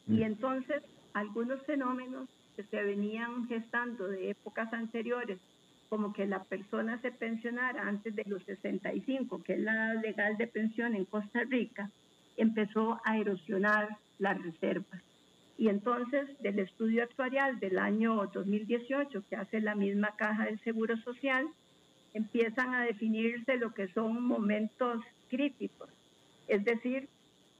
Y 0.06 0.18
mm. 0.18 0.22
entonces 0.22 0.82
algunos 1.14 1.62
fenómenos 1.62 2.28
que 2.56 2.62
se 2.64 2.82
venían 2.82 3.48
gestando 3.48 4.08
de 4.08 4.30
épocas 4.30 4.72
anteriores, 4.72 5.38
como 5.88 6.12
que 6.12 6.26
la 6.26 6.44
persona 6.44 7.00
se 7.00 7.10
pensionara 7.10 7.88
antes 7.88 8.14
de 8.14 8.24
los 8.26 8.42
65, 8.44 9.42
que 9.42 9.54
es 9.54 9.60
la 9.60 9.72
edad 9.72 10.02
legal 10.02 10.36
de 10.36 10.46
pensión 10.46 10.94
en 10.94 11.04
Costa 11.04 11.42
Rica, 11.44 11.90
empezó 12.36 13.00
a 13.04 13.18
erosionar 13.18 13.96
las 14.18 14.40
reservas. 14.42 15.02
Y 15.58 15.68
entonces, 15.68 16.26
del 16.40 16.58
estudio 16.58 17.02
actuarial 17.02 17.60
del 17.60 17.78
año 17.78 18.26
2018, 18.32 19.24
que 19.28 19.36
hace 19.36 19.60
la 19.60 19.74
misma 19.74 20.16
caja 20.16 20.46
del 20.46 20.58
Seguro 20.60 20.96
Social, 20.98 21.46
empiezan 22.14 22.74
a 22.74 22.84
definirse 22.84 23.56
lo 23.56 23.72
que 23.74 23.88
son 23.88 24.22
momentos 24.22 25.02
críticos. 25.28 25.90
Es 26.48 26.64
decir, 26.64 27.08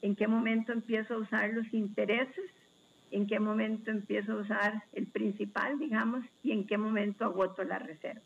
en 0.03 0.17
qué 0.17 0.27
momento 0.27 0.73
empiezo 0.73 1.15
a 1.15 1.19
usar 1.19 1.53
los 1.53 1.73
intereses, 1.75 2.51
en 3.11 3.27
qué 3.27 3.39
momento 3.39 3.91
empiezo 3.91 4.33
a 4.33 4.37
usar 4.37 4.83
el 4.93 5.07
principal, 5.07 5.79
digamos, 5.79 6.25
y 6.43 6.53
en 6.53 6.67
qué 6.67 6.79
momento 6.79 7.25
agoto 7.25 7.65
la 7.65 7.79
reserva. 7.79 8.23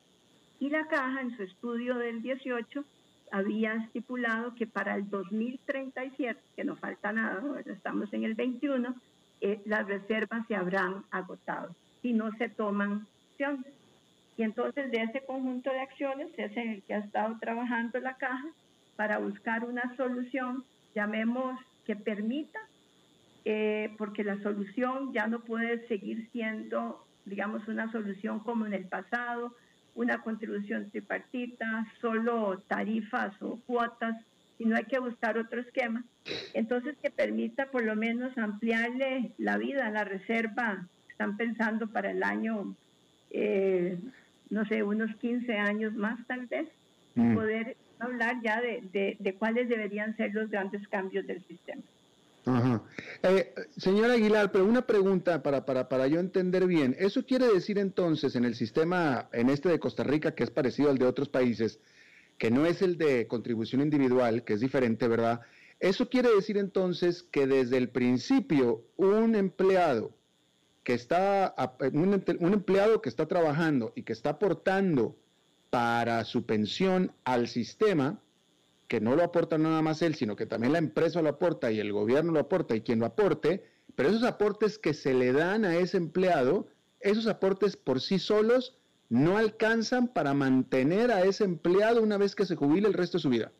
Y 0.61 0.71
la 0.71 0.87
caja, 0.87 1.21
en 1.21 1.37
su 1.37 1.43
estudio 1.43 1.97
del 1.97 2.23
18, 2.23 2.85
había 3.35 3.75
estipulado 3.75 4.55
que 4.55 4.69
para 4.69 4.95
el 4.95 5.11
2037, 5.11 6.41
que 6.55 6.63
no 6.63 6.77
falta 6.77 7.13
nada, 7.13 7.43
estamos 7.67 8.13
en 8.13 8.23
el 8.23 8.35
21, 8.35 8.95
eh, 9.41 9.61
las 9.65 9.89
reservas 9.89 10.47
se 10.47 10.55
habrán 10.55 11.03
agotado 11.11 11.75
si 12.01 12.13
no 12.13 12.31
se 12.39 12.49
toman 12.49 13.09
acciones. 13.33 13.73
Y 14.37 14.45
entonces 14.45 14.89
de 14.93 15.03
ese 15.03 15.25
conjunto 15.25 15.69
de 15.71 15.81
acciones 15.81 16.31
es 16.37 16.57
en 16.57 16.71
el 16.71 16.83
que 16.85 16.95
ha 16.95 16.99
estado 16.99 17.37
trabajando 17.41 17.99
la 17.99 18.15
caja 18.19 18.47
para 18.95 19.19
buscar 19.19 19.65
una 19.65 19.97
solución, 19.97 20.63
llamemos 20.95 21.59
que 21.87 21.97
permita, 21.97 22.61
eh, 23.45 23.93
porque 23.99 24.23
la 24.23 24.41
solución 24.43 25.13
ya 25.13 25.27
no 25.27 25.41
puede 25.41 25.89
seguir 25.89 26.31
siendo, 26.31 27.05
digamos, 27.25 27.67
una 27.67 27.91
solución 27.91 28.39
como 28.39 28.65
en 28.65 28.75
el 28.75 28.85
pasado, 28.85 29.57
una 29.95 30.23
contribución 30.23 30.91
tripartita, 30.91 31.87
solo 32.01 32.63
tarifas 32.67 33.35
o 33.43 33.61
cuotas, 33.67 34.17
sino 34.59 34.77
hay 34.77 34.85
que 34.85 34.99
buscar 34.99 35.39
otro 35.39 35.61
esquema 35.61 36.05
entonces, 36.55 36.97
que 37.03 37.11
permita 37.11 37.67
por 37.67 37.83
lo 37.83 37.97
menos 37.97 38.37
ampliarle 38.39 39.33
la 39.39 39.59
vida 39.59 39.87
a 39.87 39.91
la 39.91 40.05
reserva. 40.05 40.87
Están 41.11 41.37
pensando 41.37 41.89
para 41.89 42.11
el 42.11 42.23
año, 42.23 42.75
eh, 43.31 43.99
no 44.51 44.65
sé, 44.67 44.83
unos 44.83 45.15
15 45.17 45.59
años 45.59 45.95
más 45.95 46.25
tal 46.27 46.47
vez, 46.47 46.69
mm. 47.15 47.35
poder 47.35 47.77
hablar 47.99 48.41
ya 48.43 48.61
de, 48.61 49.17
de, 49.19 49.35
cuáles 49.35 49.69
deberían 49.69 50.17
ser 50.17 50.35
los 50.35 50.51
grandes 50.51 50.87
cambios 50.89 51.27
del 51.27 51.45
sistema. 51.47 51.83
Ajá. 52.47 52.83
Eh, 53.23 53.55
señor 53.77 54.11
Aguilar, 54.11 54.53
pero 54.53 54.67
una 54.67 54.87
pregunta 54.87 55.43
para, 55.43 55.65
para, 55.65 55.89
para 55.89 56.07
yo 56.07 56.21
entender 56.21 56.67
bien. 56.67 56.95
¿Eso 56.99 57.25
quiere 57.25 57.47
decir 57.47 57.79
entonces 57.79 58.37
en 58.37 58.45
el 58.45 58.55
sistema, 58.55 59.29
en 59.33 59.49
este 59.49 59.71
de 59.71 59.79
Costa 59.79 60.05
Rica, 60.05 60.35
que 60.35 60.45
es 60.45 60.51
parecido 60.51 60.91
al 60.91 60.99
de 60.99 61.07
otros 61.07 61.29
países, 61.29 61.81
que 62.39 62.51
no 62.51 62.67
es 62.67 62.83
el 62.83 62.99
de 62.99 63.27
contribución 63.27 63.81
individual, 63.81 64.45
que 64.45 64.55
es 64.55 64.61
diferente, 64.61 65.09
¿verdad? 65.09 65.41
Eso 65.81 66.09
quiere 66.09 66.35
decir 66.35 66.57
entonces 66.57 67.23
que 67.23 67.47
desde 67.47 67.77
el 67.77 67.89
principio 67.89 68.83
un 68.97 69.35
empleado 69.35 70.15
que 70.83 70.95
está, 70.95 71.55
un, 71.93 72.13
empleado 72.53 73.01
que 73.01 73.09
está 73.09 73.27
trabajando 73.27 73.93
y 73.97 74.03
que 74.03 74.13
está 74.13 74.31
aportando 74.31 75.17
para 75.71 76.25
su 76.25 76.45
pensión 76.45 77.13
al 77.25 77.49
sistema, 77.49 78.21
que 78.89 79.01
no 79.01 79.17
lo 79.17 79.23
aporta 79.23 79.59
nada 79.59 79.83
más 79.83 80.03
él, 80.03 80.15
sino 80.15 80.37
que 80.37 80.47
también 80.47 80.73
la 80.73 80.79
empresa 80.79 81.23
lo 81.23 81.29
aporta 81.29 81.71
y 81.71 81.81
el 81.81 81.93
gobierno 81.93 82.33
lo 82.33 82.41
aporta 82.41 82.77
y 82.77 82.83
quien 82.83 83.01
lo 83.01 83.07
aporte, 83.07 83.65
pero 83.95 84.09
esos 84.09 84.25
aportes 84.25 84.79
que 84.79 84.95
se 84.95 85.15
le 85.15 85.33
dan 85.33 85.65
a 85.65 85.77
ese 85.77 85.97
empleado, 85.97 86.69
esos 87.01 87.27
aportes 87.27 87.77
por 87.77 88.01
sí 88.01 88.19
solos 88.19 88.77
no 89.09 89.37
alcanzan 89.37 90.09
para 90.09 90.35
mantener 90.35 91.11
a 91.11 91.23
ese 91.23 91.45
empleado 91.45 92.03
una 92.03 92.19
vez 92.19 92.35
que 92.35 92.47
se 92.47 92.57
jubile 92.57 92.89
el 92.89 92.95
resto 92.95 93.19
de 93.19 93.23
su 93.23 93.29
vida 93.29 93.53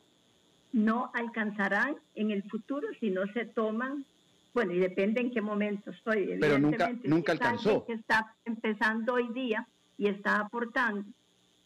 no 0.75 1.13
alcanzarán 1.15 1.97
en 2.17 2.33
el 2.33 2.43
futuro 2.51 2.89
si 2.99 3.09
no 3.09 3.23
se 3.33 3.47
toman, 3.47 4.05
bueno, 4.53 4.73
y 4.73 4.81
depende 4.81 5.21
en 5.21 5.31
qué 5.31 5.41
momento 5.41 5.93
estoy. 5.93 6.37
Pero 6.41 6.59
nunca, 6.59 6.93
nunca 7.05 7.33
alcanzó. 7.33 7.87
Que 7.87 7.93
está 7.95 8.35
empezando 8.45 9.15
hoy 9.15 9.29
día 9.33 9.67
y 9.97 10.09
está 10.09 10.41
aportando. 10.41 11.09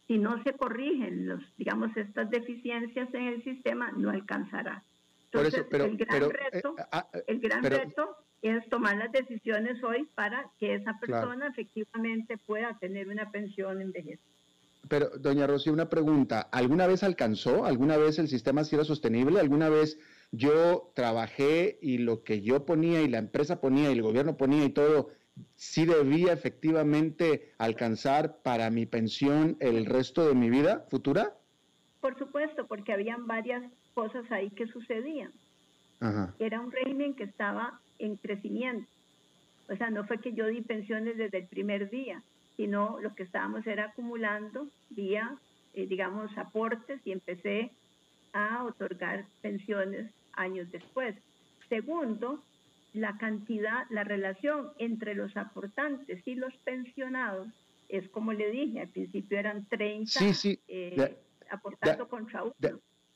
Si 0.09 0.19
no 0.19 0.43
se 0.43 0.55
corrigen, 0.55 1.29
los, 1.29 1.43
digamos, 1.57 1.97
estas 1.97 2.31
deficiencias 2.31 3.09
en 3.15 3.29
el 3.29 3.45
sistema, 3.45 3.93
no 3.93 4.11
alcanzará. 4.11 4.83
Entonces, 5.31 5.67
el 5.71 5.97
gran, 5.99 6.23
eh, 6.23 6.29
reto, 6.51 6.75
ah, 6.91 7.07
eh, 7.13 7.25
el 7.27 7.41
gran 7.41 7.63
reto 7.63 8.17
es 8.41 8.67
tomar 8.71 8.97
las 8.97 9.13
decisiones 9.13 9.83
hoy 9.85 10.09
para 10.15 10.51
que 10.59 10.75
esa 10.75 10.99
persona 10.99 11.49
efectivamente 11.49 12.39
pueda 12.39 12.77
tener 12.79 13.09
una 13.09 13.31
pensión 13.31 13.81
en 13.83 13.93
vejez. 13.93 14.19
Pero, 14.89 15.11
doña 15.19 15.47
Rocío, 15.47 15.73
una 15.73 15.91
pregunta. 15.91 16.49
¿Alguna 16.53 16.87
vez 16.87 17.03
alcanzó? 17.03 17.67
¿Alguna 17.67 17.99
vez 17.99 18.19
el 18.19 18.29
sistema 18.29 18.65
sí 18.65 18.77
era 18.77 18.85
sostenible? 18.85 19.39
¿Alguna 19.39 19.69
vez 19.69 19.99
yo 20.31 20.93
trabajé 20.95 21.79
y 21.83 21.99
lo 21.99 22.23
que 22.23 22.41
yo 22.43 22.65
ponía 22.65 23.03
y 23.03 23.09
la 23.09 23.19
empresa 23.19 23.61
ponía 23.61 23.91
y 23.91 23.95
el 23.95 24.03
gobierno 24.03 24.37
ponía 24.37 24.65
y 24.65 24.71
todo, 24.71 25.11
sí 25.55 25.87
debía 25.87 26.33
efectivamente 26.33 27.53
alcanzar 27.59 28.39
para 28.43 28.71
mi 28.71 28.87
pensión 28.87 29.57
el 29.61 29.87
resto 29.87 30.27
de 30.27 30.35
mi 30.35 30.51
vida 30.51 30.87
futura? 30.91 31.35
Por 32.01 32.19
supuesto, 32.19 32.67
porque 32.67 32.93
habían 32.93 33.27
varias 33.27 33.63
cosas 33.95 34.31
ahí 34.31 34.51
que 34.51 34.67
sucedían. 34.67 35.33
Era 36.39 36.61
un 36.61 36.71
régimen 36.71 37.15
que 37.15 37.25
estaba 37.25 37.81
en 37.99 38.17
crecimiento. 38.17 38.89
O 39.69 39.77
sea, 39.77 39.91
no 39.91 40.05
fue 40.05 40.21
que 40.21 40.33
yo 40.33 40.47
di 40.47 40.61
pensiones 40.61 41.17
desde 41.17 41.39
el 41.39 41.47
primer 41.49 41.91
día 41.91 42.23
sino 42.59 42.99
lo 43.01 43.15
que 43.15 43.23
estábamos 43.23 43.65
era 43.69 43.85
acumulando 43.85 44.67
vía, 44.91 45.37
eh, 45.75 45.87
digamos, 45.87 46.37
aportes 46.37 47.01
y 47.05 47.13
empecé 47.13 47.71
a 48.33 48.65
otorgar 48.65 49.25
pensiones 49.43 50.11
años 50.33 50.69
después. 50.73 51.15
Segundo, 51.69 52.43
la 52.93 53.17
cantidad, 53.19 53.85
la 53.91 54.05
relación 54.05 54.73
entre 54.79 55.15
los 55.15 55.37
aportantes 55.37 56.27
y 56.27 56.35
los 56.35 56.55
pensionados 56.65 57.49
es 57.89 58.09
como 58.09 58.33
le 58.33 58.51
dije, 58.51 58.81
al 58.81 58.89
principio 58.89 59.39
eran 59.39 59.67
30 59.69 60.33
sí, 60.33 60.61
eh, 60.69 61.17
aportando 61.51 62.09
contra 62.09 62.45
uno. 62.45 62.55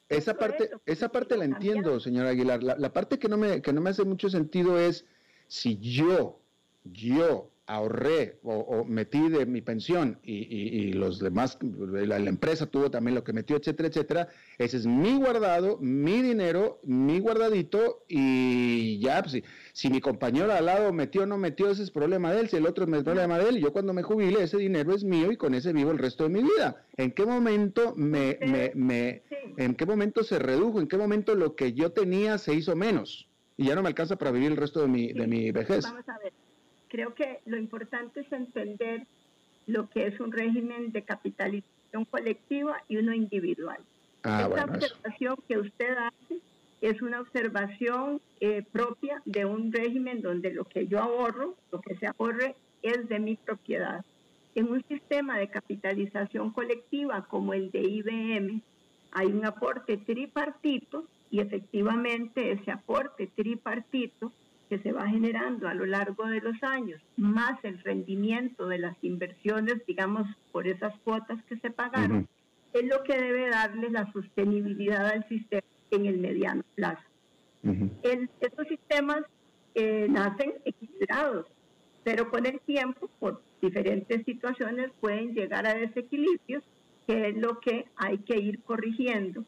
esa 0.09 0.35
parte, 0.35 0.71
esa 0.87 1.11
parte 1.11 1.37
la 1.37 1.45
entiendo, 1.45 2.01
señora 2.01 2.31
Aguilar. 2.31 2.63
La, 2.63 2.77
la, 2.77 2.93
parte 2.93 3.19
que 3.19 3.29
no, 3.29 3.37
me, 3.37 3.61
que 3.61 3.73
no 3.73 3.81
me 3.83 3.91
hace 3.91 4.05
mucho 4.05 4.31
sentido 4.31 4.79
es 4.79 5.05
si 5.47 5.79
yo, 5.79 6.41
yo 6.85 7.52
ahorré 7.67 8.39
o, 8.43 8.85
metí 8.85 9.29
de 9.29 9.47
mi 9.47 9.63
pensión 9.63 10.19
y, 10.23 10.93
los 10.93 11.19
demás, 11.21 11.59
la, 11.63 12.17
empresa 12.17 12.67
tuvo 12.67 12.91
también 12.91 13.15
lo 13.15 13.25
que 13.25 13.33
metió, 13.33 13.57
etcétera, 13.57 13.89
etcétera, 13.89 14.29
ese 14.59 14.77
es 14.79 14.87
mi 14.87 15.17
guardado, 15.17 15.79
mi 15.79 16.23
dinero, 16.23 16.81
mi 16.83 17.21
guardadito 17.21 18.05
y 18.09 18.99
ya, 19.01 19.23
pues, 19.23 19.43
si, 19.73 19.91
mi 19.91 20.01
compañero 20.01 20.53
al 20.53 20.67
lado 20.67 20.93
metió 20.93 21.23
o 21.23 21.27
no 21.27 21.39
metió, 21.39 21.71
ese 21.71 21.83
es 21.83 21.91
problema 21.91 22.33
de 22.33 22.41
él, 22.41 22.49
si 22.49 22.57
el 22.57 22.67
otro 22.67 22.85
es 22.85 23.05
problema 23.05 23.39
de 23.39 23.49
él, 23.49 23.61
yo 23.61 23.73
cuando 23.73 23.93
me 23.93 24.03
jubile, 24.03 24.43
ese 24.43 24.59
dinero 24.59 24.95
es 24.95 25.05
mío 25.05 25.31
y 25.31 25.37
con 25.37 25.55
ese 25.55 25.73
vivo 25.73 25.93
el 25.93 25.99
resto 25.99 26.25
de 26.25 26.31
mi 26.31 26.43
vida. 26.43 26.85
¿En 26.97 27.13
qué 27.13 27.25
momento 27.25 27.95
me, 27.97 28.39
me, 28.41 28.73
me 28.75 29.23
en 29.57 29.75
qué 29.75 29.87
momento 29.87 30.25
se 30.25 30.39
redujo, 30.39 30.81
en 30.81 30.89
qué 30.89 30.97
momento 30.97 31.35
lo 31.35 31.55
que 31.55 31.73
yo 31.73 31.93
tenía 31.93 32.39
se 32.39 32.55
hizo 32.55 32.75
menos? 32.77 33.29
Y 33.57 33.67
ya 33.67 33.75
no 33.75 33.83
me 33.83 33.89
alcanza 33.89 34.17
para 34.17 34.31
vivir 34.31 34.51
el 34.51 34.57
resto 34.57 34.81
de 34.81 34.89
mi, 34.89 35.13
de 35.13 35.27
mi 35.27 35.53
vejez. 35.53 35.85
Vamos 35.85 36.09
a 36.09 36.19
ver 36.19 36.33
creo 36.93 37.15
que 37.15 37.41
lo 37.47 37.57
importante 37.57 38.21
es 38.21 38.31
entender 38.33 39.07
lo 39.67 39.89
que 39.89 40.07
es 40.07 40.21
un 40.21 40.31
régimen 40.31 40.93
de 40.93 41.03
capitalización 41.03 42.05
colectiva 42.05 42.77
y 42.87 42.99
uno 42.99 43.15
individual. 43.15 43.79
Ah, 44.25 44.47
Esta 44.47 44.65
observación 44.67 45.37
que 45.49 45.57
usted 45.57 45.97
hace 45.97 46.41
es 46.83 47.01
una 47.01 47.23
observación 47.23 48.21
eh, 48.41 48.63
propia 48.71 49.23
de 49.25 49.47
un 49.47 49.73
régimen 49.73 50.21
donde 50.21 50.53
lo 50.53 50.65
que 50.65 50.87
yo 50.87 51.01
ahorro, 51.01 51.57
lo 51.71 51.81
que 51.81 51.97
se 51.97 52.09
ahorre, 52.09 52.57
es 52.83 53.09
de 53.09 53.19
mi 53.21 53.37
propiedad. 53.37 54.05
En 54.55 54.71
un 54.71 54.85
sistema 54.87 55.39
de 55.39 55.49
capitalización 55.49 56.51
colectiva 56.51 57.25
como 57.25 57.55
el 57.55 57.71
de 57.71 57.81
IBM, 57.81 58.61
hay 59.13 59.27
un 59.29 59.47
aporte 59.47 59.97
tripartito 59.97 61.07
y 61.31 61.41
efectivamente 61.41 62.53
ese 62.53 62.71
aporte 62.71 63.29
tripartito 63.29 64.31
que 64.73 64.79
se 64.79 64.93
va 64.93 65.07
generando 65.07 65.69
a 65.69 65.75
lo 65.75 65.85
largo 65.85 66.25
de 66.25 66.41
los 66.41 66.57
años, 66.63 66.99
más 67.19 67.63
el 67.63 67.79
rendimiento 67.81 68.67
de 68.69 68.79
las 68.79 68.97
inversiones, 69.03 69.85
digamos, 69.87 70.27
por 70.51 70.67
esas 70.67 70.99
cuotas 71.01 71.39
que 71.45 71.59
se 71.59 71.71
pagaron, 71.71 72.27
es 72.73 72.85
lo 72.85 73.03
que 73.05 73.15
debe 73.21 73.51
darle 73.51 73.91
la 73.91 74.11
sostenibilidad 74.15 75.09
al 75.09 75.29
sistema 75.29 75.67
en 75.91 76.07
el 76.07 76.17
mediano 76.17 76.63
plazo. 76.75 77.03
estos 78.41 78.67
sistemas 78.67 79.21
eh, 79.75 80.07
nacen 80.09 80.55
equilibrados, 80.65 81.47
pero 82.03 82.31
con 82.31 82.47
el 82.47 82.59
tiempo, 82.61 83.11
por 83.19 83.43
diferentes 83.61 84.25
situaciones, 84.25 84.91
pueden 85.03 85.35
llegar 85.35 85.67
a 85.67 85.75
desequilibrios, 85.75 86.65
que 87.07 87.29
es 87.29 87.37
lo 87.37 87.61
que 87.61 87.85
hay 87.97 88.17
que 88.21 88.39
ir 88.39 88.63
corrigiendo 88.63 89.45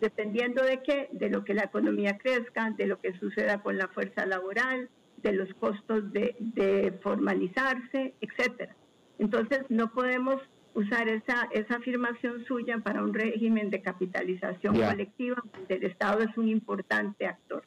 dependiendo 0.00 0.62
de 0.62 0.82
qué, 0.82 1.08
de 1.12 1.30
lo 1.30 1.44
que 1.44 1.54
la 1.54 1.64
economía 1.64 2.18
crezca, 2.18 2.70
de 2.70 2.86
lo 2.86 2.98
que 2.98 3.18
suceda 3.18 3.62
con 3.62 3.76
la 3.78 3.88
fuerza 3.88 4.26
laboral, 4.26 4.88
de 5.22 5.32
los 5.32 5.52
costos 5.54 6.12
de, 6.12 6.36
de 6.38 6.92
formalizarse, 7.02 8.14
etcétera. 8.20 8.74
Entonces 9.18 9.62
no 9.68 9.92
podemos 9.92 10.40
usar 10.74 11.08
esa, 11.08 11.48
esa 11.52 11.76
afirmación 11.76 12.44
suya 12.44 12.78
para 12.78 13.02
un 13.02 13.12
régimen 13.12 13.70
de 13.70 13.82
capitalización 13.82 14.78
colectiva 14.78 15.42
donde 15.52 15.74
el 15.74 15.84
Estado 15.84 16.20
es 16.20 16.36
un 16.36 16.48
importante 16.48 17.26
actor. 17.26 17.64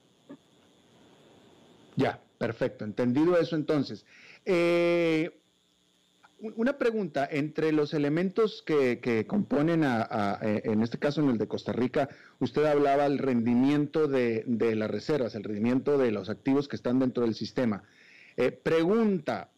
Ya, 1.98 2.22
perfecto, 2.38 2.86
entendido 2.86 3.38
eso 3.38 3.58
entonces. 3.58 4.06
Eh, 4.46 5.41
una 6.42 6.78
pregunta, 6.78 7.28
entre 7.30 7.72
los 7.72 7.94
elementos 7.94 8.64
que, 8.66 9.26
componen, 9.28 9.84
a, 9.84 10.40
eh, 10.42 10.62
en 10.66 10.82
este 10.82 10.98
caso 10.98 11.22
en 11.22 11.30
el 11.30 11.38
de 11.38 11.48
Costa 11.48 11.72
Rica, 11.72 12.10
usted 12.40 12.66
hablaba 12.66 13.04
del 13.04 13.20
rendimiento 13.20 14.08
de, 14.08 14.44
las 14.76 14.90
reservas, 14.90 15.36
el 15.36 15.44
rendimiento 15.44 15.98
de 15.98 16.12
los 16.12 16.30
activos 16.30 16.68
que 16.68 16.76
están 16.76 17.00
dentro 17.00 17.24
del 17.24 17.36
sistema. 17.36 17.84
Eh, 18.38 18.52
pregunta, 18.52 19.52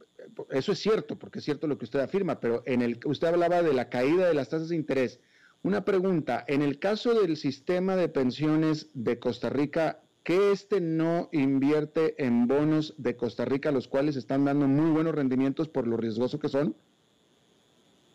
eso 0.52 0.74
es 0.74 0.80
cierto, 0.80 1.18
porque 1.18 1.40
es 1.40 1.46
cierto 1.46 1.68
lo 1.68 1.78
que 1.78 1.86
usted 1.86 2.00
afirma, 2.00 2.40
pero 2.40 2.64
en 2.66 2.82
el, 2.82 3.00
usted 3.06 3.28
hablaba 3.28 3.64
de 3.64 3.74
la 3.74 3.90
caída 3.90 4.28
de 4.28 4.34
las 4.34 4.50
tasas 4.50 4.70
de 4.70 4.76
interés. 4.76 5.20
Una 5.62 5.86
pregunta, 5.86 6.44
en 6.48 6.62
el 6.62 6.80
caso 6.80 7.14
del 7.20 7.38
sistema 7.38 7.96
de 7.96 8.10
pensiones 8.10 8.90
de 8.94 9.20
Costa 9.20 9.50
Rica, 9.50 10.03
¿qué 10.24 10.52
este 10.52 10.82
no 10.82 11.30
invierte 11.32 12.24
en 12.24 12.48
bonos 12.48 12.96
de 12.98 13.16
Costa 13.16 13.46
Rica, 13.46 13.72
los 13.72 13.88
cuales 13.88 14.16
están 14.16 14.46
dando 14.46 14.68
muy 14.68 14.90
buenos 14.92 15.14
rendimientos 15.14 15.70
por 15.70 15.88
lo 15.88 15.98
riesgoso 15.98 16.40
que 16.40 16.50
son? 16.50 16.76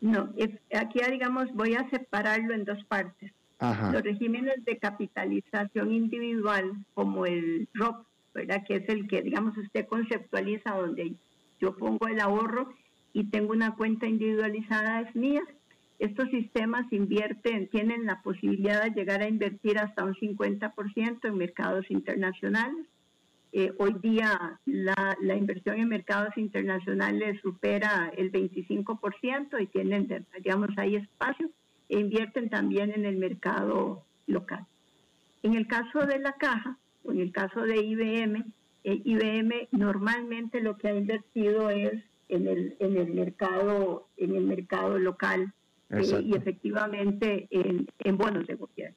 No, 0.01 0.33
aquí 0.75 1.01
digamos 1.11 1.53
voy 1.55 1.75
a 1.75 1.89
separarlo 1.91 2.55
en 2.55 2.65
dos 2.65 2.83
partes. 2.85 3.33
Los 3.61 4.03
regímenes 4.03 4.65
de 4.65 4.79
capitalización 4.79 5.93
individual, 5.93 6.85
como 6.95 7.27
el 7.27 7.69
ROP, 7.75 8.07
¿verdad? 8.33 8.63
que 8.65 8.77
es 8.77 8.89
el 8.89 9.09
que, 9.09 9.21
digamos, 9.23 9.57
usted 9.57 9.87
conceptualiza 9.87 10.77
donde 10.77 11.15
yo 11.61 11.77
pongo 11.77 12.07
el 12.07 12.21
ahorro 12.21 12.73
y 13.13 13.25
tengo 13.25 13.53
una 13.53 13.75
cuenta 13.75 14.07
individualizada, 14.07 15.01
es 15.01 15.17
mía. 15.17 15.43
Estos 15.99 16.31
sistemas 16.31 16.87
invierten, 16.93 17.69
tienen 17.69 18.07
la 18.07 18.23
posibilidad 18.23 18.85
de 18.85 18.91
llegar 18.91 19.21
a 19.21 19.29
invertir 19.29 19.79
hasta 19.79 20.05
un 20.05 20.15
50% 20.15 21.19
en 21.25 21.37
mercados 21.37 21.91
internacionales. 21.91 22.87
Eh, 23.53 23.73
hoy 23.79 23.95
día 24.01 24.61
la, 24.65 25.17
inversión 25.37 25.79
en 25.79 25.89
mercados 25.89 26.37
internacionales 26.37 27.41
supera 27.43 28.13
el 28.17 28.31
25% 28.31 29.61
y 29.61 29.67
tienen, 29.67 30.27
digamos, 30.37 30.71
ahí 30.77 30.97
espacio 30.97 31.51
e 31.89 31.99
invierten 31.99 32.49
también 32.49 32.93
en 32.93 33.05
el 33.05 33.17
mercado 33.17 34.05
local. 34.27 34.67
En 35.43 35.55
el 35.55 35.67
caso 35.67 36.07
de 36.07 36.21
la 36.21 36.33
caja, 36.35 36.79
o 37.05 37.11
en 37.11 37.21
el 37.21 37.33
caso 37.33 37.63
de 37.63 37.79
IBM, 37.79 38.45
eh, 38.85 39.01
IBM 39.05 39.69
normalmente 39.73 40.61
lo 40.61 40.77
que 40.77 40.89
ha 40.89 40.95
invertido 40.95 41.71
es 41.71 42.05
en 42.29 42.47
el, 42.47 42.77
en 42.79 42.97
el 42.99 43.15
mercado 43.15 44.07
en 44.17 44.37
el 44.37 44.45
mercado 44.45 44.99
local 44.99 45.55
eh, 45.91 46.23
y 46.23 46.35
efectivamente 46.35 47.49
en, 47.51 47.87
en, 47.99 48.19
bonos 48.19 48.47
de 48.47 48.55
gobierno. 48.55 48.97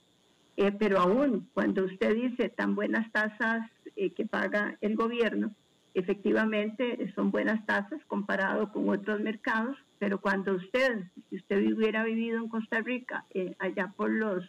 Eh, 0.58 0.72
pero 0.78 1.00
aún 1.00 1.50
cuando 1.54 1.86
usted 1.86 2.16
dice 2.16 2.50
tan 2.50 2.76
buenas 2.76 3.12
tasas 3.12 3.70
que 3.96 4.26
paga 4.26 4.78
el 4.82 4.96
gobierno, 4.96 5.54
efectivamente 5.94 7.12
son 7.14 7.30
buenas 7.30 7.64
tasas 7.66 8.02
comparado 8.08 8.72
con 8.72 8.90
otros 8.90 9.20
mercados, 9.20 9.78
pero 10.00 10.20
cuando 10.20 10.56
usted, 10.56 11.04
si 11.30 11.36
usted 11.36 11.72
hubiera 11.72 12.04
vivido 12.04 12.38
en 12.40 12.48
Costa 12.48 12.82
Rica 12.82 13.26
allá 13.60 13.94
por 13.96 14.10
los, 14.10 14.44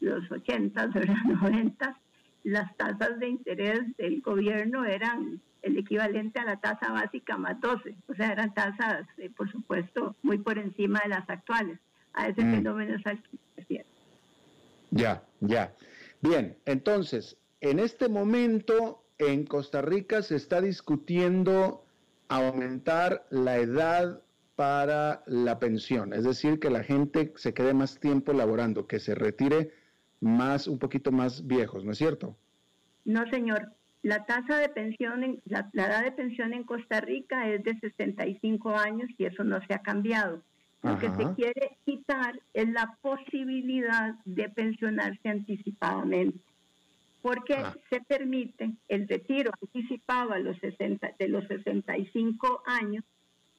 los 0.00 0.30
80, 0.30 0.86
los 0.94 1.42
90, 1.42 2.00
las 2.44 2.76
tasas 2.76 3.18
de 3.18 3.28
interés 3.28 3.96
del 3.96 4.20
gobierno 4.20 4.84
eran 4.84 5.40
el 5.62 5.76
equivalente 5.76 6.38
a 6.40 6.44
la 6.44 6.56
tasa 6.56 6.90
básica 6.92 7.36
más 7.36 7.60
12, 7.60 7.94
o 8.08 8.14
sea, 8.14 8.32
eran 8.32 8.54
tasas, 8.54 9.06
eh, 9.18 9.30
por 9.30 9.50
supuesto, 9.50 10.16
muy 10.22 10.38
por 10.38 10.58
encima 10.58 11.00
de 11.02 11.10
las 11.10 11.28
actuales. 11.28 11.78
A 12.12 12.28
ese 12.28 12.44
mm. 12.44 12.54
fenómeno 12.54 12.96
es 12.96 13.06
al 13.06 13.22
que 13.68 13.84
Ya, 14.90 15.22
ya. 15.40 15.72
Bien, 16.20 16.56
entonces, 16.64 17.36
en 17.60 17.78
este 17.78 18.08
momento 18.08 19.04
en 19.18 19.44
Costa 19.44 19.82
Rica 19.82 20.22
se 20.22 20.36
está 20.36 20.60
discutiendo 20.60 21.84
aumentar 22.28 23.26
la 23.30 23.58
edad 23.58 24.22
para 24.56 25.22
la 25.26 25.58
pensión, 25.58 26.12
es 26.12 26.24
decir, 26.24 26.60
que 26.60 26.70
la 26.70 26.82
gente 26.82 27.32
se 27.36 27.54
quede 27.54 27.72
más 27.72 27.98
tiempo 27.98 28.32
laborando, 28.32 28.86
que 28.86 29.00
se 29.00 29.14
retire 29.14 29.72
más, 30.20 30.66
un 30.66 30.78
poquito 30.78 31.12
más 31.12 31.46
viejos, 31.46 31.84
¿no 31.84 31.92
es 31.92 31.98
cierto? 31.98 32.36
No, 33.04 33.28
señor. 33.30 33.72
La 34.02 34.24
tasa 34.24 34.56
de 34.56 34.68
pensión, 34.70 35.24
en, 35.24 35.42
la, 35.44 35.68
edad 35.74 36.02
de 36.02 36.12
pensión 36.12 36.54
en 36.54 36.64
Costa 36.64 37.00
Rica 37.00 37.48
es 37.48 37.62
de 37.62 37.78
65 37.78 38.70
años 38.70 39.10
y 39.18 39.26
eso 39.26 39.44
no 39.44 39.60
se 39.66 39.74
ha 39.74 39.80
cambiado. 39.80 40.42
Lo 40.82 40.98
que 40.98 41.10
se 41.10 41.34
quiere 41.34 41.76
quitar 41.84 42.40
es 42.54 42.66
la 42.70 42.96
posibilidad 43.02 44.14
de 44.24 44.48
pensionarse 44.48 45.28
anticipadamente, 45.28 46.38
porque 47.20 47.52
ah. 47.56 47.76
se 47.90 48.00
permite 48.00 48.70
el 48.88 49.06
retiro 49.06 49.50
anticipado 49.60 50.32
a 50.32 50.38
los 50.38 50.58
60, 50.60 51.16
de 51.18 51.28
los 51.28 51.46
65 51.48 52.62
años 52.64 53.04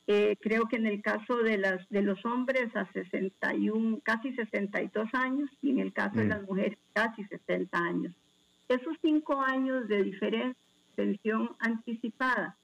eh, 0.08 0.36
creo 0.42 0.68
que 0.68 0.78
en 0.78 0.88
el 0.88 1.02
caso 1.02 1.38
de 1.38 1.58
las 1.58 1.88
de 1.90 2.02
los 2.02 2.24
hombres 2.26 2.76
a 2.76 2.92
61, 2.92 4.00
casi 4.04 4.34
62 4.34 5.10
años 5.14 5.50
y 5.62 5.72
en 5.72 5.80
el 5.80 5.94
caso 5.94 6.18
de 6.18 6.26
mm. 6.26 6.30
las 6.30 6.42
mujeres 6.44 6.78
casi 6.94 7.24
60 7.26 7.78
años. 7.78 8.14
Esos 8.68 8.98
cinco 9.02 9.42
años 9.42 9.88
de 9.88 10.04
diferencia 10.04 10.56
pensión 10.96 11.52
anticipada, 11.60 12.58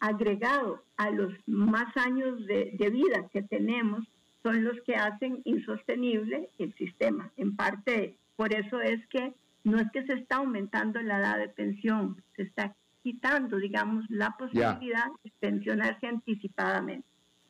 agregado 0.00 0.82
a 0.96 1.10
los 1.10 1.32
más 1.46 1.96
años 1.96 2.46
de, 2.46 2.72
de 2.78 2.90
vida 2.90 3.28
que 3.32 3.42
tenemos, 3.42 4.04
son 4.42 4.64
los 4.64 4.80
que 4.82 4.94
hacen 4.96 5.42
insostenible 5.44 6.48
el 6.58 6.74
sistema. 6.74 7.30
En 7.36 7.56
parte, 7.56 8.14
por 8.36 8.52
eso 8.52 8.80
es 8.80 9.04
que 9.08 9.34
no 9.64 9.78
es 9.78 9.90
que 9.92 10.06
se 10.06 10.14
está 10.14 10.36
aumentando 10.36 11.00
la 11.02 11.18
edad 11.18 11.38
de 11.38 11.48
pensión, 11.48 12.22
se 12.36 12.42
está 12.42 12.74
quitando, 13.02 13.56
digamos, 13.58 14.04
la 14.08 14.34
posibilidad 14.38 15.06
de 15.24 15.32
pensionarse 15.40 16.06
anticipadamente. 16.06 17.06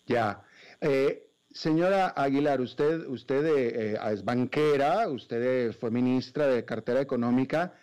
Ya. 0.07 0.42
Eh, 0.80 1.28
señora 1.51 2.09
Aguilar, 2.09 2.61
usted, 2.61 3.07
usted 3.07 3.44
eh, 3.46 3.92
eh, 3.92 3.99
es 4.12 4.24
banquera, 4.24 5.09
usted 5.09 5.72
fue 5.72 5.90
ministra 5.90 6.46
de 6.46 6.64
cartera 6.64 7.01
económica. 7.01 7.74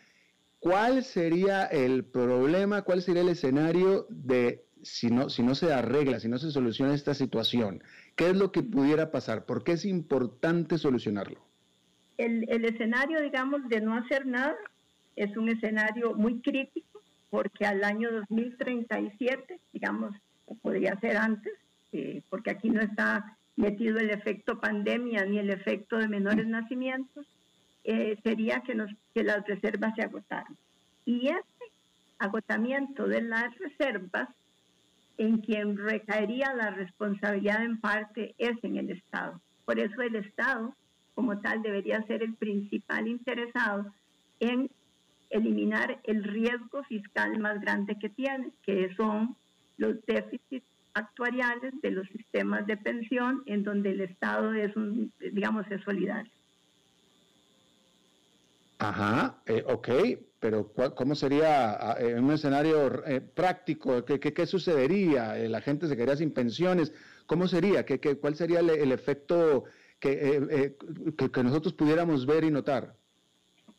¿Cuál 0.59 1.03
sería 1.03 1.65
el 1.65 2.05
problema, 2.05 2.81
cuál 2.81 3.01
sería 3.01 3.21
el 3.21 3.29
escenario 3.29 4.07
de 4.09 4.65
si 4.81 5.09
no, 5.09 5.29
si 5.29 5.43
no 5.43 5.53
se 5.53 5.71
arregla, 5.73 6.19
si 6.19 6.27
no 6.27 6.37
se 6.37 6.51
soluciona 6.51 6.93
esta 6.93 7.13
situación? 7.13 7.83
¿Qué 8.15 8.29
es 8.29 8.35
lo 8.35 8.51
que 8.51 8.63
pudiera 8.63 9.11
pasar? 9.11 9.45
¿Por 9.45 9.63
qué 9.63 9.73
es 9.73 9.85
importante 9.85 10.77
solucionarlo? 10.77 11.39
El, 12.17 12.49
el 12.49 12.65
escenario, 12.65 13.21
digamos, 13.21 13.67
de 13.67 13.81
no 13.81 13.95
hacer 13.95 14.25
nada 14.25 14.55
es 15.15 15.35
un 15.37 15.49
escenario 15.49 16.15
muy 16.15 16.41
crítico 16.41 16.94
porque 17.29 17.65
al 17.65 17.83
año 17.83 18.11
2037, 18.11 19.59
digamos, 19.73 20.15
podría 20.61 20.99
ser 20.99 21.17
antes, 21.17 21.53
eh, 21.91 22.21
porque 22.29 22.51
aquí 22.51 22.69
no 22.69 22.81
está 22.81 23.37
metido 23.55 23.99
el 23.99 24.09
efecto 24.09 24.59
pandemia 24.59 25.25
ni 25.25 25.39
el 25.39 25.49
efecto 25.49 25.97
de 25.97 26.07
menores 26.07 26.45
nacimientos, 26.47 27.25
eh, 27.83 28.17
sería 28.23 28.61
que, 28.61 28.75
nos, 28.75 28.91
que 29.13 29.23
las 29.23 29.45
reservas 29.47 29.93
se 29.95 30.03
agotaran. 30.03 30.57
Y 31.05 31.27
este 31.27 31.65
agotamiento 32.17 33.07
de 33.07 33.21
las 33.21 33.57
reservas, 33.57 34.29
en 35.17 35.37
quien 35.37 35.77
recaería 35.77 36.53
la 36.53 36.71
responsabilidad 36.71 37.63
en 37.63 37.79
parte 37.79 38.35
es 38.37 38.61
en 38.63 38.77
el 38.77 38.89
Estado. 38.89 39.39
Por 39.63 39.79
eso 39.79 40.01
el 40.01 40.15
Estado, 40.15 40.75
como 41.13 41.39
tal, 41.39 41.61
debería 41.61 42.05
ser 42.05 42.21
el 42.21 42.33
principal 42.33 43.07
interesado 43.07 43.93
en 44.39 44.69
eliminar 45.29 45.99
el 46.03 46.23
riesgo 46.23 46.83
fiscal 46.83 47.37
más 47.39 47.59
grande 47.61 47.97
que 47.99 48.09
tiene, 48.09 48.51
que 48.63 48.93
son 48.95 49.35
los 49.77 50.03
déficits 50.05 50.65
actuariales 50.93 51.73
de 51.81 51.91
los 51.91 52.07
sistemas 52.07 52.65
de 52.67 52.77
pensión 52.77 53.43
en 53.45 53.63
donde 53.63 53.91
el 53.91 54.01
Estado 54.01 54.53
es 54.53 54.75
un, 54.75 55.11
digamos, 55.19 55.69
es 55.69 55.81
solidario. 55.83 56.31
Ajá, 58.79 59.41
eh, 59.45 59.63
ok, 59.67 59.89
pero 60.39 60.71
¿cómo 60.95 61.15
sería 61.15 61.71
ah, 61.71 61.97
en 61.99 62.23
un 62.23 62.31
escenario 62.31 63.05
eh, 63.05 63.21
práctico? 63.21 64.03
¿Qué, 64.03 64.19
qué, 64.19 64.45
sucedería? 64.45 65.37
Eh, 65.37 65.47
¿La 65.47 65.61
gente 65.61 65.87
se 65.87 65.95
quedaría 65.95 66.17
sin 66.17 66.31
pensiones? 66.31 66.93
¿Cómo 67.25 67.47
sería? 67.47 67.85
¿Qué, 67.85 67.99
qué 67.99 68.17
cuál 68.17 68.35
sería 68.35 68.59
el, 68.59 68.91
efecto 68.91 69.63
que, 69.99 70.75
que 71.17 71.43
nosotros 71.43 71.73
pudiéramos 71.73 72.25
ver 72.25 72.43
y 72.43 72.51
notar? 72.51 72.95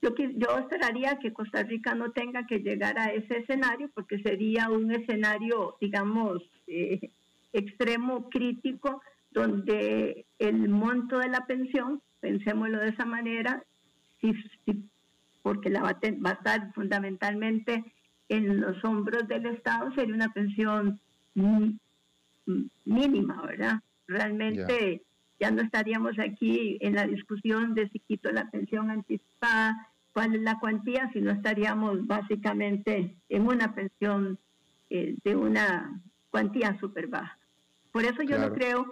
Yo, 0.07 0.14
yo 0.36 0.59
esperaría 0.59 1.18
que 1.18 1.32
Costa 1.32 1.64
Rica 1.64 1.94
no 1.94 2.12
tenga 2.12 2.46
que 2.46 2.61
llegar 2.61 2.96
a 2.98 3.07
ese 3.07 3.38
escenario 3.38 3.90
porque 3.92 4.20
sería 4.22 4.70
un 4.70 4.92
escenario, 4.92 5.76
digamos, 5.80 6.42
eh, 6.68 7.11
extremo 7.52 8.28
crítico 8.30 9.02
donde 9.32 10.26
el 10.38 10.68
monto 10.68 11.18
de 11.18 11.28
la 11.28 11.44
pensión, 11.46 12.02
pensémoslo 12.20 12.78
de 12.78 12.90
esa 12.90 13.04
manera, 13.04 13.64
porque 15.42 15.70
la 15.70 15.82
va, 15.82 15.90
a, 15.90 16.32
estar 16.32 16.72
fundamentalmente 16.72 17.84
en 18.28 18.61
los 18.61 18.82
hombros 18.84 19.26
del 19.28 19.46
Estado 19.46 19.92
sería 19.94 20.14
una 20.14 20.32
pensión 20.32 21.00
mínima, 22.84 23.42
¿verdad? 23.42 23.80
Realmente 24.07 25.02
ya 25.38 25.50
no 25.50 25.62
estaríamos 25.62 26.18
aquí 26.18 26.78
en 26.80 26.94
la 26.94 27.07
discusión 27.07 27.74
de 27.74 27.88
si 27.90 27.98
quito 28.00 28.30
la 28.30 28.50
pensión 28.50 28.90
anticipada, 28.90 29.88
cuál 30.17 30.35
es 30.35 30.41
la 30.41 30.59
cuantía, 30.59 31.11
sino 31.12 31.31
estaríamos 31.31 32.07
básicamente 32.07 33.14
en 33.29 33.47
una 33.47 33.75
pensión 33.75 34.39
eh, 34.89 35.14
de 35.23 35.37
una 35.37 36.01
cuantía 36.31 36.75
súper 36.81 37.07
baja. 37.09 37.39
Por 37.93 38.03
eso 38.05 38.23
yo 38.23 38.39
no 38.39 38.51
creo 38.55 38.87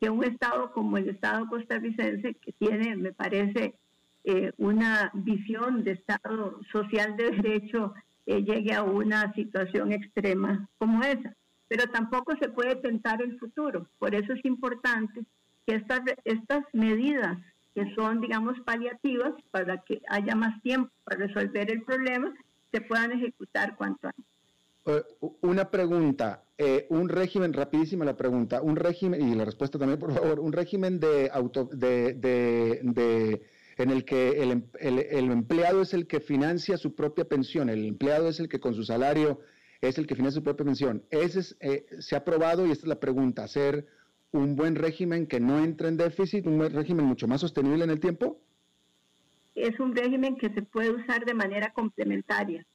que 0.00 0.10
un 0.10 0.24
Estado 0.24 0.72
como 0.72 0.98
el 0.98 1.10
Estado 1.10 1.46
costarricense, 1.46 2.34
que 2.34 2.50
tiene, 2.58 2.96
me 2.96 3.12
parece, 3.12 3.76
eh, 4.24 4.50
una 4.56 5.12
visión 5.14 5.84
de 5.84 5.92
Estado 5.92 6.58
social 6.72 7.16
de 7.16 7.30
derecho, 7.30 7.94
eh, 8.26 8.42
llegue 8.42 8.74
a 8.74 8.82
una 8.82 9.32
situación 9.34 9.92
extrema 9.92 10.68
como 10.78 11.04
esa. 11.04 11.36
Pero 11.68 11.84
tampoco 11.92 12.34
se 12.42 12.48
puede 12.48 12.74
tentar 12.74 13.22
el 13.22 13.38
futuro. 13.38 13.86
Por 14.00 14.12
eso 14.12 14.32
es 14.32 14.44
importante 14.44 15.24
que 15.68 15.76
estas, 15.76 16.00
estas 16.24 16.64
medidas 16.72 17.38
que 17.74 17.94
son, 17.94 18.20
digamos, 18.20 18.58
paliativas 18.60 19.32
para 19.50 19.82
que 19.82 20.00
haya 20.08 20.34
más 20.34 20.62
tiempo 20.62 20.90
para 21.04 21.26
resolver 21.26 21.70
el 21.70 21.82
problema, 21.82 22.32
se 22.72 22.80
puedan 22.80 23.12
ejecutar 23.12 23.76
cuanto 23.76 24.08
antes. 24.08 24.24
Eh, 24.86 25.02
una 25.40 25.70
pregunta, 25.70 26.44
eh, 26.58 26.86
un 26.90 27.08
régimen, 27.08 27.52
rapidísima 27.52 28.04
la 28.04 28.16
pregunta, 28.16 28.60
un 28.60 28.76
régimen, 28.76 29.20
y 29.20 29.34
la 29.34 29.44
respuesta 29.44 29.78
también, 29.78 29.98
por 29.98 30.12
favor, 30.12 30.40
un 30.40 30.52
régimen 30.52 31.00
de 31.00 31.30
auto, 31.32 31.68
de, 31.72 32.12
de, 32.12 33.42
en 33.78 33.90
el 33.90 34.04
que 34.04 34.42
el, 34.42 34.64
el, 34.78 34.98
el, 34.98 35.30
empleado 35.30 35.82
es 35.82 35.94
el 35.94 36.06
que 36.06 36.20
financia 36.20 36.76
su 36.76 36.94
propia 36.94 37.24
pensión, 37.24 37.70
el 37.70 37.86
empleado 37.86 38.28
es 38.28 38.40
el 38.40 38.48
que 38.48 38.60
con 38.60 38.74
su 38.74 38.84
salario 38.84 39.40
es 39.80 39.98
el 39.98 40.06
que 40.06 40.14
financia 40.14 40.40
su 40.40 40.44
propia 40.44 40.64
pensión. 40.64 41.02
Ese 41.10 41.40
es, 41.40 41.56
eh, 41.60 41.86
se 41.98 42.14
ha 42.16 42.24
probado, 42.24 42.66
y 42.66 42.70
esta 42.70 42.84
es 42.84 42.88
la 42.88 43.00
pregunta, 43.00 43.44
hacer 43.44 43.86
un 44.34 44.56
buen 44.56 44.74
régimen 44.74 45.26
que 45.26 45.40
no 45.40 45.62
entre 45.62 45.88
en 45.88 45.96
déficit, 45.96 46.46
un 46.46 46.60
régimen 46.60 47.06
mucho 47.06 47.28
más 47.28 47.40
sostenible 47.40 47.84
en 47.84 47.90
el 47.90 48.00
tiempo? 48.00 48.40
Es 49.54 49.78
un 49.78 49.94
régimen 49.94 50.36
que 50.36 50.50
se 50.50 50.62
puede 50.62 50.90
usar 50.90 51.24
de 51.24 51.34
manera 51.34 51.72
complementaria. 51.72 52.66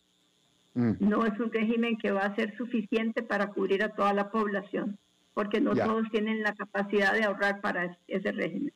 Mm. 0.74 0.94
No 1.00 1.26
es 1.26 1.38
un 1.40 1.52
régimen 1.52 1.98
que 1.98 2.12
va 2.12 2.22
a 2.22 2.36
ser 2.36 2.56
suficiente 2.56 3.22
para 3.24 3.48
cubrir 3.52 3.84
a 3.84 3.90
toda 3.90 4.14
la 4.14 4.32
población, 4.32 4.98
porque 5.34 5.60
no 5.60 5.76
todos 5.76 6.10
tienen 6.12 6.42
la 6.42 6.56
capacidad 6.56 7.14
de 7.14 7.24
ahorrar 7.24 7.60
para 7.60 7.98
ese 8.08 8.32
régimen. 8.32 8.72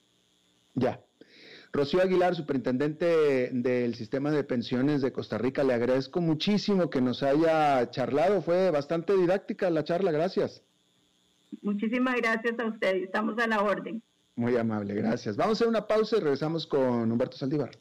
Ya. 0.76 1.00
Rocío 1.72 2.02
Aguilar, 2.02 2.36
superintendente 2.36 3.50
del 3.52 3.96
sistema 3.96 4.30
de 4.30 4.44
pensiones 4.44 5.02
de 5.02 5.12
Costa 5.12 5.38
Rica, 5.38 5.64
le 5.64 5.74
agradezco 5.74 6.20
muchísimo 6.22 6.90
que 6.90 7.02
nos 7.02 7.24
haya 7.24 7.90
charlado. 7.90 8.42
Fue 8.42 8.70
bastante 8.72 9.16
didáctica 9.16 9.70
la 9.70 9.84
charla, 9.84 10.12
gracias. 10.12 10.64
Muchísimas 11.62 12.16
gracias 12.16 12.60
a 12.60 12.66
ustedes, 12.66 13.04
estamos 13.04 13.38
a 13.39 13.47
la 13.47 13.62
orden. 13.62 14.01
Muy 14.36 14.58
amable, 14.58 14.95
gracias. 14.95 15.38
Vamos 15.38 15.51
a 15.51 15.58
hacer 15.58 15.68
una 15.68 15.86
pausa 15.86 16.18
y 16.18 16.20
regresamos 16.20 16.66
con 16.66 17.12
Humberto 17.12 17.38
Saldívar. 17.38 17.72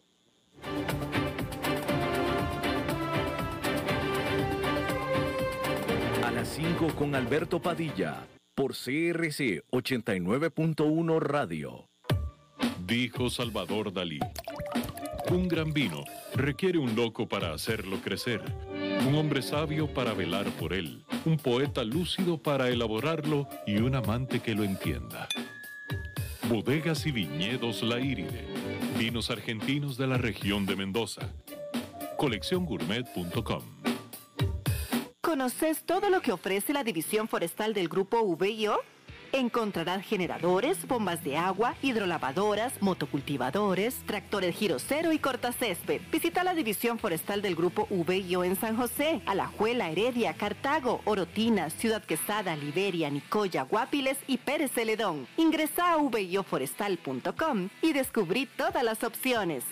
A 6.24 6.30
las 6.30 6.48
5 6.48 6.88
con 6.94 7.14
Alberto 7.14 7.60
Padilla, 7.60 8.26
por 8.54 8.72
CRC 8.72 9.64
89.1 9.70 11.20
Radio. 11.20 11.88
Dijo 12.86 13.30
Salvador 13.30 13.92
Dalí. 13.92 14.20
Un 15.30 15.48
gran 15.48 15.72
vino 15.72 16.04
requiere 16.34 16.78
un 16.78 16.94
loco 16.94 17.26
para 17.26 17.54
hacerlo 17.54 17.98
crecer, 18.02 18.42
un 19.07 19.14
hombre 19.16 19.42
sabio 19.42 19.92
para 19.92 20.14
velar 20.14 20.46
por 20.53 20.72
él 20.72 21.05
un 21.24 21.36
poeta 21.36 21.84
lúcido 21.84 22.38
para 22.38 22.68
elaborarlo 22.68 23.48
y 23.66 23.76
un 23.76 23.94
amante 23.94 24.40
que 24.40 24.55
lo 24.55 24.64
entienda. 24.64 25.28
Bodegas 26.48 27.07
y 27.07 27.12
viñedos 27.12 27.82
La 27.82 28.00
Iride. 28.00 28.46
Vinos 28.98 29.30
argentinos 29.30 29.96
de 29.96 30.07
la 30.07 30.18
región 30.18 30.66
de 30.66 30.76
Mendoza. 30.76 31.32
Colecciongourmet.com. 32.16 33.62
¿Conoces 35.20 35.84
todo 35.84 36.11
lo 36.11 36.20
que 36.20 36.32
ofrece 36.32 36.72
la 36.72 36.84
división 36.84 37.28
forestal 37.28 37.74
del 37.74 37.88
grupo 37.88 38.36
VIO? 38.36 38.80
Encontrarás 39.32 40.04
generadores, 40.04 40.86
bombas 40.86 41.24
de 41.24 41.38
agua, 41.38 41.74
hidrolavadoras, 41.80 42.74
motocultivadores, 42.80 43.94
tractores 44.04 44.54
giro 44.54 44.78
cero 44.78 45.10
y 45.12 45.18
cortacésped. 45.18 46.02
Visita 46.12 46.44
la 46.44 46.54
división 46.54 46.98
forestal 46.98 47.40
del 47.40 47.56
grupo 47.56 47.86
VIO 47.90 48.44
en 48.44 48.56
San 48.56 48.76
José, 48.76 49.22
Alajuela, 49.24 49.90
Heredia, 49.90 50.34
Cartago, 50.34 51.00
Orotina, 51.06 51.70
Ciudad 51.70 52.04
Quesada, 52.04 52.56
Liberia, 52.56 53.08
Nicoya, 53.08 53.62
Guapiles 53.62 54.18
y 54.26 54.36
Pérez 54.36 54.72
Celedón. 54.72 55.26
Ingresa 55.38 55.94
a 55.94 55.96
vioforestal.com 55.96 57.70
y 57.80 57.94
descubrí 57.94 58.44
todas 58.44 58.82
las 58.82 59.02
opciones. 59.02 59.64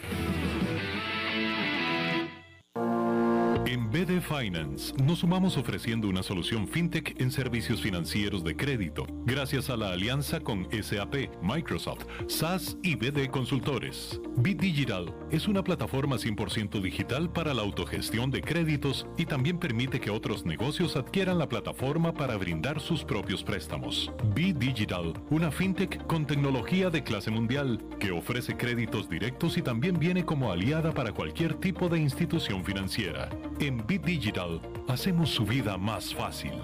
En 3.70 3.88
BD 3.88 4.20
Finance 4.20 4.92
nos 5.04 5.20
sumamos 5.20 5.56
ofreciendo 5.56 6.08
una 6.08 6.24
solución 6.24 6.66
fintech 6.66 7.14
en 7.20 7.30
servicios 7.30 7.80
financieros 7.80 8.42
de 8.42 8.56
crédito, 8.56 9.06
gracias 9.24 9.70
a 9.70 9.76
la 9.76 9.92
alianza 9.92 10.40
con 10.40 10.66
SAP, 10.72 11.28
Microsoft, 11.40 12.04
SAS 12.26 12.76
y 12.82 12.96
BD 12.96 13.30
Consultores. 13.30 14.20
BitDigital 14.38 15.14
es 15.30 15.46
una 15.46 15.62
plataforma 15.62 16.16
100% 16.16 16.80
digital 16.82 17.30
para 17.30 17.54
la 17.54 17.62
autogestión 17.62 18.32
de 18.32 18.40
créditos 18.40 19.06
y 19.16 19.24
también 19.24 19.60
permite 19.60 20.00
que 20.00 20.10
otros 20.10 20.44
negocios 20.44 20.96
adquieran 20.96 21.38
la 21.38 21.48
plataforma 21.48 22.12
para 22.12 22.36
brindar 22.36 22.80
sus 22.80 23.04
propios 23.04 23.44
préstamos. 23.44 24.10
BitDigital, 24.34 25.12
una 25.30 25.52
fintech 25.52 26.04
con 26.08 26.26
tecnología 26.26 26.90
de 26.90 27.04
clase 27.04 27.30
mundial 27.30 27.80
que 28.00 28.10
ofrece 28.10 28.56
créditos 28.56 29.08
directos 29.08 29.56
y 29.58 29.62
también 29.62 29.96
viene 29.96 30.24
como 30.24 30.50
aliada 30.50 30.92
para 30.92 31.12
cualquier 31.12 31.54
tipo 31.54 31.88
de 31.88 32.00
institución 32.00 32.64
financiera. 32.64 33.30
En 33.60 33.86
BitDigital 33.86 34.60
hacemos 34.88 35.28
su 35.28 35.44
vida 35.44 35.76
más 35.76 36.14
fácil. 36.14 36.54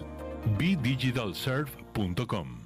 BitDigitalServe.com 0.56 2.64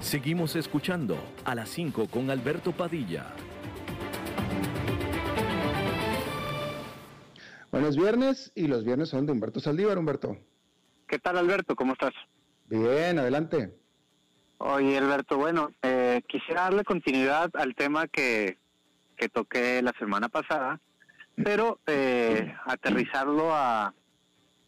Seguimos 0.00 0.56
escuchando 0.56 1.16
a 1.44 1.54
las 1.54 1.68
5 1.68 2.08
con 2.08 2.30
Alberto 2.30 2.72
Padilla. 2.72 3.32
Buenos 7.70 7.96
viernes 7.96 8.50
y 8.56 8.66
los 8.66 8.82
viernes 8.82 9.10
son 9.10 9.24
de 9.24 9.30
Humberto 9.30 9.60
Saldívar, 9.60 9.98
Humberto. 9.98 10.36
¿Qué 11.06 11.20
tal 11.20 11.38
Alberto? 11.38 11.76
¿Cómo 11.76 11.92
estás? 11.92 12.12
Bien, 12.66 13.20
adelante. 13.20 13.81
Oye 14.64 14.96
Alberto, 14.96 15.38
bueno, 15.38 15.72
eh, 15.82 16.22
quisiera 16.28 16.62
darle 16.62 16.84
continuidad 16.84 17.50
al 17.54 17.74
tema 17.74 18.06
que, 18.06 18.58
que 19.16 19.28
toqué 19.28 19.82
la 19.82 19.92
semana 19.98 20.28
pasada, 20.28 20.78
pero 21.34 21.80
eh, 21.88 22.54
aterrizarlo 22.66 23.52
a, 23.52 23.92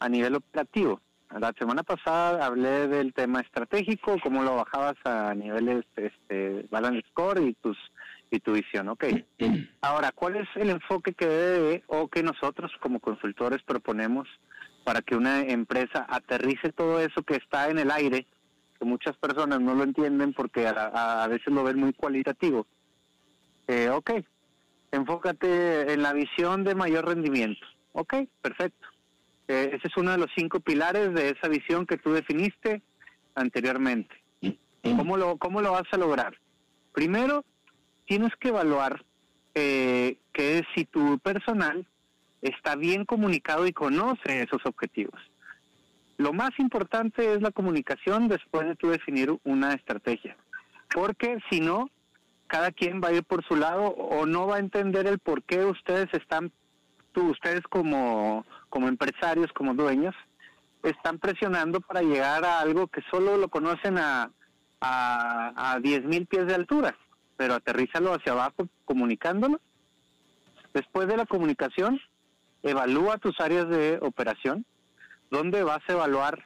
a 0.01 0.09
nivel 0.09 0.34
operativo. 0.34 1.01
La 1.38 1.53
semana 1.57 1.84
pasada 1.84 2.45
hablé 2.45 2.88
del 2.88 3.14
tema 3.14 3.40
estratégico, 3.40 4.16
cómo 4.20 4.42
lo 4.42 4.57
bajabas 4.57 4.97
a 5.05 5.32
niveles 5.32 5.84
este, 5.95 6.66
balance 6.70 7.07
score 7.11 7.42
y 7.42 7.55
tus 7.55 7.78
y 8.32 8.40
tu 8.40 8.53
visión, 8.53 8.88
ok. 8.88 9.05
Ahora, 9.80 10.11
¿cuál 10.12 10.34
es 10.34 10.49
el 10.57 10.70
enfoque 10.70 11.12
que 11.12 11.26
debe 11.26 11.84
o 11.86 12.09
que 12.09 12.24
nosotros 12.24 12.72
como 12.80 12.99
consultores 12.99 13.62
proponemos 13.62 14.26
para 14.82 15.03
que 15.03 15.14
una 15.14 15.42
empresa 15.42 16.05
aterrice 16.09 16.72
todo 16.72 16.99
eso 16.99 17.22
que 17.22 17.36
está 17.36 17.70
en 17.70 17.78
el 17.78 17.92
aire, 17.92 18.26
muchas 18.85 19.16
personas 19.16 19.61
no 19.61 19.74
lo 19.74 19.85
entienden 19.85 20.32
porque 20.32 20.66
a, 20.66 21.26
veces 21.28 21.53
lo 21.53 21.64
ven 21.64 21.78
muy 21.78 21.93
cualitativo? 21.93 22.66
Eh, 23.66 23.89
ok, 23.91 24.11
enfócate 24.93 25.93
en 25.93 26.03
la 26.03 26.12
visión 26.12 26.64
de 26.64 26.74
mayor 26.74 27.07
rendimiento. 27.07 27.66
Ok, 27.93 28.14
perfecto. 28.43 28.87
Eh, 29.49 29.70
ese 29.74 29.89
es 29.89 29.97
uno 29.97 30.12
de 30.12 30.18
los 30.18 30.30
cinco 30.37 30.61
pilares 30.61 31.12
de 31.14 31.30
esa 31.30 31.49
visión 31.49 31.87
que 31.87 31.97
tú 31.97 32.12
definiste 32.12 32.82
anteriormente. 33.35 34.14
¿Cómo 34.82 35.16
lo, 35.16 35.39
cómo 35.39 35.62
lo 35.62 35.72
vas 35.72 35.89
a 35.93 35.97
lograr? 35.97 36.39
Primero, 36.93 37.45
tienes 38.07 38.37
que 38.39 38.49
evaluar 38.49 39.03
eh, 39.55 40.18
que 40.32 40.62
si 40.74 40.85
tu 40.85 41.18
personal 41.18 41.87
está 42.43 42.76
bien 42.76 43.07
comunicado 43.07 43.66
y 43.66 43.72
conoce 43.72 44.43
esos 44.43 44.64
objetivos. 44.66 45.18
Lo 46.17 46.33
más 46.33 46.51
importante 46.59 47.35
es 47.35 47.43
la 47.43 47.51
comunicación 47.51 48.29
después 48.29 48.67
de 48.67 48.77
tú 48.77 48.89
definir 48.89 49.33
una 49.45 49.73
estrategia, 49.73 50.37
porque 50.95 51.39
si 51.51 51.61
no, 51.61 51.91
cada 52.47 52.71
quien 52.71 53.01
va 53.03 53.09
a 53.09 53.12
ir 53.12 53.25
por 53.25 53.45
su 53.45 53.57
lado 53.57 53.87
o 53.87 54.27
no 54.27 54.47
va 54.47 54.57
a 54.57 54.61
entender 54.61 55.07
el 55.07 55.19
por 55.19 55.43
qué 55.43 55.65
ustedes 55.65 56.09
están, 56.12 56.53
tú, 57.12 57.31
ustedes 57.31 57.62
como 57.62 58.45
como 58.69 58.89
empresarios, 58.89 59.53
como 59.53 59.75
dueños, 59.75 60.17
están 60.83 61.19
presionando 61.21 61.81
para 61.81 62.03
llegar 62.03 62.45
a 62.45 62.61
algo 62.61 62.89
que 62.89 63.03
solo 63.11 63.37
lo 63.37 63.49
conocen 63.49 63.99
a, 63.99 64.31
a, 64.81 65.73
a 65.73 65.79
10 65.79 66.05
mil 66.07 66.27
pies 66.27 66.47
de 66.47 66.57
altura. 66.57 66.97
pero 67.37 67.55
aterrízalo 67.55 68.12
hacia 68.15 68.33
abajo 68.33 68.69
comunicándolo. 68.85 69.61
Después 70.73 71.09
de 71.09 71.17
la 71.17 71.27
comunicación, 71.27 72.01
evalúa 72.62 73.19
tus 73.19 73.39
áreas 73.41 73.69
de 73.69 73.99
operación, 74.03 74.65
donde 75.31 75.62
vas 75.62 75.81
a 75.89 75.93
evaluar 75.93 76.45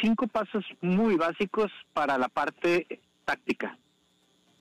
cinco 0.00 0.26
pasos 0.26 0.64
muy 0.80 1.16
básicos 1.16 1.70
para 1.92 2.18
la 2.18 2.28
parte 2.28 3.00
táctica. 3.24 3.78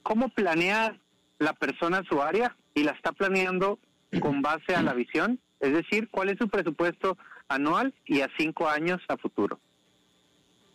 ¿Cómo 0.02 0.30
planea 0.30 0.98
la 1.40 1.54
persona 1.54 2.04
su 2.10 2.22
área 2.22 2.56
y 2.74 2.84
la 2.84 2.92
está 2.92 3.12
planeando 3.12 3.80
con 4.20 4.42
base 4.42 4.76
a 4.76 4.82
la 4.82 4.94
visión? 4.94 5.40
Es 5.60 5.74
decir, 5.74 6.10
¿cuál 6.10 6.30
es 6.30 6.38
su 6.38 6.50
presupuesto 6.50 7.18
anual 7.48 7.94
y 8.06 8.22
a 8.22 8.30
cinco 8.38 8.68
años 8.68 9.02
a 9.08 9.18
futuro? 9.18 9.60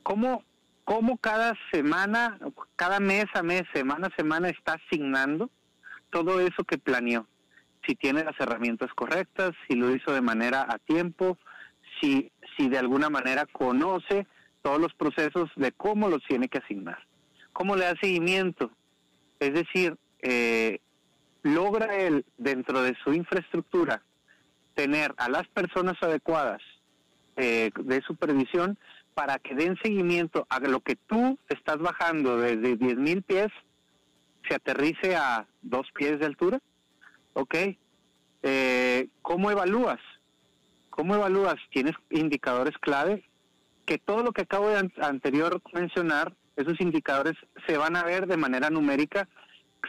¿Cómo, 0.03 0.45
cómo 0.85 1.19
cada 1.19 1.55
semana, 1.71 2.39
cada 2.77 3.01
mes 3.01 3.27
a 3.35 3.43
mes, 3.43 3.63
semana 3.73 4.09
a 4.09 4.17
semana 4.17 4.49
está 4.49 4.75
asignando 4.75 5.51
todo 6.11 6.41
eso 6.41 6.65
que 6.65 6.79
planeó? 6.79 7.27
Si 7.87 7.95
tiene 7.95 8.25
las 8.25 8.39
herramientas 8.41 8.91
correctas, 8.95 9.53
si 9.67 9.77
lo 9.77 9.95
hizo 9.95 10.13
de 10.13 10.21
manera 10.21 10.67
a 10.69 10.79
tiempo, 10.79 11.39
si, 12.01 12.31
si 12.57 12.69
de 12.69 12.79
alguna 12.79 13.11
manera 13.11 13.47
conoce 13.47 14.27
todos 14.63 14.81
los 14.81 14.95
procesos 14.95 15.51
de 15.57 15.73
cómo 15.73 16.09
los 16.09 16.23
tiene 16.29 16.49
que 16.49 16.59
asignar. 16.59 16.99
¿Cómo 17.53 17.77
le 17.77 17.85
da 17.85 17.95
seguimiento? 18.01 18.71
Es 19.41 19.53
decir, 19.55 19.97
eh, 20.21 20.81
logra 21.43 21.97
él 21.97 22.25
dentro 22.37 22.83
de 22.83 22.97
su 23.05 23.13
infraestructura 23.13 24.03
tener 24.75 25.15
a 25.17 25.29
las 25.29 25.47
personas 25.49 25.97
adecuadas 26.03 26.61
eh, 27.37 27.71
de 27.83 28.01
supervisión 28.03 28.79
para 29.15 29.39
que 29.39 29.55
den 29.55 29.77
seguimiento 29.83 30.47
a 30.49 30.61
lo 30.61 30.81
que 30.81 30.95
tú 30.95 31.39
estás 31.49 31.79
bajando 31.79 32.37
desde 32.39 32.79
10.000 32.79 33.25
pies, 33.25 33.49
se 34.49 34.55
aterrice 34.55 35.17
a 35.17 35.47
dos 35.63 35.87
pies 35.93 36.21
de 36.21 36.27
altura. 36.27 36.61
¿Ok? 37.33 37.55
Eh, 38.43 39.09
¿Cómo 39.23 39.51
evalúas? 39.51 39.99
¿Cómo 40.99 41.15
evalúas? 41.15 41.55
¿Tienes 41.71 41.95
indicadores 42.11 42.77
clave? 42.79 43.23
Que 43.87 43.99
todo 43.99 44.25
lo 44.25 44.33
que 44.33 44.43
acabo 44.43 44.69
de 44.69 44.91
anterior 45.01 45.63
mencionar, 45.73 46.35
esos 46.57 46.81
indicadores 46.81 47.35
se 47.69 47.77
van 47.77 47.95
a 47.95 48.03
ver 48.03 48.27
de 48.27 48.37
manera 48.37 48.69
numérica 48.69 49.29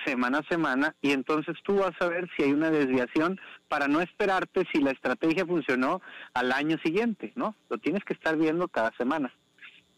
semana 0.06 0.38
a 0.38 0.48
semana 0.48 0.96
y 1.02 1.14
entonces 1.14 1.56
tú 1.64 1.78
vas 1.78 2.00
a 2.00 2.06
ver 2.06 2.30
si 2.38 2.44
hay 2.44 2.54
una 2.54 2.70
desviación 2.70 3.40
para 3.68 3.88
no 3.88 4.02
esperarte 4.02 4.68
si 4.72 4.84
la 4.84 4.92
estrategia 4.92 5.48
funcionó 5.48 6.00
al 6.36 6.52
año 6.52 6.78
siguiente, 6.84 7.34
¿no? 7.34 7.56
Lo 7.70 7.80
tienes 7.80 8.04
que 8.04 8.14
estar 8.14 8.38
viendo 8.38 8.68
cada 8.68 8.96
semana. 8.96 9.34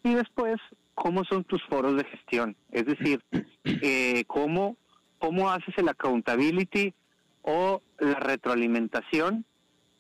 Y 0.03 0.13
después, 0.13 0.61
¿cómo 0.95 1.25
son 1.25 1.43
tus 1.43 1.61
foros 1.65 1.97
de 1.97 2.05
gestión? 2.05 2.55
Es 2.71 2.85
decir, 2.85 3.21
eh, 3.65 4.23
¿cómo, 4.27 4.77
¿cómo 5.19 5.51
haces 5.51 5.77
el 5.77 5.89
accountability 5.89 6.93
o 7.41 7.81
la 7.99 8.13
retroalimentación 8.21 9.45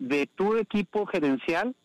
de 0.01 0.25
tu 0.25 0.57
equipo 0.57 1.05
gerencial 1.05 1.75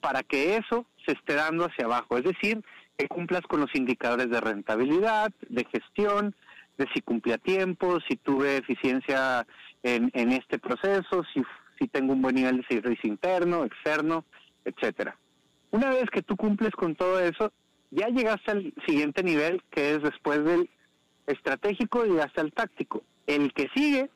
para 0.00 0.22
que 0.22 0.56
eso 0.56 0.86
se 1.04 1.12
esté 1.12 1.34
dando 1.34 1.66
hacia 1.66 1.84
abajo? 1.84 2.16
Es 2.16 2.24
decir, 2.24 2.64
que 2.96 3.08
cumplas 3.08 3.42
con 3.42 3.60
los 3.60 3.74
indicadores 3.74 4.30
de 4.30 4.40
rentabilidad, 4.40 5.30
de 5.48 5.64
gestión, 5.66 6.34
de 6.78 6.86
si 6.94 7.02
cumplí 7.02 7.32
a 7.32 7.38
tiempo, 7.38 7.98
si 8.08 8.16
tuve 8.16 8.56
eficiencia 8.56 9.46
en, 9.82 10.10
en 10.14 10.32
este 10.32 10.58
proceso, 10.58 11.24
si, 11.34 11.42
si 11.78 11.88
tengo 11.88 12.14
un 12.14 12.22
buen 12.22 12.36
nivel 12.36 12.58
de 12.58 12.66
servicio 12.66 13.08
interno, 13.10 13.64
externo, 13.64 14.24
etcétera. 14.64 15.18
Una 15.70 15.90
vez 15.90 16.08
que 16.10 16.22
tú 16.22 16.36
cumples 16.36 16.72
con 16.72 16.94
todo 16.94 17.20
eso, 17.20 17.52
ya 17.90 18.08
llegaste 18.08 18.50
al 18.50 18.74
siguiente 18.86 19.22
nivel, 19.22 19.62
que 19.70 19.94
es 19.94 20.02
después 20.02 20.42
del 20.44 20.70
estratégico 21.26 22.06
y 22.06 22.18
hasta 22.18 22.40
el 22.40 22.52
táctico. 22.52 23.02
El 23.26 23.52
que 23.52 23.68
sigue 23.74 24.08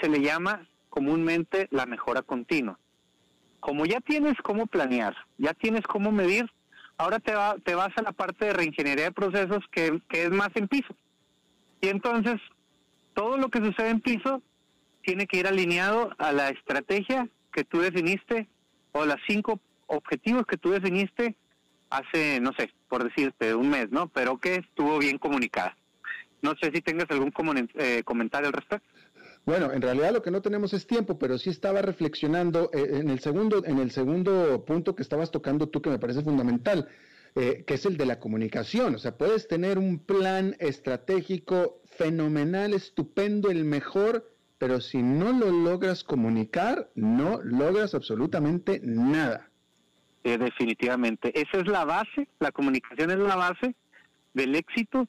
se 0.00 0.08
le 0.08 0.20
llama 0.20 0.66
comúnmente 0.96 1.68
la 1.72 1.84
mejora 1.84 2.22
continua. 2.22 2.78
Como 3.60 3.84
ya 3.84 4.00
tienes 4.00 4.34
cómo 4.42 4.66
planear, 4.66 5.14
ya 5.36 5.52
tienes 5.52 5.82
cómo 5.82 6.10
medir, 6.10 6.50
ahora 6.96 7.18
te, 7.18 7.34
va, 7.34 7.56
te 7.62 7.74
vas 7.74 7.90
a 7.96 8.02
la 8.02 8.12
parte 8.12 8.46
de 8.46 8.54
reingeniería 8.54 9.04
de 9.04 9.12
procesos 9.12 9.62
que, 9.70 10.00
que 10.08 10.22
es 10.22 10.30
más 10.30 10.48
en 10.54 10.68
piso. 10.68 10.96
Y 11.82 11.88
entonces, 11.88 12.36
todo 13.12 13.36
lo 13.36 13.50
que 13.50 13.58
sucede 13.58 13.90
en 13.90 14.00
piso 14.00 14.40
tiene 15.02 15.26
que 15.26 15.36
ir 15.36 15.46
alineado 15.46 16.12
a 16.16 16.32
la 16.32 16.48
estrategia 16.48 17.28
que 17.52 17.64
tú 17.64 17.80
definiste 17.80 18.48
o 18.92 19.04
las 19.04 19.18
cinco 19.26 19.60
objetivos 19.88 20.46
que 20.46 20.56
tú 20.56 20.70
definiste 20.70 21.36
hace, 21.90 22.40
no 22.40 22.54
sé, 22.54 22.72
por 22.88 23.04
decirte, 23.04 23.54
un 23.54 23.68
mes, 23.68 23.90
¿no? 23.90 24.08
Pero 24.08 24.38
que 24.38 24.54
estuvo 24.54 24.96
bien 24.98 25.18
comunicada. 25.18 25.76
No 26.40 26.54
sé 26.58 26.70
si 26.72 26.80
tengas 26.80 27.10
algún 27.10 27.34
eh, 27.74 28.02
comentario 28.02 28.48
al 28.48 28.54
respecto. 28.54 28.88
Bueno, 29.46 29.72
en 29.72 29.80
realidad 29.80 30.12
lo 30.12 30.22
que 30.22 30.32
no 30.32 30.42
tenemos 30.42 30.72
es 30.72 30.88
tiempo, 30.88 31.20
pero 31.20 31.38
sí 31.38 31.50
estaba 31.50 31.80
reflexionando 31.80 32.68
eh, 32.74 32.98
en 32.98 33.08
el 33.08 33.20
segundo, 33.20 33.64
en 33.64 33.78
el 33.78 33.92
segundo 33.92 34.64
punto 34.64 34.96
que 34.96 35.04
estabas 35.04 35.30
tocando 35.30 35.68
tú 35.68 35.80
que 35.80 35.88
me 35.88 36.00
parece 36.00 36.22
fundamental. 36.22 36.88
Eh, 37.38 37.64
que 37.66 37.74
es 37.74 37.84
el 37.84 37.98
de 37.98 38.06
la 38.06 38.18
comunicación. 38.18 38.94
O 38.94 38.98
sea, 38.98 39.18
puedes 39.18 39.46
tener 39.46 39.76
un 39.76 39.98
plan 39.98 40.56
estratégico 40.58 41.82
fenomenal, 41.84 42.72
estupendo, 42.72 43.50
el 43.50 43.66
mejor, 43.66 44.26
pero 44.56 44.80
si 44.80 45.02
no 45.02 45.32
lo 45.32 45.50
logras 45.50 46.02
comunicar, 46.02 46.88
no 46.94 47.42
logras 47.42 47.94
absolutamente 47.94 48.80
nada. 48.82 49.50
definitivamente. 50.24 51.38
Esa 51.38 51.58
es 51.58 51.68
la 51.68 51.84
base, 51.84 52.26
la 52.40 52.52
comunicación 52.52 53.10
es 53.10 53.18
la 53.18 53.36
base 53.36 53.74
del 54.32 54.54
éxito 54.54 55.06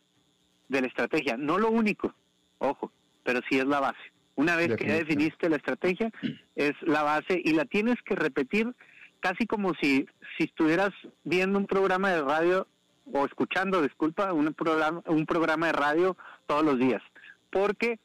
de 0.68 0.82
la 0.82 0.88
estrategia. 0.88 1.38
No 1.38 1.58
lo 1.58 1.72
único, 1.72 2.14
ojo, 2.58 2.92
pero 3.24 3.40
sí 3.50 3.58
es 3.58 3.66
la 3.66 3.80
base. 3.80 4.17
Una 4.38 4.56
vez 4.56 4.76
que 4.78 4.88
ya 4.88 4.94
definiste 4.94 5.50
la 5.50 5.56
estrategia, 5.56 6.12
es 6.56 6.74
la 6.84 7.02
base 7.02 7.42
y 7.44 7.54
la 7.54 7.66
tienes 7.66 7.96
que 8.06 8.16
repetir 8.16 8.72
casi 9.20 9.48
como 9.48 9.74
si, 9.82 10.08
si 10.38 10.44
estuvieras 10.44 10.92
viendo 11.24 11.58
un 11.58 11.66
programa 11.66 12.12
de 12.12 12.22
radio 12.22 12.68
o 13.12 13.26
escuchando, 13.26 13.82
disculpa, 13.82 14.32
un 14.34 14.54
programa, 14.54 15.02
un 15.08 15.26
programa 15.26 15.68
de 15.68 15.74
radio 15.74 16.18
todos 16.46 16.64
los 16.64 16.78
días. 16.78 17.02
Porque 17.50 18.00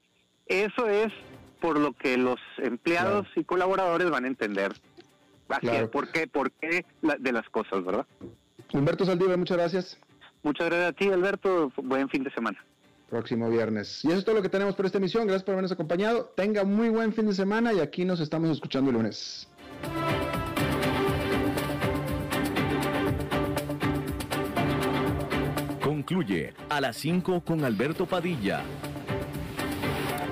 eso 0.46 0.88
es 0.88 1.12
por 1.60 1.78
lo 1.78 1.92
que 1.92 2.16
los 2.16 2.40
empleados 2.56 3.28
y 3.36 3.44
colaboradores 3.44 4.08
van 4.08 4.24
a 4.24 4.28
entender. 4.28 4.72
Así 5.50 5.68
¿por 5.92 6.10
qué? 6.12 6.26
¿Por 6.26 6.50
qué 6.52 6.86
de 7.02 7.32
las 7.32 7.46
cosas, 7.50 7.84
verdad? 7.84 8.06
Humberto 8.72 9.04
Saldívar, 9.04 9.36
muchas 9.36 9.58
gracias. 9.58 9.98
Muchas 10.42 10.68
gracias 10.68 10.88
a 10.88 10.92
ti, 10.94 11.10
Alberto. 11.10 11.70
Buen 11.76 12.08
fin 12.08 12.24
de 12.24 12.30
semana. 12.30 12.58
Próximo 13.12 13.50
viernes. 13.50 14.02
Y 14.04 14.08
eso 14.08 14.20
es 14.20 14.24
todo 14.24 14.36
lo 14.36 14.40
que 14.40 14.48
tenemos 14.48 14.74
por 14.74 14.86
esta 14.86 14.96
emisión. 14.96 15.26
Gracias 15.26 15.42
por 15.42 15.52
habernos 15.52 15.70
acompañado. 15.70 16.32
Tenga 16.34 16.64
muy 16.64 16.88
buen 16.88 17.12
fin 17.12 17.26
de 17.26 17.34
semana 17.34 17.70
y 17.74 17.78
aquí 17.78 18.06
nos 18.06 18.20
estamos 18.20 18.48
escuchando 18.48 18.88
el 18.88 18.96
lunes. 18.96 19.46
Concluye 25.82 26.54
a 26.70 26.80
las 26.80 26.96
5 26.96 27.42
con 27.44 27.62
Alberto 27.66 28.06
Padilla. 28.06 28.62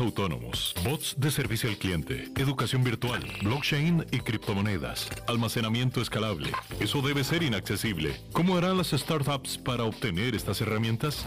Autónomos, 0.00 0.74
bots 0.84 1.14
de 1.18 1.30
servicio 1.30 1.68
al 1.68 1.76
cliente, 1.76 2.28
educación 2.36 2.84
virtual, 2.84 3.22
blockchain 3.42 4.04
y 4.10 4.20
criptomonedas, 4.20 5.08
almacenamiento 5.26 6.00
escalable. 6.00 6.50
Eso 6.80 7.02
debe 7.02 7.24
ser 7.24 7.42
inaccesible. 7.42 8.20
¿Cómo 8.32 8.56
harán 8.56 8.76
las 8.76 8.90
startups 8.90 9.58
para 9.58 9.84
obtener 9.84 10.34
estas 10.34 10.60
herramientas? 10.60 11.24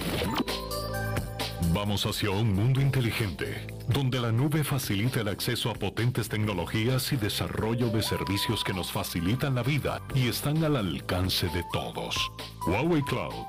Vamos 1.73 2.05
hacia 2.05 2.31
un 2.31 2.53
mundo 2.53 2.81
inteligente, 2.81 3.67
donde 3.87 4.19
la 4.19 4.31
nube 4.31 4.63
facilita 4.63 5.21
el 5.21 5.27
acceso 5.27 5.69
a 5.69 5.75
potentes 5.75 6.27
tecnologías 6.27 7.11
y 7.13 7.17
desarrollo 7.17 7.89
de 7.89 8.01
servicios 8.01 8.63
que 8.63 8.73
nos 8.73 8.91
facilitan 8.91 9.55
la 9.55 9.63
vida 9.63 10.01
y 10.15 10.27
están 10.27 10.63
al 10.63 10.77
alcance 10.77 11.47
de 11.49 11.63
todos. 11.71 12.31
Huawei 12.65 13.03
Cloud 13.03 13.45